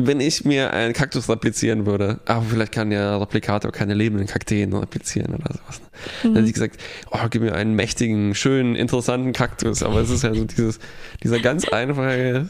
wenn 0.00 0.20
ich 0.20 0.44
mir 0.44 0.72
einen 0.72 0.92
Kaktus 0.92 1.28
replizieren 1.28 1.84
würde, 1.84 2.20
aber 2.24 2.42
vielleicht 2.42 2.70
kann 2.70 2.90
der 2.90 3.20
Replikator 3.20 3.72
keine 3.72 3.94
lebenden 3.94 4.28
Kakteen 4.28 4.72
replizieren 4.72 5.34
oder 5.34 5.52
sowas. 5.52 5.80
Mhm. 6.22 6.22
Dann 6.22 6.34
hätte 6.36 6.46
ich 6.46 6.54
gesagt, 6.54 6.80
oh, 7.10 7.18
gib 7.28 7.42
mir 7.42 7.54
einen 7.54 7.74
mächtigen, 7.74 8.34
schönen, 8.36 8.76
interessanten 8.76 9.32
Kaktus. 9.32 9.82
Aber 9.82 10.00
es 10.00 10.10
ist 10.10 10.22
ja 10.22 10.32
so 10.32 10.44
dieses, 10.44 10.78
dieser 11.24 11.40
ganz 11.40 11.66
einfache. 11.68 12.48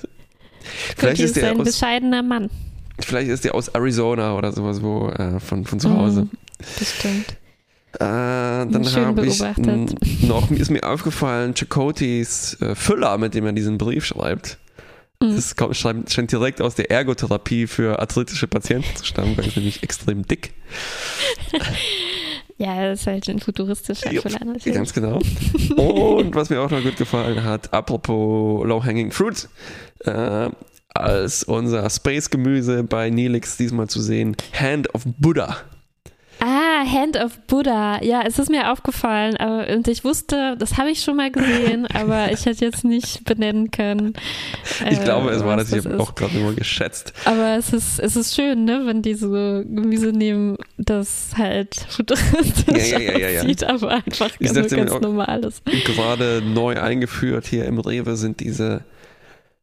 Vielleicht 0.98 1.22
ist, 1.22 1.30
ist 1.30 1.36
der 1.36 1.52
ein 1.52 1.60
aus, 1.60 1.66
bescheidener 1.66 2.22
Mann. 2.22 2.50
Vielleicht 3.00 3.30
ist 3.30 3.44
der 3.44 3.54
aus 3.54 3.68
Arizona 3.68 4.36
oder 4.36 4.52
sowas, 4.52 4.82
wo 4.82 5.08
äh, 5.08 5.40
von, 5.40 5.64
von 5.64 5.80
zu 5.80 5.90
Hause. 5.90 6.22
Mhm, 6.22 6.30
bestimmt. 6.78 7.30
Äh, 7.94 7.98
dann 8.00 8.94
habe 8.94 9.26
ich 9.26 9.42
noch, 10.22 10.50
ist 10.50 10.70
mir 10.70 10.82
aufgefallen, 10.82 11.54
Chakotis 11.54 12.60
äh, 12.60 12.74
Füller, 12.74 13.16
mit 13.16 13.32
dem 13.32 13.46
er 13.46 13.52
diesen 13.52 13.78
Brief 13.78 14.04
schreibt. 14.04 14.58
Mhm. 15.20 15.34
Das 15.34 15.56
kommt, 15.56 15.76
scheint 15.76 16.32
direkt 16.32 16.60
aus 16.60 16.74
der 16.74 16.90
Ergotherapie 16.90 17.66
für 17.66 17.98
arthritische 17.98 18.46
Patienten 18.46 18.94
zu 18.96 19.04
stammen, 19.04 19.36
weil 19.36 19.48
es 19.48 19.56
nämlich 19.56 19.82
extrem 19.82 20.26
dick. 20.26 20.52
Ja, 22.60 22.88
das 22.88 23.02
ist 23.02 23.06
halt 23.06 23.28
ein 23.28 23.38
futuristischer 23.38 24.12
Jupp, 24.12 24.24
Ganz 24.64 24.92
genau. 24.92 25.20
Und 25.76 26.34
was 26.34 26.50
mir 26.50 26.60
auch 26.60 26.70
noch 26.70 26.82
gut 26.82 26.96
gefallen 26.96 27.44
hat, 27.44 27.72
apropos 27.72 28.66
Low-Hanging 28.66 29.12
Fruit, 29.12 29.48
äh, 30.00 30.50
als 30.88 31.44
unser 31.44 31.88
Space-Gemüse 31.88 32.82
bei 32.82 33.10
Nelix 33.10 33.56
diesmal 33.56 33.88
zu 33.88 34.00
sehen, 34.00 34.36
Hand 34.52 34.92
of 34.92 35.04
Buddha. 35.18 35.58
Ah, 36.40 36.84
Hand 36.86 37.16
of 37.16 37.38
Buddha. 37.46 38.02
Ja, 38.02 38.22
es 38.24 38.38
ist 38.38 38.50
mir 38.50 38.70
aufgefallen. 38.70 39.36
Aber, 39.36 39.66
und 39.72 39.88
ich 39.88 40.04
wusste, 40.04 40.56
das 40.58 40.78
habe 40.78 40.90
ich 40.90 41.02
schon 41.02 41.16
mal 41.16 41.30
gesehen, 41.30 41.86
aber 41.94 42.30
ich 42.32 42.46
hätte 42.46 42.64
jetzt 42.64 42.84
nicht 42.84 43.24
benennen 43.24 43.70
können. 43.70 44.14
Ich 44.88 45.00
äh, 45.00 45.04
glaube, 45.04 45.30
es 45.30 45.44
war 45.44 45.56
das, 45.56 45.72
ich 45.72 45.84
habe 45.84 45.98
auch 45.98 46.14
gerade 46.14 46.36
nur 46.38 46.54
geschätzt. 46.54 47.12
Aber 47.24 47.56
es 47.56 47.72
ist, 47.72 47.98
es 47.98 48.16
ist 48.16 48.34
schön, 48.34 48.64
ne, 48.64 48.82
wenn 48.84 49.02
die 49.02 49.14
so 49.14 49.30
Gemüse 49.30 50.12
nehmen, 50.12 50.56
das 50.76 51.30
halt 51.36 51.74
futuristisch 51.88 52.64
ja, 52.92 52.98
ja, 52.98 53.18
ja, 53.18 53.28
ja, 53.28 53.40
aussieht, 53.40 53.64
aber 53.64 53.90
einfach 53.90 54.30
ich 54.38 54.52
ganz, 54.52 54.70
ganz 54.70 55.00
normal 55.00 55.44
ist. 55.44 55.64
Gerade 55.64 56.42
neu 56.44 56.80
eingeführt 56.80 57.46
hier 57.46 57.64
im 57.64 57.78
Rewe 57.78 58.16
sind 58.16 58.40
diese 58.40 58.84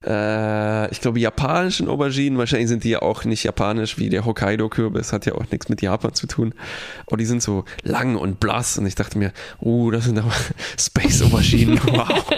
äh, 0.05 0.91
ich 0.91 1.01
glaube, 1.01 1.19
japanischen 1.19 1.87
Auberginen, 1.87 2.37
wahrscheinlich 2.37 2.69
sind 2.69 2.83
die 2.83 2.89
ja 2.89 3.01
auch 3.01 3.25
nicht 3.25 3.43
japanisch 3.43 3.97
wie 3.97 4.09
der 4.09 4.25
Hokkaido-Kürbis, 4.25 5.13
hat 5.13 5.25
ja 5.25 5.33
auch 5.35 5.49
nichts 5.51 5.69
mit 5.69 5.81
Japan 5.81 6.13
zu 6.13 6.27
tun. 6.27 6.53
Aber 7.07 7.17
die 7.17 7.25
sind 7.25 7.41
so 7.41 7.65
lang 7.83 8.15
und 8.15 8.39
blass 8.39 8.77
und 8.77 8.85
ich 8.85 8.95
dachte 8.95 9.17
mir, 9.17 9.33
oh, 9.59 9.91
das 9.91 10.05
sind 10.05 10.19
aber 10.19 10.33
Space-Auberginen, 10.77 11.79
wow. 11.83 12.25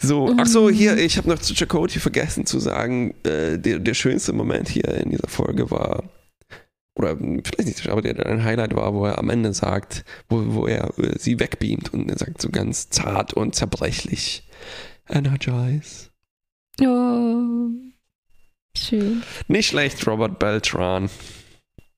So, 0.00 0.32
ach 0.38 0.46
so, 0.46 0.70
hier, 0.70 0.96
ich 0.96 1.18
habe 1.18 1.28
noch 1.28 1.40
zu 1.40 1.54
Chakoti 1.56 1.98
vergessen 1.98 2.46
zu 2.46 2.60
sagen, 2.60 3.14
äh, 3.24 3.58
der, 3.58 3.80
der 3.80 3.94
schönste 3.94 4.32
Moment 4.32 4.68
hier 4.68 4.84
in 4.84 5.10
dieser 5.10 5.26
Folge 5.26 5.72
war, 5.72 6.04
oder 6.94 7.16
vielleicht 7.16 7.66
nicht, 7.66 7.88
aber 7.88 8.02
der, 8.02 8.14
der 8.14 8.26
ein 8.26 8.44
Highlight 8.44 8.76
war, 8.76 8.94
wo 8.94 9.06
er 9.06 9.18
am 9.18 9.28
Ende 9.30 9.52
sagt, 9.52 10.04
wo, 10.28 10.42
wo 10.54 10.66
er 10.66 10.96
äh, 10.98 11.18
sie 11.18 11.40
wegbeamt 11.40 11.92
und 11.92 12.10
er 12.10 12.18
sagt 12.18 12.40
so 12.40 12.48
ganz 12.50 12.90
zart 12.90 13.34
und 13.34 13.56
zerbrechlich, 13.56 14.47
Energize. 15.08 16.10
Oh, 16.80 17.70
schön. 18.76 19.22
Nicht 19.48 19.68
schlecht, 19.68 20.06
Robert 20.06 20.38
Beltran. 20.38 21.10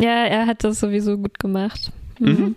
Ja, 0.01 0.25
er 0.25 0.47
hat 0.47 0.65
das 0.65 0.81
sowieso 0.81 1.19
gut 1.19 1.39
gemacht. 1.39 1.93
Mhm. 2.19 2.31
mhm. 2.31 2.57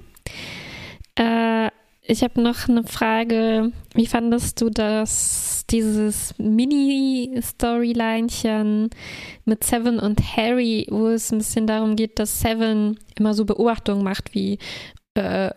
Äh, 1.15 1.69
ich 2.05 2.21
habe 2.21 2.41
noch 2.41 2.67
eine 2.67 2.83
Frage. 2.83 3.71
Wie 3.93 4.07
fandest 4.07 4.59
du 4.59 4.69
das, 4.69 5.63
dieses 5.69 6.37
Mini-Storylinchen 6.37 8.89
mit 9.45 9.63
Seven 9.63 9.99
und 9.99 10.19
Harry, 10.35 10.85
wo 10.89 11.07
es 11.07 11.31
ein 11.31 11.37
bisschen 11.37 11.65
darum 11.65 11.95
geht, 11.95 12.19
dass 12.19 12.41
Seven 12.41 12.99
immer 13.17 13.33
so 13.33 13.45
Beobachtungen 13.45 14.03
macht 14.03 14.35
wie, 14.35 14.59
äh, 15.13 15.51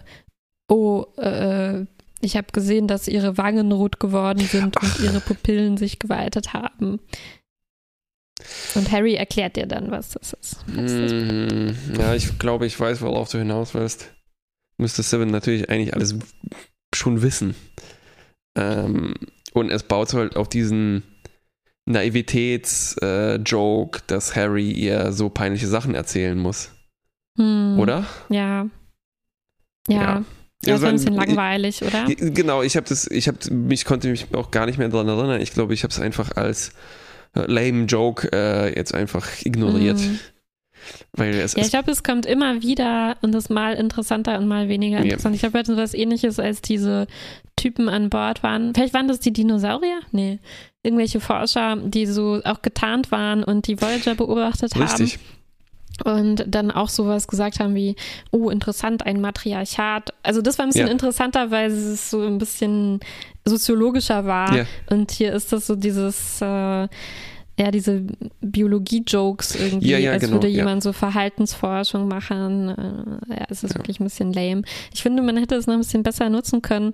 oh, 0.69 1.07
äh, 1.17 1.85
ich 2.27 2.37
habe 2.37 2.49
gesehen, 2.53 2.87
dass 2.89 3.09
ihre 3.09 3.39
Wangen 3.39 3.73
rot 3.73 4.01
geworden 4.01 4.41
sind 4.41 4.77
und 4.83 5.01
ihre 5.01 5.21
Pupillen 5.21 5.77
sich 5.77 6.01
geweitet 6.01 6.53
haben. 6.53 6.99
Und 8.75 8.91
Harry 8.91 9.15
erklärt 9.15 9.57
dir 9.57 9.67
dann, 9.67 9.91
was 9.91 10.11
das 10.11 10.35
ist. 10.35 10.63
Was 10.67 10.93
das 10.93 11.13
mm, 11.13 11.71
ja, 11.99 12.15
ich 12.15 12.39
glaube, 12.39 12.67
ich 12.67 12.79
weiß, 12.79 13.01
worauf 13.01 13.31
du 13.31 13.39
hinaus 13.39 13.73
willst. 13.73 14.13
Müsste 14.77 15.03
Seven 15.03 15.31
natürlich 15.31 15.71
eigentlich 15.71 15.95
alles 15.95 16.17
schon 16.95 17.23
wissen. 17.23 17.55
Ähm, 18.59 19.15
und 19.55 19.71
es 19.71 19.85
baut 19.85 20.13
halt 20.13 20.37
auf 20.37 20.51
diesen 20.51 21.03
Naivitäts-Joke, 21.87 23.99
äh, 23.99 24.03
dass 24.07 24.37
Harry 24.37 24.71
ihr 24.73 25.13
so 25.13 25.31
peinliche 25.31 25.69
Sachen 25.69 25.95
erzählen 25.95 26.39
muss. 26.39 26.73
Hm, 27.39 27.79
Oder? 27.79 28.05
Ja. 28.29 28.69
Ja. 29.89 30.19
ja. 30.19 30.25
Ja, 30.65 30.73
das 30.75 30.83
war 30.83 30.89
ein 30.89 30.97
bisschen 30.97 31.15
langweilig, 31.15 31.83
oder? 31.83 32.07
Genau, 32.07 32.63
ich 32.63 32.77
habe 32.77 32.89
das, 32.89 33.11
ich 33.11 33.29
habe 33.29 33.39
mich 33.53 33.85
konnte 33.85 34.09
mich 34.09 34.27
auch 34.35 34.51
gar 34.51 34.67
nicht 34.67 34.79
mehr 34.79 34.89
daran 34.89 35.09
erinnern. 35.09 35.41
Ich 35.41 35.53
glaube, 35.53 35.75
ich 35.75 35.83
habe 35.83 35.93
es 35.93 36.01
einfach 36.01 36.37
als 36.37 36.73
äh, 37.35 37.45
lame 37.47 37.85
Joke 37.85 38.29
äh, 38.33 38.75
jetzt 38.75 38.95
einfach 38.95 39.27
ignoriert. 39.45 39.99
Mhm. 39.99 40.19
Weil 41.13 41.35
es 41.35 41.55
ja, 41.55 41.63
ich 41.63 41.71
glaube, 41.71 41.91
es 41.91 42.03
kommt 42.03 42.27
immer 42.27 42.63
wieder 42.63 43.17
und 43.21 43.35
ist 43.35 43.51
mal 43.51 43.75
interessanter 43.75 44.39
und 44.39 44.47
mal 44.47 44.69
weniger 44.69 44.99
interessant. 44.99 45.35
Ja. 45.35 45.39
Ich 45.39 45.45
habe 45.45 45.59
jetzt 45.59 45.77
was 45.77 45.95
ähnliches, 45.95 46.39
als 46.39 46.63
diese 46.63 47.07
Typen 47.57 47.89
an 47.89 48.09
Bord 48.09 48.43
waren. 48.43 48.73
Vielleicht 48.75 48.95
waren 48.95 49.09
das 49.09 49.19
die 49.19 49.33
Dinosaurier? 49.33 50.01
Nee. 50.13 50.39
Irgendwelche 50.83 51.19
Forscher, 51.19 51.77
die 51.77 52.07
so 52.07 52.41
auch 52.45 52.63
getarnt 52.63 53.11
waren 53.11 53.43
und 53.43 53.67
die 53.67 53.81
Voyager 53.81 54.15
beobachtet 54.15 54.77
Richtig. 54.77 54.89
haben. 54.89 55.03
Richtig 55.03 55.36
und 56.05 56.45
dann 56.47 56.71
auch 56.71 56.89
sowas 56.89 57.27
gesagt 57.27 57.61
haben 57.61 57.75
wie, 57.75 57.97
oh, 58.31 58.51
interessant, 58.51 59.07
ein 59.07 59.21
Matriarchat. 59.21 60.13
Also 60.23 60.43
das 60.43 60.59
war 60.59 60.67
ein 60.67 60.71
bisschen 60.71 60.87
ja. 60.87 60.93
interessanter, 60.93 61.51
weil 61.51 61.71
es 61.71 62.11
so 62.11 62.23
ein 62.23 62.39
bisschen 62.39 63.01
soziologischer 63.45 64.27
war. 64.27 64.55
Ja. 64.55 64.65
Und 64.91 65.11
hier 65.11 65.33
ist 65.33 65.53
das 65.53 65.67
so 65.67 65.77
dieses, 65.77 66.41
äh, 66.41 66.89
ja, 67.59 67.71
diese 67.73 68.03
Biologie-Jokes 68.43 69.55
irgendwie, 69.55 69.91
ja, 69.91 69.99
ja, 69.99 70.13
als 70.13 70.23
genau, 70.23 70.35
würde 70.35 70.49
jemand 70.49 70.83
so 70.83 70.93
Verhaltensforschung 70.93 72.07
machen. 72.07 72.69
Äh, 73.31 73.35
ja, 73.35 73.47
es 73.49 73.65
ist 73.65 73.75
wirklich 73.77 73.99
ein 74.01 74.05
bisschen 74.05 74.33
lame. 74.33 74.63
Ich 74.93 75.03
finde, 75.03 75.23
man 75.23 75.37
hätte 75.39 75.55
es 75.55 75.67
noch 75.67 75.75
ein 75.75 75.81
bisschen 75.81 76.03
besser 76.03 76.29
nutzen 76.29 76.61
können, 76.61 76.93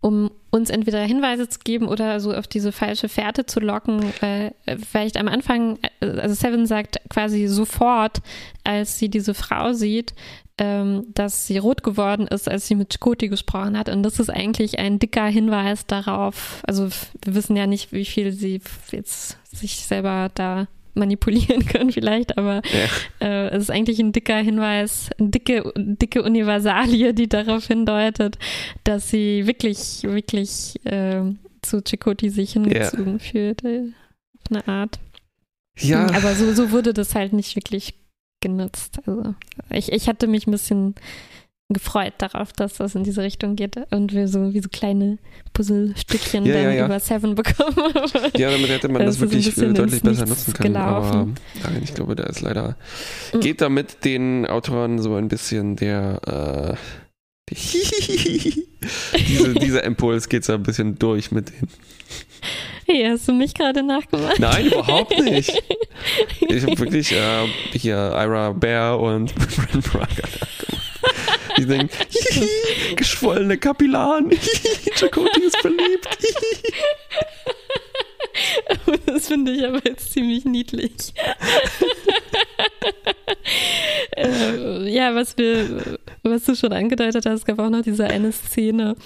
um 0.00 0.30
uns 0.50 0.70
entweder 0.70 1.00
Hinweise 1.02 1.48
zu 1.48 1.58
geben 1.60 1.88
oder 1.88 2.20
so 2.20 2.32
auf 2.32 2.46
diese 2.46 2.72
falsche 2.72 3.08
Fährte 3.08 3.46
zu 3.46 3.60
locken. 3.60 4.12
Weil 4.20 4.54
vielleicht 4.88 5.16
am 5.16 5.28
Anfang, 5.28 5.78
also 6.00 6.34
Seven 6.34 6.66
sagt 6.66 7.00
quasi 7.08 7.46
sofort, 7.46 8.22
als 8.64 8.98
sie 8.98 9.08
diese 9.08 9.34
Frau 9.34 9.72
sieht, 9.72 10.14
ähm, 10.58 11.06
dass 11.12 11.46
sie 11.46 11.58
rot 11.58 11.82
geworden 11.82 12.26
ist, 12.26 12.48
als 12.48 12.66
sie 12.66 12.74
mit 12.74 12.92
Chakoti 12.92 13.28
gesprochen 13.28 13.76
hat. 13.76 13.88
Und 13.88 14.02
das 14.02 14.18
ist 14.18 14.30
eigentlich 14.30 14.78
ein 14.78 14.98
dicker 14.98 15.26
Hinweis 15.26 15.86
darauf. 15.86 16.62
Also 16.66 16.88
wir 17.24 17.34
wissen 17.34 17.56
ja 17.56 17.66
nicht, 17.66 17.92
wie 17.92 18.04
viel 18.04 18.32
sie 18.32 18.60
jetzt 18.90 19.38
sich 19.44 19.84
selber 19.84 20.30
da 20.34 20.68
manipulieren 20.96 21.64
können 21.66 21.92
vielleicht, 21.92 22.38
aber 22.38 22.62
ja. 23.20 23.26
äh, 23.26 23.48
es 23.48 23.64
ist 23.64 23.70
eigentlich 23.70 24.00
ein 24.00 24.12
dicker 24.12 24.36
Hinweis, 24.36 25.10
eine 25.18 25.30
dicke, 25.30 25.72
dicke 25.76 26.22
Universalie, 26.22 27.14
die 27.14 27.28
darauf 27.28 27.66
hindeutet, 27.66 28.38
dass 28.84 29.10
sie 29.10 29.46
wirklich, 29.46 30.02
wirklich 30.02 30.74
äh, 30.84 31.22
zu 31.62 31.82
Chakoti 31.82 32.30
sich 32.30 32.52
hingezogen 32.52 33.14
ja. 33.14 33.18
fühlt, 33.18 33.64
äh, 33.64 33.92
auf 34.38 34.50
eine 34.50 34.68
Art. 34.68 34.98
Ja. 35.78 36.06
Aber 36.06 36.34
so, 36.34 36.52
so 36.54 36.70
wurde 36.70 36.92
das 36.94 37.14
halt 37.14 37.32
nicht 37.32 37.56
wirklich 37.56 37.94
genutzt. 38.40 38.98
Also 39.06 39.34
ich, 39.70 39.92
ich 39.92 40.08
hatte 40.08 40.26
mich 40.26 40.46
ein 40.46 40.52
bisschen 40.52 40.94
gefreut 41.68 42.14
darauf, 42.18 42.52
dass 42.52 42.74
das 42.74 42.94
in 42.94 43.02
diese 43.02 43.22
Richtung 43.22 43.56
geht 43.56 43.76
und 43.90 44.12
wir 44.12 44.28
so 44.28 44.54
wie 44.54 44.60
so 44.60 44.68
kleine 44.68 45.18
Puzzlestückchen 45.52 46.46
ja, 46.46 46.54
dann 46.54 46.62
ja, 46.62 46.70
ja. 46.70 46.86
über 46.86 47.00
Seven 47.00 47.34
bekommen. 47.34 47.92
ja, 48.36 48.50
damit 48.50 48.68
hätte 48.68 48.88
man 48.88 49.02
das, 49.04 49.18
das 49.18 49.32
wirklich 49.32 49.54
deutlich 49.54 50.02
besser 50.02 50.26
nutzen 50.26 50.54
können. 50.54 50.74
Gelaufen. 50.74 51.34
Aber 51.62 51.72
nein, 51.72 51.82
ich 51.82 51.94
glaube, 51.94 52.14
da 52.14 52.24
ist 52.24 52.40
leider 52.40 52.76
mhm. 53.32 53.40
geht 53.40 53.60
damit 53.60 54.04
den 54.04 54.46
Autoren 54.46 55.00
so 55.00 55.16
ein 55.16 55.28
bisschen 55.28 55.76
der 55.76 56.76
äh, 56.76 56.78
diese, 57.48 59.54
dieser 59.54 59.84
Impuls 59.84 60.28
geht 60.28 60.44
so 60.44 60.54
ein 60.54 60.64
bisschen 60.64 60.98
durch 60.98 61.30
mit 61.30 61.50
denen. 61.50 61.70
Hey, 62.86 63.04
hast 63.08 63.28
du 63.28 63.32
mich 63.32 63.54
gerade 63.54 63.82
nachgemacht? 63.82 64.38
Nein, 64.38 64.66
überhaupt 64.66 65.18
nicht. 65.18 65.62
Ich 66.48 66.62
habe 66.62 66.78
wirklich 66.78 67.12
äh, 67.12 67.46
hier 67.72 67.96
Ira 67.96 68.52
Bear 68.52 69.00
und 69.00 69.34
Brent 69.34 69.90
Braga 69.90 70.06
nachgemacht. 70.06 70.75
Die 71.58 71.66
denken, 71.66 71.96
geschwollene 72.96 73.56
Kapillaren, 73.58 74.30
Chakoti 74.96 75.42
ist 75.42 75.56
verliebt. 75.58 76.08
das 79.06 79.28
finde 79.28 79.52
ich 79.52 79.64
aber 79.64 79.80
jetzt 79.84 80.12
ziemlich 80.12 80.44
niedlich. 80.44 80.92
äh, 84.16 84.88
ja, 84.90 85.14
was 85.14 85.38
wir, 85.38 85.98
was 86.22 86.44
du 86.44 86.54
schon 86.54 86.72
angedeutet 86.72 87.24
hast, 87.26 87.40
es 87.40 87.44
gab 87.44 87.58
auch 87.58 87.70
noch 87.70 87.82
diese 87.82 88.04
eine 88.04 88.32
Szene, 88.32 88.96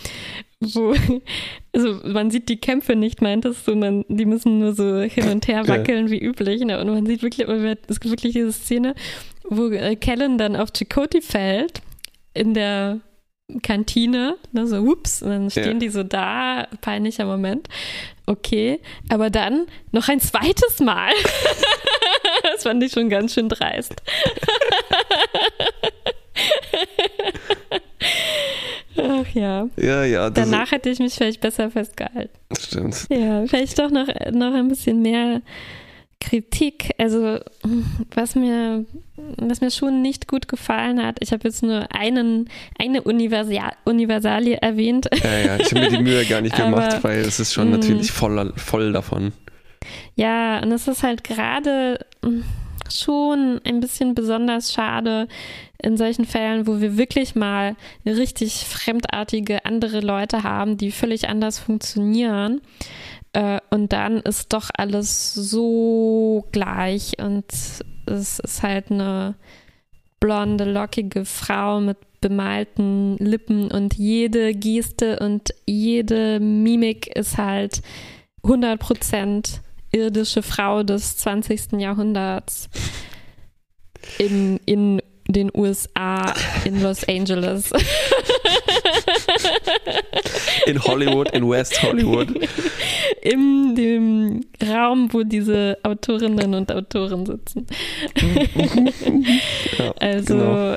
wo, 0.60 0.94
also 1.72 2.00
man 2.04 2.30
sieht 2.30 2.48
die 2.48 2.58
Kämpfe 2.58 2.96
nicht, 2.96 3.22
meintest 3.22 3.66
du, 3.66 3.76
man, 3.76 4.04
die 4.08 4.26
müssen 4.26 4.58
nur 4.58 4.74
so 4.74 5.00
hin 5.00 5.28
und 5.28 5.46
her 5.46 5.66
wackeln 5.68 6.06
ja. 6.06 6.10
wie 6.10 6.20
üblich. 6.20 6.62
Ne? 6.62 6.80
Und 6.80 6.88
man 6.88 7.06
sieht 7.06 7.22
wirklich, 7.22 7.48
es 7.48 8.00
gibt 8.00 8.12
wirklich 8.12 8.32
diese 8.32 8.52
Szene, 8.52 8.94
wo 9.44 9.68
äh, 9.68 9.96
Kellen 9.96 10.36
dann 10.38 10.56
auf 10.56 10.70
Chakoti 10.72 11.22
fällt 11.22 11.80
in 12.34 12.54
der 12.54 13.00
Kantine, 13.62 14.36
ne, 14.52 14.66
so 14.66 14.76
ups, 14.76 15.22
und 15.22 15.30
dann 15.30 15.50
stehen 15.50 15.72
ja. 15.72 15.78
die 15.78 15.88
so 15.88 16.02
da, 16.02 16.68
peinlicher 16.80 17.24
Moment. 17.24 17.68
Okay, 18.26 18.80
aber 19.08 19.30
dann 19.30 19.66
noch 19.92 20.08
ein 20.08 20.20
zweites 20.20 20.78
Mal. 20.80 21.10
das 22.42 22.62
fand 22.62 22.82
ich 22.82 22.92
schon 22.92 23.08
ganz 23.08 23.34
schön 23.34 23.48
dreist. 23.48 23.94
Ach 28.96 29.26
ja. 29.34 29.68
Ja, 29.76 30.04
ja. 30.04 30.30
Danach 30.30 30.72
hätte 30.72 30.90
ich 30.90 30.98
mich 30.98 31.14
vielleicht 31.14 31.40
besser 31.40 31.70
festgehalten. 31.70 32.36
Stimmt. 32.58 33.06
Ja, 33.10 33.46
vielleicht 33.46 33.78
doch 33.78 33.90
noch, 33.90 34.06
noch 34.32 34.54
ein 34.54 34.68
bisschen 34.68 35.00
mehr 35.02 35.42
Kritik, 36.20 36.90
also 36.98 37.38
was 38.14 38.34
mir, 38.34 38.84
was 39.38 39.60
mir 39.60 39.70
schon 39.70 40.02
nicht 40.02 40.28
gut 40.28 40.48
gefallen 40.48 41.02
hat, 41.02 41.16
ich 41.20 41.32
habe 41.32 41.48
jetzt 41.48 41.62
nur 41.62 41.88
einen, 41.94 42.48
eine 42.78 43.02
Universal 43.02 43.72
Universalie 43.84 44.56
erwähnt. 44.56 45.08
Ja, 45.24 45.38
ja, 45.38 45.56
ich 45.56 45.70
habe 45.72 45.80
mir 45.80 45.88
die 45.90 46.02
Mühe 46.02 46.24
gar 46.26 46.42
nicht 46.42 46.56
gemacht, 46.56 46.94
Aber, 46.94 47.04
weil 47.04 47.20
es 47.20 47.40
ist 47.40 47.54
schon 47.54 47.70
natürlich 47.70 48.12
voll, 48.12 48.52
voll 48.56 48.92
davon. 48.92 49.32
Ja, 50.14 50.62
und 50.62 50.70
es 50.72 50.86
ist 50.88 51.02
halt 51.02 51.24
gerade 51.24 51.98
schon 52.92 53.60
ein 53.64 53.80
bisschen 53.80 54.14
besonders 54.14 54.72
schade 54.72 55.28
in 55.82 55.96
solchen 55.96 56.26
Fällen, 56.26 56.66
wo 56.66 56.80
wir 56.80 56.96
wirklich 56.96 57.34
mal 57.34 57.76
richtig 58.04 58.66
fremdartige 58.66 59.64
andere 59.64 60.00
Leute 60.00 60.42
haben, 60.42 60.76
die 60.76 60.90
völlig 60.90 61.28
anders 61.28 61.58
funktionieren. 61.58 62.60
Äh, 63.32 63.60
und 63.70 63.92
dann 63.92 64.18
ist 64.18 64.52
doch 64.52 64.70
alles 64.76 65.34
so 65.34 66.46
gleich 66.52 67.12
und 67.22 67.44
es 68.06 68.38
ist 68.38 68.62
halt 68.62 68.90
eine 68.90 69.36
blonde, 70.18 70.64
lockige 70.64 71.24
Frau 71.24 71.80
mit 71.80 71.98
bemalten 72.20 73.16
Lippen 73.18 73.70
und 73.70 73.94
jede 73.94 74.52
Geste 74.54 75.18
und 75.20 75.54
jede 75.66 76.38
Mimik 76.38 77.16
ist 77.16 77.38
halt 77.38 77.80
100% 78.44 79.60
irdische 79.92 80.42
Frau 80.42 80.82
des 80.82 81.16
20. 81.16 81.72
Jahrhunderts 81.78 82.68
in, 84.18 84.60
in 84.66 85.00
den 85.32 85.50
USA, 85.54 86.34
in 86.64 86.82
Los 86.82 87.04
Angeles. 87.08 87.72
In 90.66 90.82
Hollywood, 90.82 91.30
in 91.32 91.48
West 91.48 91.82
Hollywood. 91.82 92.28
In 93.22 93.74
dem 93.74 94.44
Raum, 94.62 95.12
wo 95.12 95.22
diese 95.22 95.78
Autorinnen 95.82 96.54
und 96.54 96.72
Autoren 96.72 97.26
sitzen. 97.26 97.66
ja, 99.78 99.92
also. 99.98 100.34
Genau. 100.34 100.76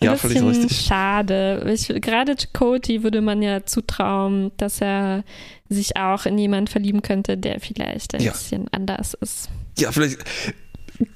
Ja, 0.00 0.16
völlig 0.16 0.42
richtig. 0.42 0.80
Schade. 0.80 1.64
Ich, 1.72 1.88
gerade 2.00 2.36
Chakoti 2.36 3.02
würde 3.02 3.20
man 3.20 3.42
ja 3.42 3.64
zutrauen, 3.64 4.52
dass 4.56 4.80
er 4.80 5.24
sich 5.68 5.96
auch 5.96 6.24
in 6.24 6.38
jemanden 6.38 6.68
verlieben 6.68 7.02
könnte, 7.02 7.36
der 7.36 7.60
vielleicht 7.60 8.14
ein 8.14 8.22
ja. 8.22 8.32
bisschen 8.32 8.68
anders 8.72 9.14
ist. 9.14 9.48
Ja, 9.76 9.90
vielleicht 9.90 10.18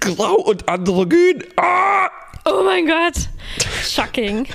grau 0.00 0.36
und 0.36 0.68
androgyn. 0.68 1.44
Ah! 1.56 2.08
Oh 2.44 2.62
mein 2.64 2.86
Gott. 2.86 3.14
Shocking. 3.88 4.46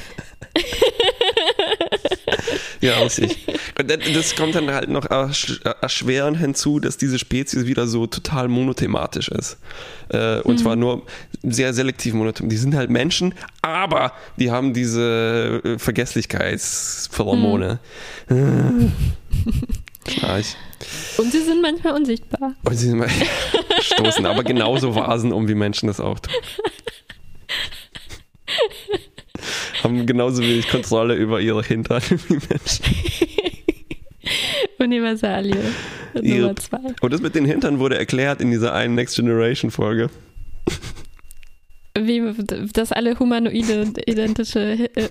ja, 2.82 2.97
richtig. 2.99 3.47
Und 3.80 4.15
das 4.15 4.36
kommt 4.36 4.55
dann 4.55 4.69
halt 4.71 4.89
noch 4.89 5.05
erschwerend 5.05 6.38
hinzu, 6.38 6.80
dass 6.80 6.97
diese 6.97 7.19
Spezies 7.19 7.65
wieder 7.65 7.88
so 7.88 8.07
total 8.07 8.47
monothematisch 8.47 9.28
ist. 9.30 9.57
Äh, 10.09 10.39
und 10.41 10.55
mhm. 10.55 10.59
zwar 10.59 10.75
nur 10.75 11.05
sehr 11.43 11.73
selektiv 11.73 12.13
monothematisch. 12.13 12.55
Die 12.55 12.61
sind 12.61 12.75
halt 12.75 12.89
Menschen, 12.89 13.34
aber 13.61 14.13
die 14.38 14.51
haben 14.51 14.73
diese 14.73 15.61
äh, 15.63 15.80
Vergesslichkeitspheromone. 15.80 17.80
Mhm. 18.30 18.91
Schnarch. 20.07 20.57
Und 21.17 21.32
sie 21.32 21.41
sind 21.41 21.61
manchmal 21.61 21.93
unsichtbar. 21.93 22.55
Und 22.63 22.75
sie 22.75 22.88
sind 22.88 22.99
manchmal 22.99 23.28
stoßen 23.82 24.25
aber 24.25 24.43
genauso 24.43 24.95
Vasen 24.95 25.34
um, 25.34 25.47
wie 25.47 25.55
Menschen 25.55 25.88
das 25.88 25.99
auch 25.99 26.19
tun. 26.19 26.34
Haben 29.84 30.05
genauso 30.05 30.41
wenig 30.41 30.67
Kontrolle 30.69 31.15
über 31.15 31.41
ihre 31.41 31.63
Hintern 31.63 32.01
wie 32.09 32.34
Menschen. 32.34 32.86
Universalie. 34.80 35.73
Nummer 36.13 36.55
zwei. 36.55 36.80
Und 37.01 37.13
das 37.13 37.21
mit 37.21 37.36
den 37.36 37.45
Hintern 37.45 37.80
wurde 37.80 37.97
erklärt 37.97 38.41
in 38.41 38.51
dieser 38.51 38.73
einen 38.73 38.95
Next 38.95 39.15
Generation 39.15 39.71
Folge. 39.71 40.09
Wie, 41.99 42.21
dass 42.73 42.91
alle 42.91 43.17
Humanoide 43.17 43.93
identische 44.05 44.89
äh, 44.95 45.09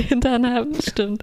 Hintern 0.00 0.46
haben, 0.46 0.74
stimmt. 0.80 1.22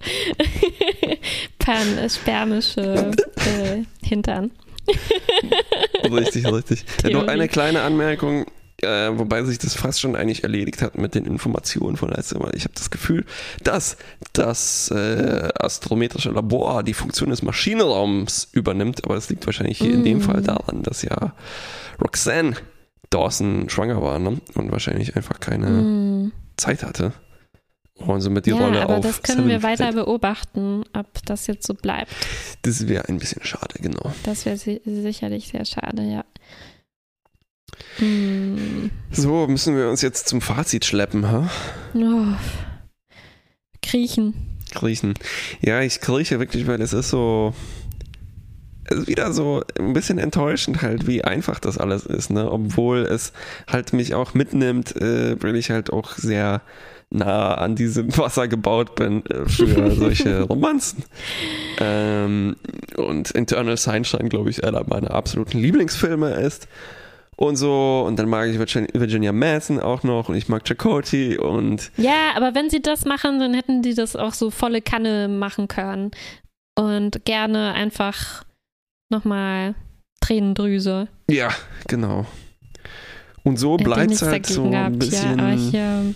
Pan-spermische 1.58 3.12
äh, 3.46 3.84
Hintern. 4.04 4.52
richtig, 6.04 6.46
richtig. 6.46 6.86
Ja, 7.04 7.10
noch 7.12 7.28
eine 7.28 7.48
kleine 7.48 7.82
Anmerkung 7.82 8.46
äh, 8.82 9.18
wobei 9.18 9.44
sich 9.44 9.58
das 9.58 9.74
fast 9.74 10.02
schon 10.02 10.16
eigentlich 10.16 10.44
erledigt 10.44 10.82
hat 10.82 10.98
mit 10.98 11.16
den 11.16 11.26
Informationen 11.26 11.96
von 11.98 12.10
letztem 12.10 12.40
Mal. 12.40 12.52
Ich 12.56 12.64
habe 12.64 12.74
das 12.76 12.90
Gefühl, 12.90 13.26
dass 13.64 13.98
das 14.34 14.92
äh, 14.92 15.50
astrometrische 15.58 16.32
Labor 16.32 16.84
die 16.84 16.94
Funktion 16.94 17.30
des 17.30 17.42
Maschinenraums 17.42 18.50
übernimmt, 18.52 19.04
aber 19.06 19.16
das 19.16 19.30
liegt 19.30 19.46
wahrscheinlich 19.46 19.78
hier 19.78 19.92
mm. 19.92 19.94
in 19.94 20.04
dem 20.04 20.22
Fall 20.22 20.42
mm. 20.42 20.46
daran, 20.46 20.84
dass 20.84 21.04
ja 21.04 21.34
Roxanne 22.02 22.56
Dawson 23.10 23.70
schwanger 23.70 24.02
war 24.02 24.20
ne? 24.20 24.40
und 24.56 24.72
wahrscheinlich 24.72 25.16
einfach 25.16 25.40
keine 25.40 25.68
mm. 25.68 26.32
Zeit 26.58 26.84
hatte. 26.84 27.14
Und 27.98 28.22
somit 28.22 28.46
die 28.46 28.52
ja, 28.52 28.58
Rolle 28.58 28.82
aber 28.82 28.98
auf. 28.98 29.06
Das 29.06 29.24
können 29.24 29.48
wir 29.48 29.64
weiter 29.64 29.94
beobachten, 29.94 30.84
ob 30.94 31.08
das 31.26 31.48
jetzt 31.48 31.66
so 31.66 31.74
bleibt. 31.74 32.12
Das 32.62 32.88
wäre 32.88 33.08
ein 33.08 33.20
bisschen 33.20 33.44
schade, 33.44 33.76
genau. 33.82 34.14
Das 34.24 34.46
wäre 34.46 34.58
si 34.58 34.82
sicherlich 34.86 35.48
sehr 35.48 35.66
schade, 35.66 36.04
ja. 36.04 36.26
Hm. 37.98 38.92
So, 39.12 39.48
müssen 39.48 39.78
wir 39.78 39.90
uns 39.90 40.02
jetzt 40.02 40.28
zum 40.28 40.42
Fazit 40.42 40.86
schleppen, 40.86 41.30
ha? 41.30 41.50
Oh. 41.94 42.34
Kriechen. 43.82 44.58
Kriechen. 44.74 45.14
Ja, 45.62 45.82
ich 45.82 46.02
krieche 46.02 46.40
wirklich, 46.40 46.68
weil 46.68 46.82
es 46.82 46.94
ist 46.94 47.10
so. 47.10 47.54
Es 48.88 49.00
ist 49.00 49.08
wieder 49.08 49.34
so 49.34 49.64
ein 49.80 49.94
bisschen 49.94 50.20
enttäuschend 50.20 50.84
halt, 50.84 51.08
wie 51.08 51.24
einfach 51.24 51.60
das 51.60 51.80
alles 51.80 52.06
ist, 52.06 52.30
ne? 52.30 52.52
Obwohl 52.52 53.00
es 53.00 53.34
halt 53.68 53.94
mich 53.94 54.14
auch 54.14 54.36
mitnimmt, 54.36 54.96
äh, 54.98 55.42
weil 55.42 55.56
ich 55.56 55.72
halt 55.72 55.92
auch 55.92 56.12
sehr 56.14 56.62
nah 57.10 57.56
an 57.56 57.76
diesem 57.76 58.16
Wasser 58.18 58.48
gebaut 58.48 58.96
bin 58.96 59.26
äh, 59.26 59.48
für 59.48 59.92
solche 59.96 60.44
Romanzen. 60.44 61.04
Ähm, 61.80 62.56
und 62.98 63.32
Internal 63.32 63.78
Sunshine, 63.78 64.30
glaube 64.30 64.50
ich, 64.50 64.64
einer 64.64 64.84
meiner 64.88 65.12
absoluten 65.12 65.60
Lieblingsfilme 65.60 66.32
ist 66.32 66.68
und 67.36 67.56
so. 67.58 68.04
Und 68.06 68.18
dann 68.18 68.30
mag 68.30 68.50
ich 68.50 68.60
Virginia 68.60 69.32
Madsen 69.32 69.80
auch 69.80 70.04
noch 70.04 70.30
und 70.30 70.36
ich 70.36 70.50
mag 70.50 70.64
Chakotay 70.66 71.38
und. 71.38 71.92
Ja, 71.98 72.34
aber 72.36 72.56
wenn 72.56 72.70
sie 72.70 72.82
das 72.82 73.06
machen, 73.06 73.40
dann 73.40 73.54
hätten 73.54 73.82
die 73.82 73.94
das 73.94 74.16
auch 74.16 74.34
so 74.34 74.50
volle 74.50 74.82
Kanne 74.82 75.28
machen 75.28 75.68
können. 75.68 76.12
Und 76.78 77.24
gerne 77.24 77.74
einfach 77.74 78.44
nochmal 79.10 79.76
Tränendrüse. 80.20 81.08
Ja, 81.30 81.50
genau. 81.88 82.26
Und 83.44 83.58
so 83.58 83.78
bleibt 83.78 84.12
es 84.12 84.24
halt 84.24 84.46
so 84.46 84.70
ein 84.70 84.98
bisschen. 84.98 85.38
Ja, 85.38 85.46
aber 85.46 85.54
ich, 85.54 85.74
äh, 85.74 86.14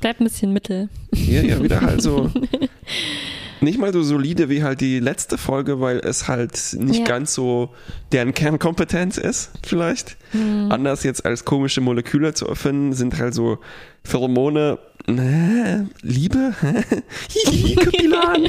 bleibt 0.00 0.20
ein 0.20 0.24
bisschen 0.24 0.52
Mittel. 0.52 0.88
Ja, 1.12 1.42
ja, 1.42 1.62
wieder 1.62 1.80
halt 1.80 2.02
so. 2.02 2.30
nicht 3.60 3.78
mal 3.78 3.92
so 3.92 4.02
solide 4.02 4.48
wie 4.48 4.62
halt 4.62 4.80
die 4.80 5.00
letzte 5.00 5.38
Folge, 5.38 5.80
weil 5.80 5.98
es 5.98 6.28
halt 6.28 6.76
nicht 6.78 7.00
ja. 7.00 7.04
ganz 7.04 7.34
so 7.34 7.70
deren 8.12 8.34
Kernkompetenz 8.34 9.18
ist, 9.18 9.50
vielleicht. 9.64 10.16
Mhm. 10.32 10.70
Anders 10.70 11.04
jetzt 11.04 11.24
als 11.24 11.44
komische 11.44 11.80
Moleküle 11.80 12.34
zu 12.34 12.46
erfinden, 12.46 12.92
sind 12.92 13.18
halt 13.18 13.34
so 13.34 13.58
Pheromone, 14.04 14.78
äh, 15.06 15.84
Liebe, 16.02 16.54
Kapillan. 17.76 18.48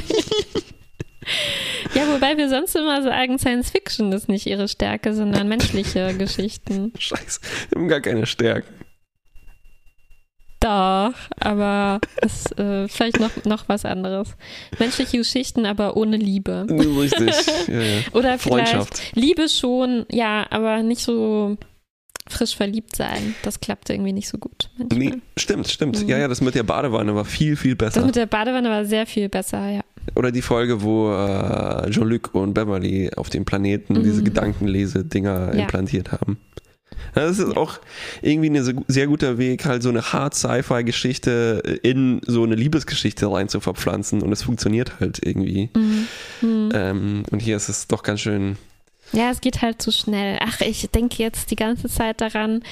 Ja, 1.94 2.02
wobei 2.12 2.36
wir 2.36 2.48
sonst 2.48 2.74
immer 2.74 3.02
sagen, 3.02 3.38
Science 3.38 3.70
Fiction 3.70 4.12
ist 4.12 4.28
nicht 4.28 4.46
ihre 4.46 4.66
Stärke, 4.66 5.14
sondern 5.14 5.48
menschliche 5.48 6.14
Geschichten. 6.14 6.92
Scheiße, 6.98 7.40
wir 7.70 7.80
haben 7.80 7.88
gar 7.88 8.00
keine 8.00 8.26
Stärken. 8.26 8.72
Doch, 10.62 11.14
aber 11.40 12.00
ist 12.20 12.56
äh, 12.56 12.86
vielleicht 12.86 13.18
noch, 13.18 13.30
noch 13.44 13.68
was 13.68 13.84
anderes. 13.84 14.28
Menschliche 14.78 15.18
Geschichten, 15.18 15.66
aber 15.66 15.96
ohne 15.96 16.16
Liebe. 16.16 16.66
Richtig. 16.70 17.34
Ja, 17.66 17.80
ja. 17.80 18.00
Oder 18.12 18.38
vielleicht 18.38 19.16
Liebe 19.16 19.48
schon, 19.48 20.06
ja, 20.10 20.46
aber 20.50 20.82
nicht 20.84 21.02
so 21.02 21.56
frisch 22.28 22.54
verliebt 22.54 22.94
sein. 22.94 23.34
Das 23.42 23.60
klappt 23.60 23.90
irgendwie 23.90 24.12
nicht 24.12 24.28
so 24.28 24.38
gut. 24.38 24.70
Nee, 24.92 25.14
stimmt, 25.36 25.68
stimmt. 25.68 26.02
Mhm. 26.02 26.08
Ja, 26.08 26.18
ja, 26.18 26.28
das 26.28 26.40
mit 26.40 26.54
der 26.54 26.62
Badewanne 26.62 27.14
war 27.14 27.24
viel, 27.24 27.56
viel 27.56 27.74
besser. 27.74 28.00
Das 28.00 28.06
mit 28.06 28.16
der 28.16 28.26
Badewanne 28.26 28.70
war 28.70 28.84
sehr 28.84 29.06
viel 29.06 29.28
besser, 29.28 29.68
ja. 29.68 29.80
Oder 30.14 30.32
die 30.32 30.42
Folge, 30.42 30.82
wo 30.82 31.12
äh, 31.12 31.90
Jean-Luc 31.90 32.34
und 32.34 32.54
Beverly 32.54 33.10
auf 33.16 33.30
dem 33.30 33.44
Planeten 33.44 33.94
mhm. 33.94 34.02
diese 34.04 34.22
Gedankenlese-Dinger 34.22 35.54
ja. 35.54 35.62
implantiert 35.62 36.12
haben. 36.12 36.38
Das 37.14 37.38
ist 37.38 37.56
auch 37.56 37.78
irgendwie 38.22 38.50
ein 38.50 38.84
sehr 38.88 39.06
guter 39.06 39.38
Weg, 39.38 39.64
halt 39.64 39.82
so 39.82 39.88
eine 39.88 40.12
Hard-Sci-Fi-Geschichte 40.12 41.80
in 41.82 42.20
so 42.26 42.42
eine 42.42 42.54
Liebesgeschichte 42.54 43.30
rein 43.30 43.48
zu 43.48 43.60
verpflanzen 43.60 44.22
und 44.22 44.32
es 44.32 44.42
funktioniert 44.42 45.00
halt 45.00 45.20
irgendwie. 45.24 45.70
Mhm. 45.76 46.08
Mhm. 46.40 46.68
Ähm, 46.74 47.22
und 47.30 47.40
hier 47.40 47.56
ist 47.56 47.68
es 47.68 47.86
doch 47.86 48.02
ganz 48.02 48.20
schön. 48.20 48.56
Ja, 49.12 49.30
es 49.30 49.40
geht 49.40 49.60
halt 49.60 49.82
zu 49.82 49.92
schnell. 49.92 50.38
Ach, 50.40 50.60
ich 50.60 50.88
denke 50.90 51.22
jetzt 51.22 51.50
die 51.50 51.56
ganze 51.56 51.88
Zeit 51.88 52.20
daran, 52.20 52.62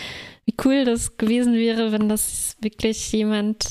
wie 0.47 0.55
cool 0.65 0.85
das 0.85 1.19
gewesen 1.19 1.55
wäre, 1.55 1.93
wenn 1.93 2.09
das 2.09 2.57
wirklich 2.61 3.13
jemand 3.13 3.67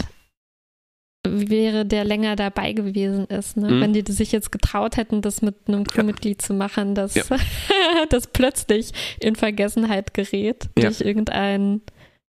wäre, 1.28 1.86
der 1.86 2.05
länger 2.05 2.36
dabei 2.36 2.74
gewesen 2.74 3.26
ist. 3.26 3.57
Ne? 3.57 3.70
Mhm. 3.70 3.82
Wenn 3.82 3.93
die 3.93 4.11
sich 4.11 4.32
jetzt 4.32 4.51
getraut 4.51 4.97
hätten, 4.97 5.22
das 5.22 5.41
mit 5.41 5.55
einem 5.67 5.86
Crewmitglied 5.86 6.41
ja. 6.41 6.47
zu 6.47 6.53
machen, 6.53 6.95
dass 6.95 7.15
ja. 7.15 7.24
das 8.09 8.28
plötzlich 8.28 8.91
in 9.20 9.36
Vergessenheit 9.36 10.13
gerät 10.13 10.70
ja. 10.78 10.86
durch 10.86 11.01
irgendeinen 11.01 11.82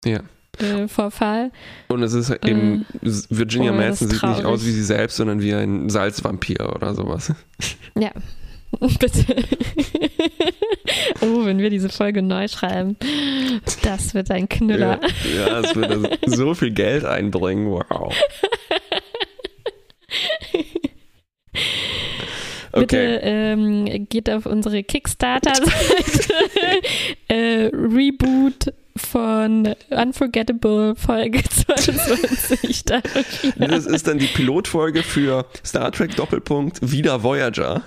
äh, 0.06 0.88
Vorfall. 0.88 1.52
Und 1.88 2.02
es 2.02 2.14
ist 2.14 2.32
eben, 2.44 2.86
äh, 3.02 3.12
Virginia 3.30 3.72
oh, 3.72 3.76
Madsen 3.76 4.10
sieht 4.10 4.24
nicht 4.24 4.46
aus 4.46 4.66
wie 4.66 4.72
sie 4.72 4.84
selbst, 4.84 5.18
sondern 5.18 5.42
wie 5.42 5.54
ein 5.54 5.90
Salzvampir 5.90 6.74
oder 6.76 6.94
sowas. 6.96 7.34
Ja. 7.98 8.12
Bitte. 9.00 9.26
oh, 11.22 11.46
wenn 11.46 11.58
wir 11.58 11.70
diese 11.70 11.90
Folge 11.90 12.22
neu 12.22 12.48
schreiben, 12.48 12.98
das 13.84 14.14
wird 14.14 14.32
ein 14.32 14.48
Knüller. 14.48 15.00
Ja, 15.36 15.60
es 15.62 15.76
wird 15.76 16.20
so 16.26 16.54
viel 16.54 16.72
Geld 16.72 17.04
einbringen. 17.06 17.72
Wow. 17.72 18.14
Okay. 22.72 22.82
Bitte 22.82 23.20
ähm, 23.24 24.08
geht 24.10 24.30
auf 24.30 24.46
unsere 24.46 24.84
Kickstarter-Seite. 24.84 26.34
äh, 27.28 27.72
Reboot 27.74 28.74
von 29.20 29.76
Unforgettable 29.90 30.96
Folge 30.96 31.44
22. 31.50 32.84
das 33.58 33.86
ist 33.86 34.08
dann 34.08 34.18
die 34.18 34.28
Pilotfolge 34.28 35.04
für 35.04 35.46
Star 35.66 35.92
Trek 35.92 36.16
Doppelpunkt 36.16 36.78
Wieder 36.82 37.22
Voyager. 37.22 37.84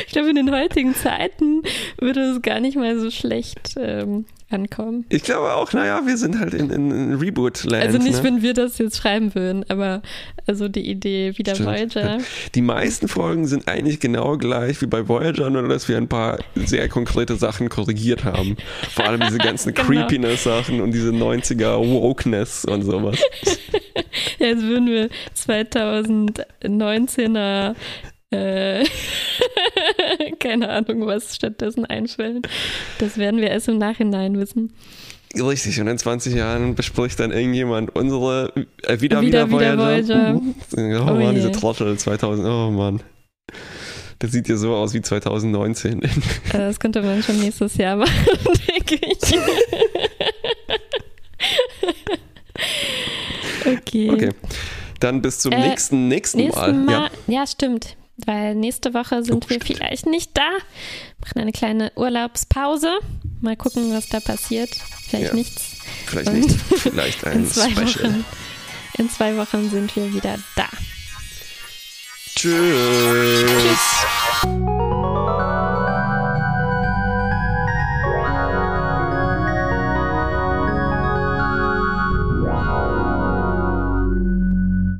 ich 0.00 0.12
glaube, 0.12 0.30
in 0.30 0.36
den 0.36 0.50
heutigen 0.50 0.96
Zeiten 0.96 1.62
würde 2.00 2.32
es 2.32 2.42
gar 2.42 2.58
nicht 2.58 2.76
mal 2.76 2.98
so 2.98 3.12
schlecht 3.12 3.74
ähm, 3.76 4.24
ankommen. 4.50 5.06
Ich 5.08 5.22
glaube 5.22 5.54
auch, 5.54 5.72
naja, 5.72 6.02
wir 6.06 6.16
sind 6.16 6.38
halt 6.38 6.54
in, 6.54 6.70
in, 6.70 7.14
Reboot-Land. 7.14 7.82
Also 7.82 7.98
nicht, 7.98 8.18
ne? 8.18 8.24
wenn 8.24 8.42
wir 8.42 8.54
das 8.54 8.78
jetzt 8.78 8.98
schreiben 8.98 9.34
würden, 9.34 9.64
aber 9.68 10.02
also 10.46 10.68
die 10.68 10.88
Idee 10.88 11.36
wieder 11.36 11.54
Stimmt. 11.54 11.70
Voyager. 11.70 12.18
Die 12.54 12.62
meisten 12.62 13.08
Folgen 13.08 13.46
sind 13.46 13.68
eigentlich 13.68 14.00
genau 14.00 14.36
gleich 14.36 14.82
wie 14.82 14.86
bei 14.86 15.08
Voyager, 15.08 15.50
nur 15.50 15.68
dass 15.68 15.88
wir 15.88 15.96
ein 15.96 16.08
paar 16.08 16.38
sehr 16.54 16.88
konkrete 16.88 17.36
Sachen 17.36 17.68
korrigiert 17.68 18.24
haben. 18.24 18.56
Vor 18.90 19.06
allem 19.06 19.20
diese 19.20 19.38
ganzen 19.38 19.74
genau. 19.74 19.88
Creepiness-Sachen 19.88 20.80
und 20.80 20.92
diese 20.92 21.10
90er 21.10 21.78
Wokeness 21.78 22.64
und 22.64 22.82
sowas. 22.82 23.18
ja, 24.38 24.46
jetzt 24.46 24.62
würden 24.62 24.86
wir 24.86 25.08
2019er 25.36 27.74
äh, 28.34 28.84
keine 30.38 30.68
Ahnung, 30.68 31.06
was 31.06 31.34
stattdessen 31.34 31.84
einfällt. 31.84 32.48
Das 32.98 33.18
werden 33.18 33.40
wir 33.40 33.50
erst 33.50 33.68
im 33.68 33.78
Nachhinein 33.78 34.38
wissen. 34.38 34.72
Richtig, 35.34 35.80
und 35.80 35.88
in 35.88 35.98
20 35.98 36.34
Jahren 36.34 36.74
bespricht 36.74 37.18
dann 37.18 37.32
irgendjemand 37.32 37.94
unsere 37.96 38.52
äh, 38.82 39.00
wieder, 39.00 39.20
wieder, 39.20 39.50
wieder 39.50 39.50
Voyager. 39.50 39.78
Voyager. 39.78 40.34
Uh, 40.36 40.54
oh, 40.76 41.10
oh 41.10 41.14
Mann, 41.14 41.34
diese 41.34 41.50
Trottel 41.50 41.98
2000, 41.98 42.46
oh 42.46 42.70
Mann. 42.70 43.02
Das 44.20 44.30
sieht 44.30 44.48
ja 44.48 44.56
so 44.56 44.74
aus 44.74 44.94
wie 44.94 45.02
2019. 45.02 46.02
Äh, 46.02 46.08
das 46.52 46.78
könnte 46.78 47.02
man 47.02 47.22
schon 47.22 47.40
nächstes 47.40 47.76
Jahr 47.76 47.96
machen, 47.96 48.12
denke 48.68 49.00
ich. 49.06 49.38
okay. 53.78 54.10
Okay. 54.10 54.30
Dann 55.00 55.20
bis 55.20 55.40
zum 55.40 55.52
äh, 55.52 55.68
nächsten, 55.68 56.06
nächsten, 56.06 56.38
nächsten 56.38 56.60
Mal. 56.60 56.72
Mal. 56.72 57.10
Ja. 57.26 57.40
ja, 57.40 57.46
stimmt 57.46 57.96
weil 58.16 58.54
nächste 58.54 58.94
Woche 58.94 59.22
sind 59.24 59.44
oh, 59.44 59.48
wir 59.48 59.60
stimmt. 59.60 59.78
vielleicht 59.78 60.06
nicht 60.06 60.30
da. 60.34 60.48
Machen 61.20 61.40
eine 61.40 61.52
kleine 61.52 61.92
Urlaubspause. 61.96 62.98
Mal 63.40 63.56
gucken, 63.56 63.92
was 63.92 64.08
da 64.08 64.20
passiert. 64.20 64.70
Vielleicht 65.08 65.28
ja. 65.28 65.34
nichts. 65.34 65.76
Vielleicht 66.06 66.28
Und 66.28 66.40
nichts. 66.40 66.54
Vielleicht 66.82 67.24
ein 67.24 67.40
in 67.40 67.46
zwei 67.46 67.70
Special. 67.70 68.10
Wochen, 68.10 68.24
in 68.98 69.10
zwei 69.10 69.36
Wochen 69.36 69.70
sind 69.70 69.94
wir 69.96 70.12
wieder 70.12 70.38
da. 70.56 70.68
Tschüss. 72.36 73.44
Tschüss. 73.46 74.04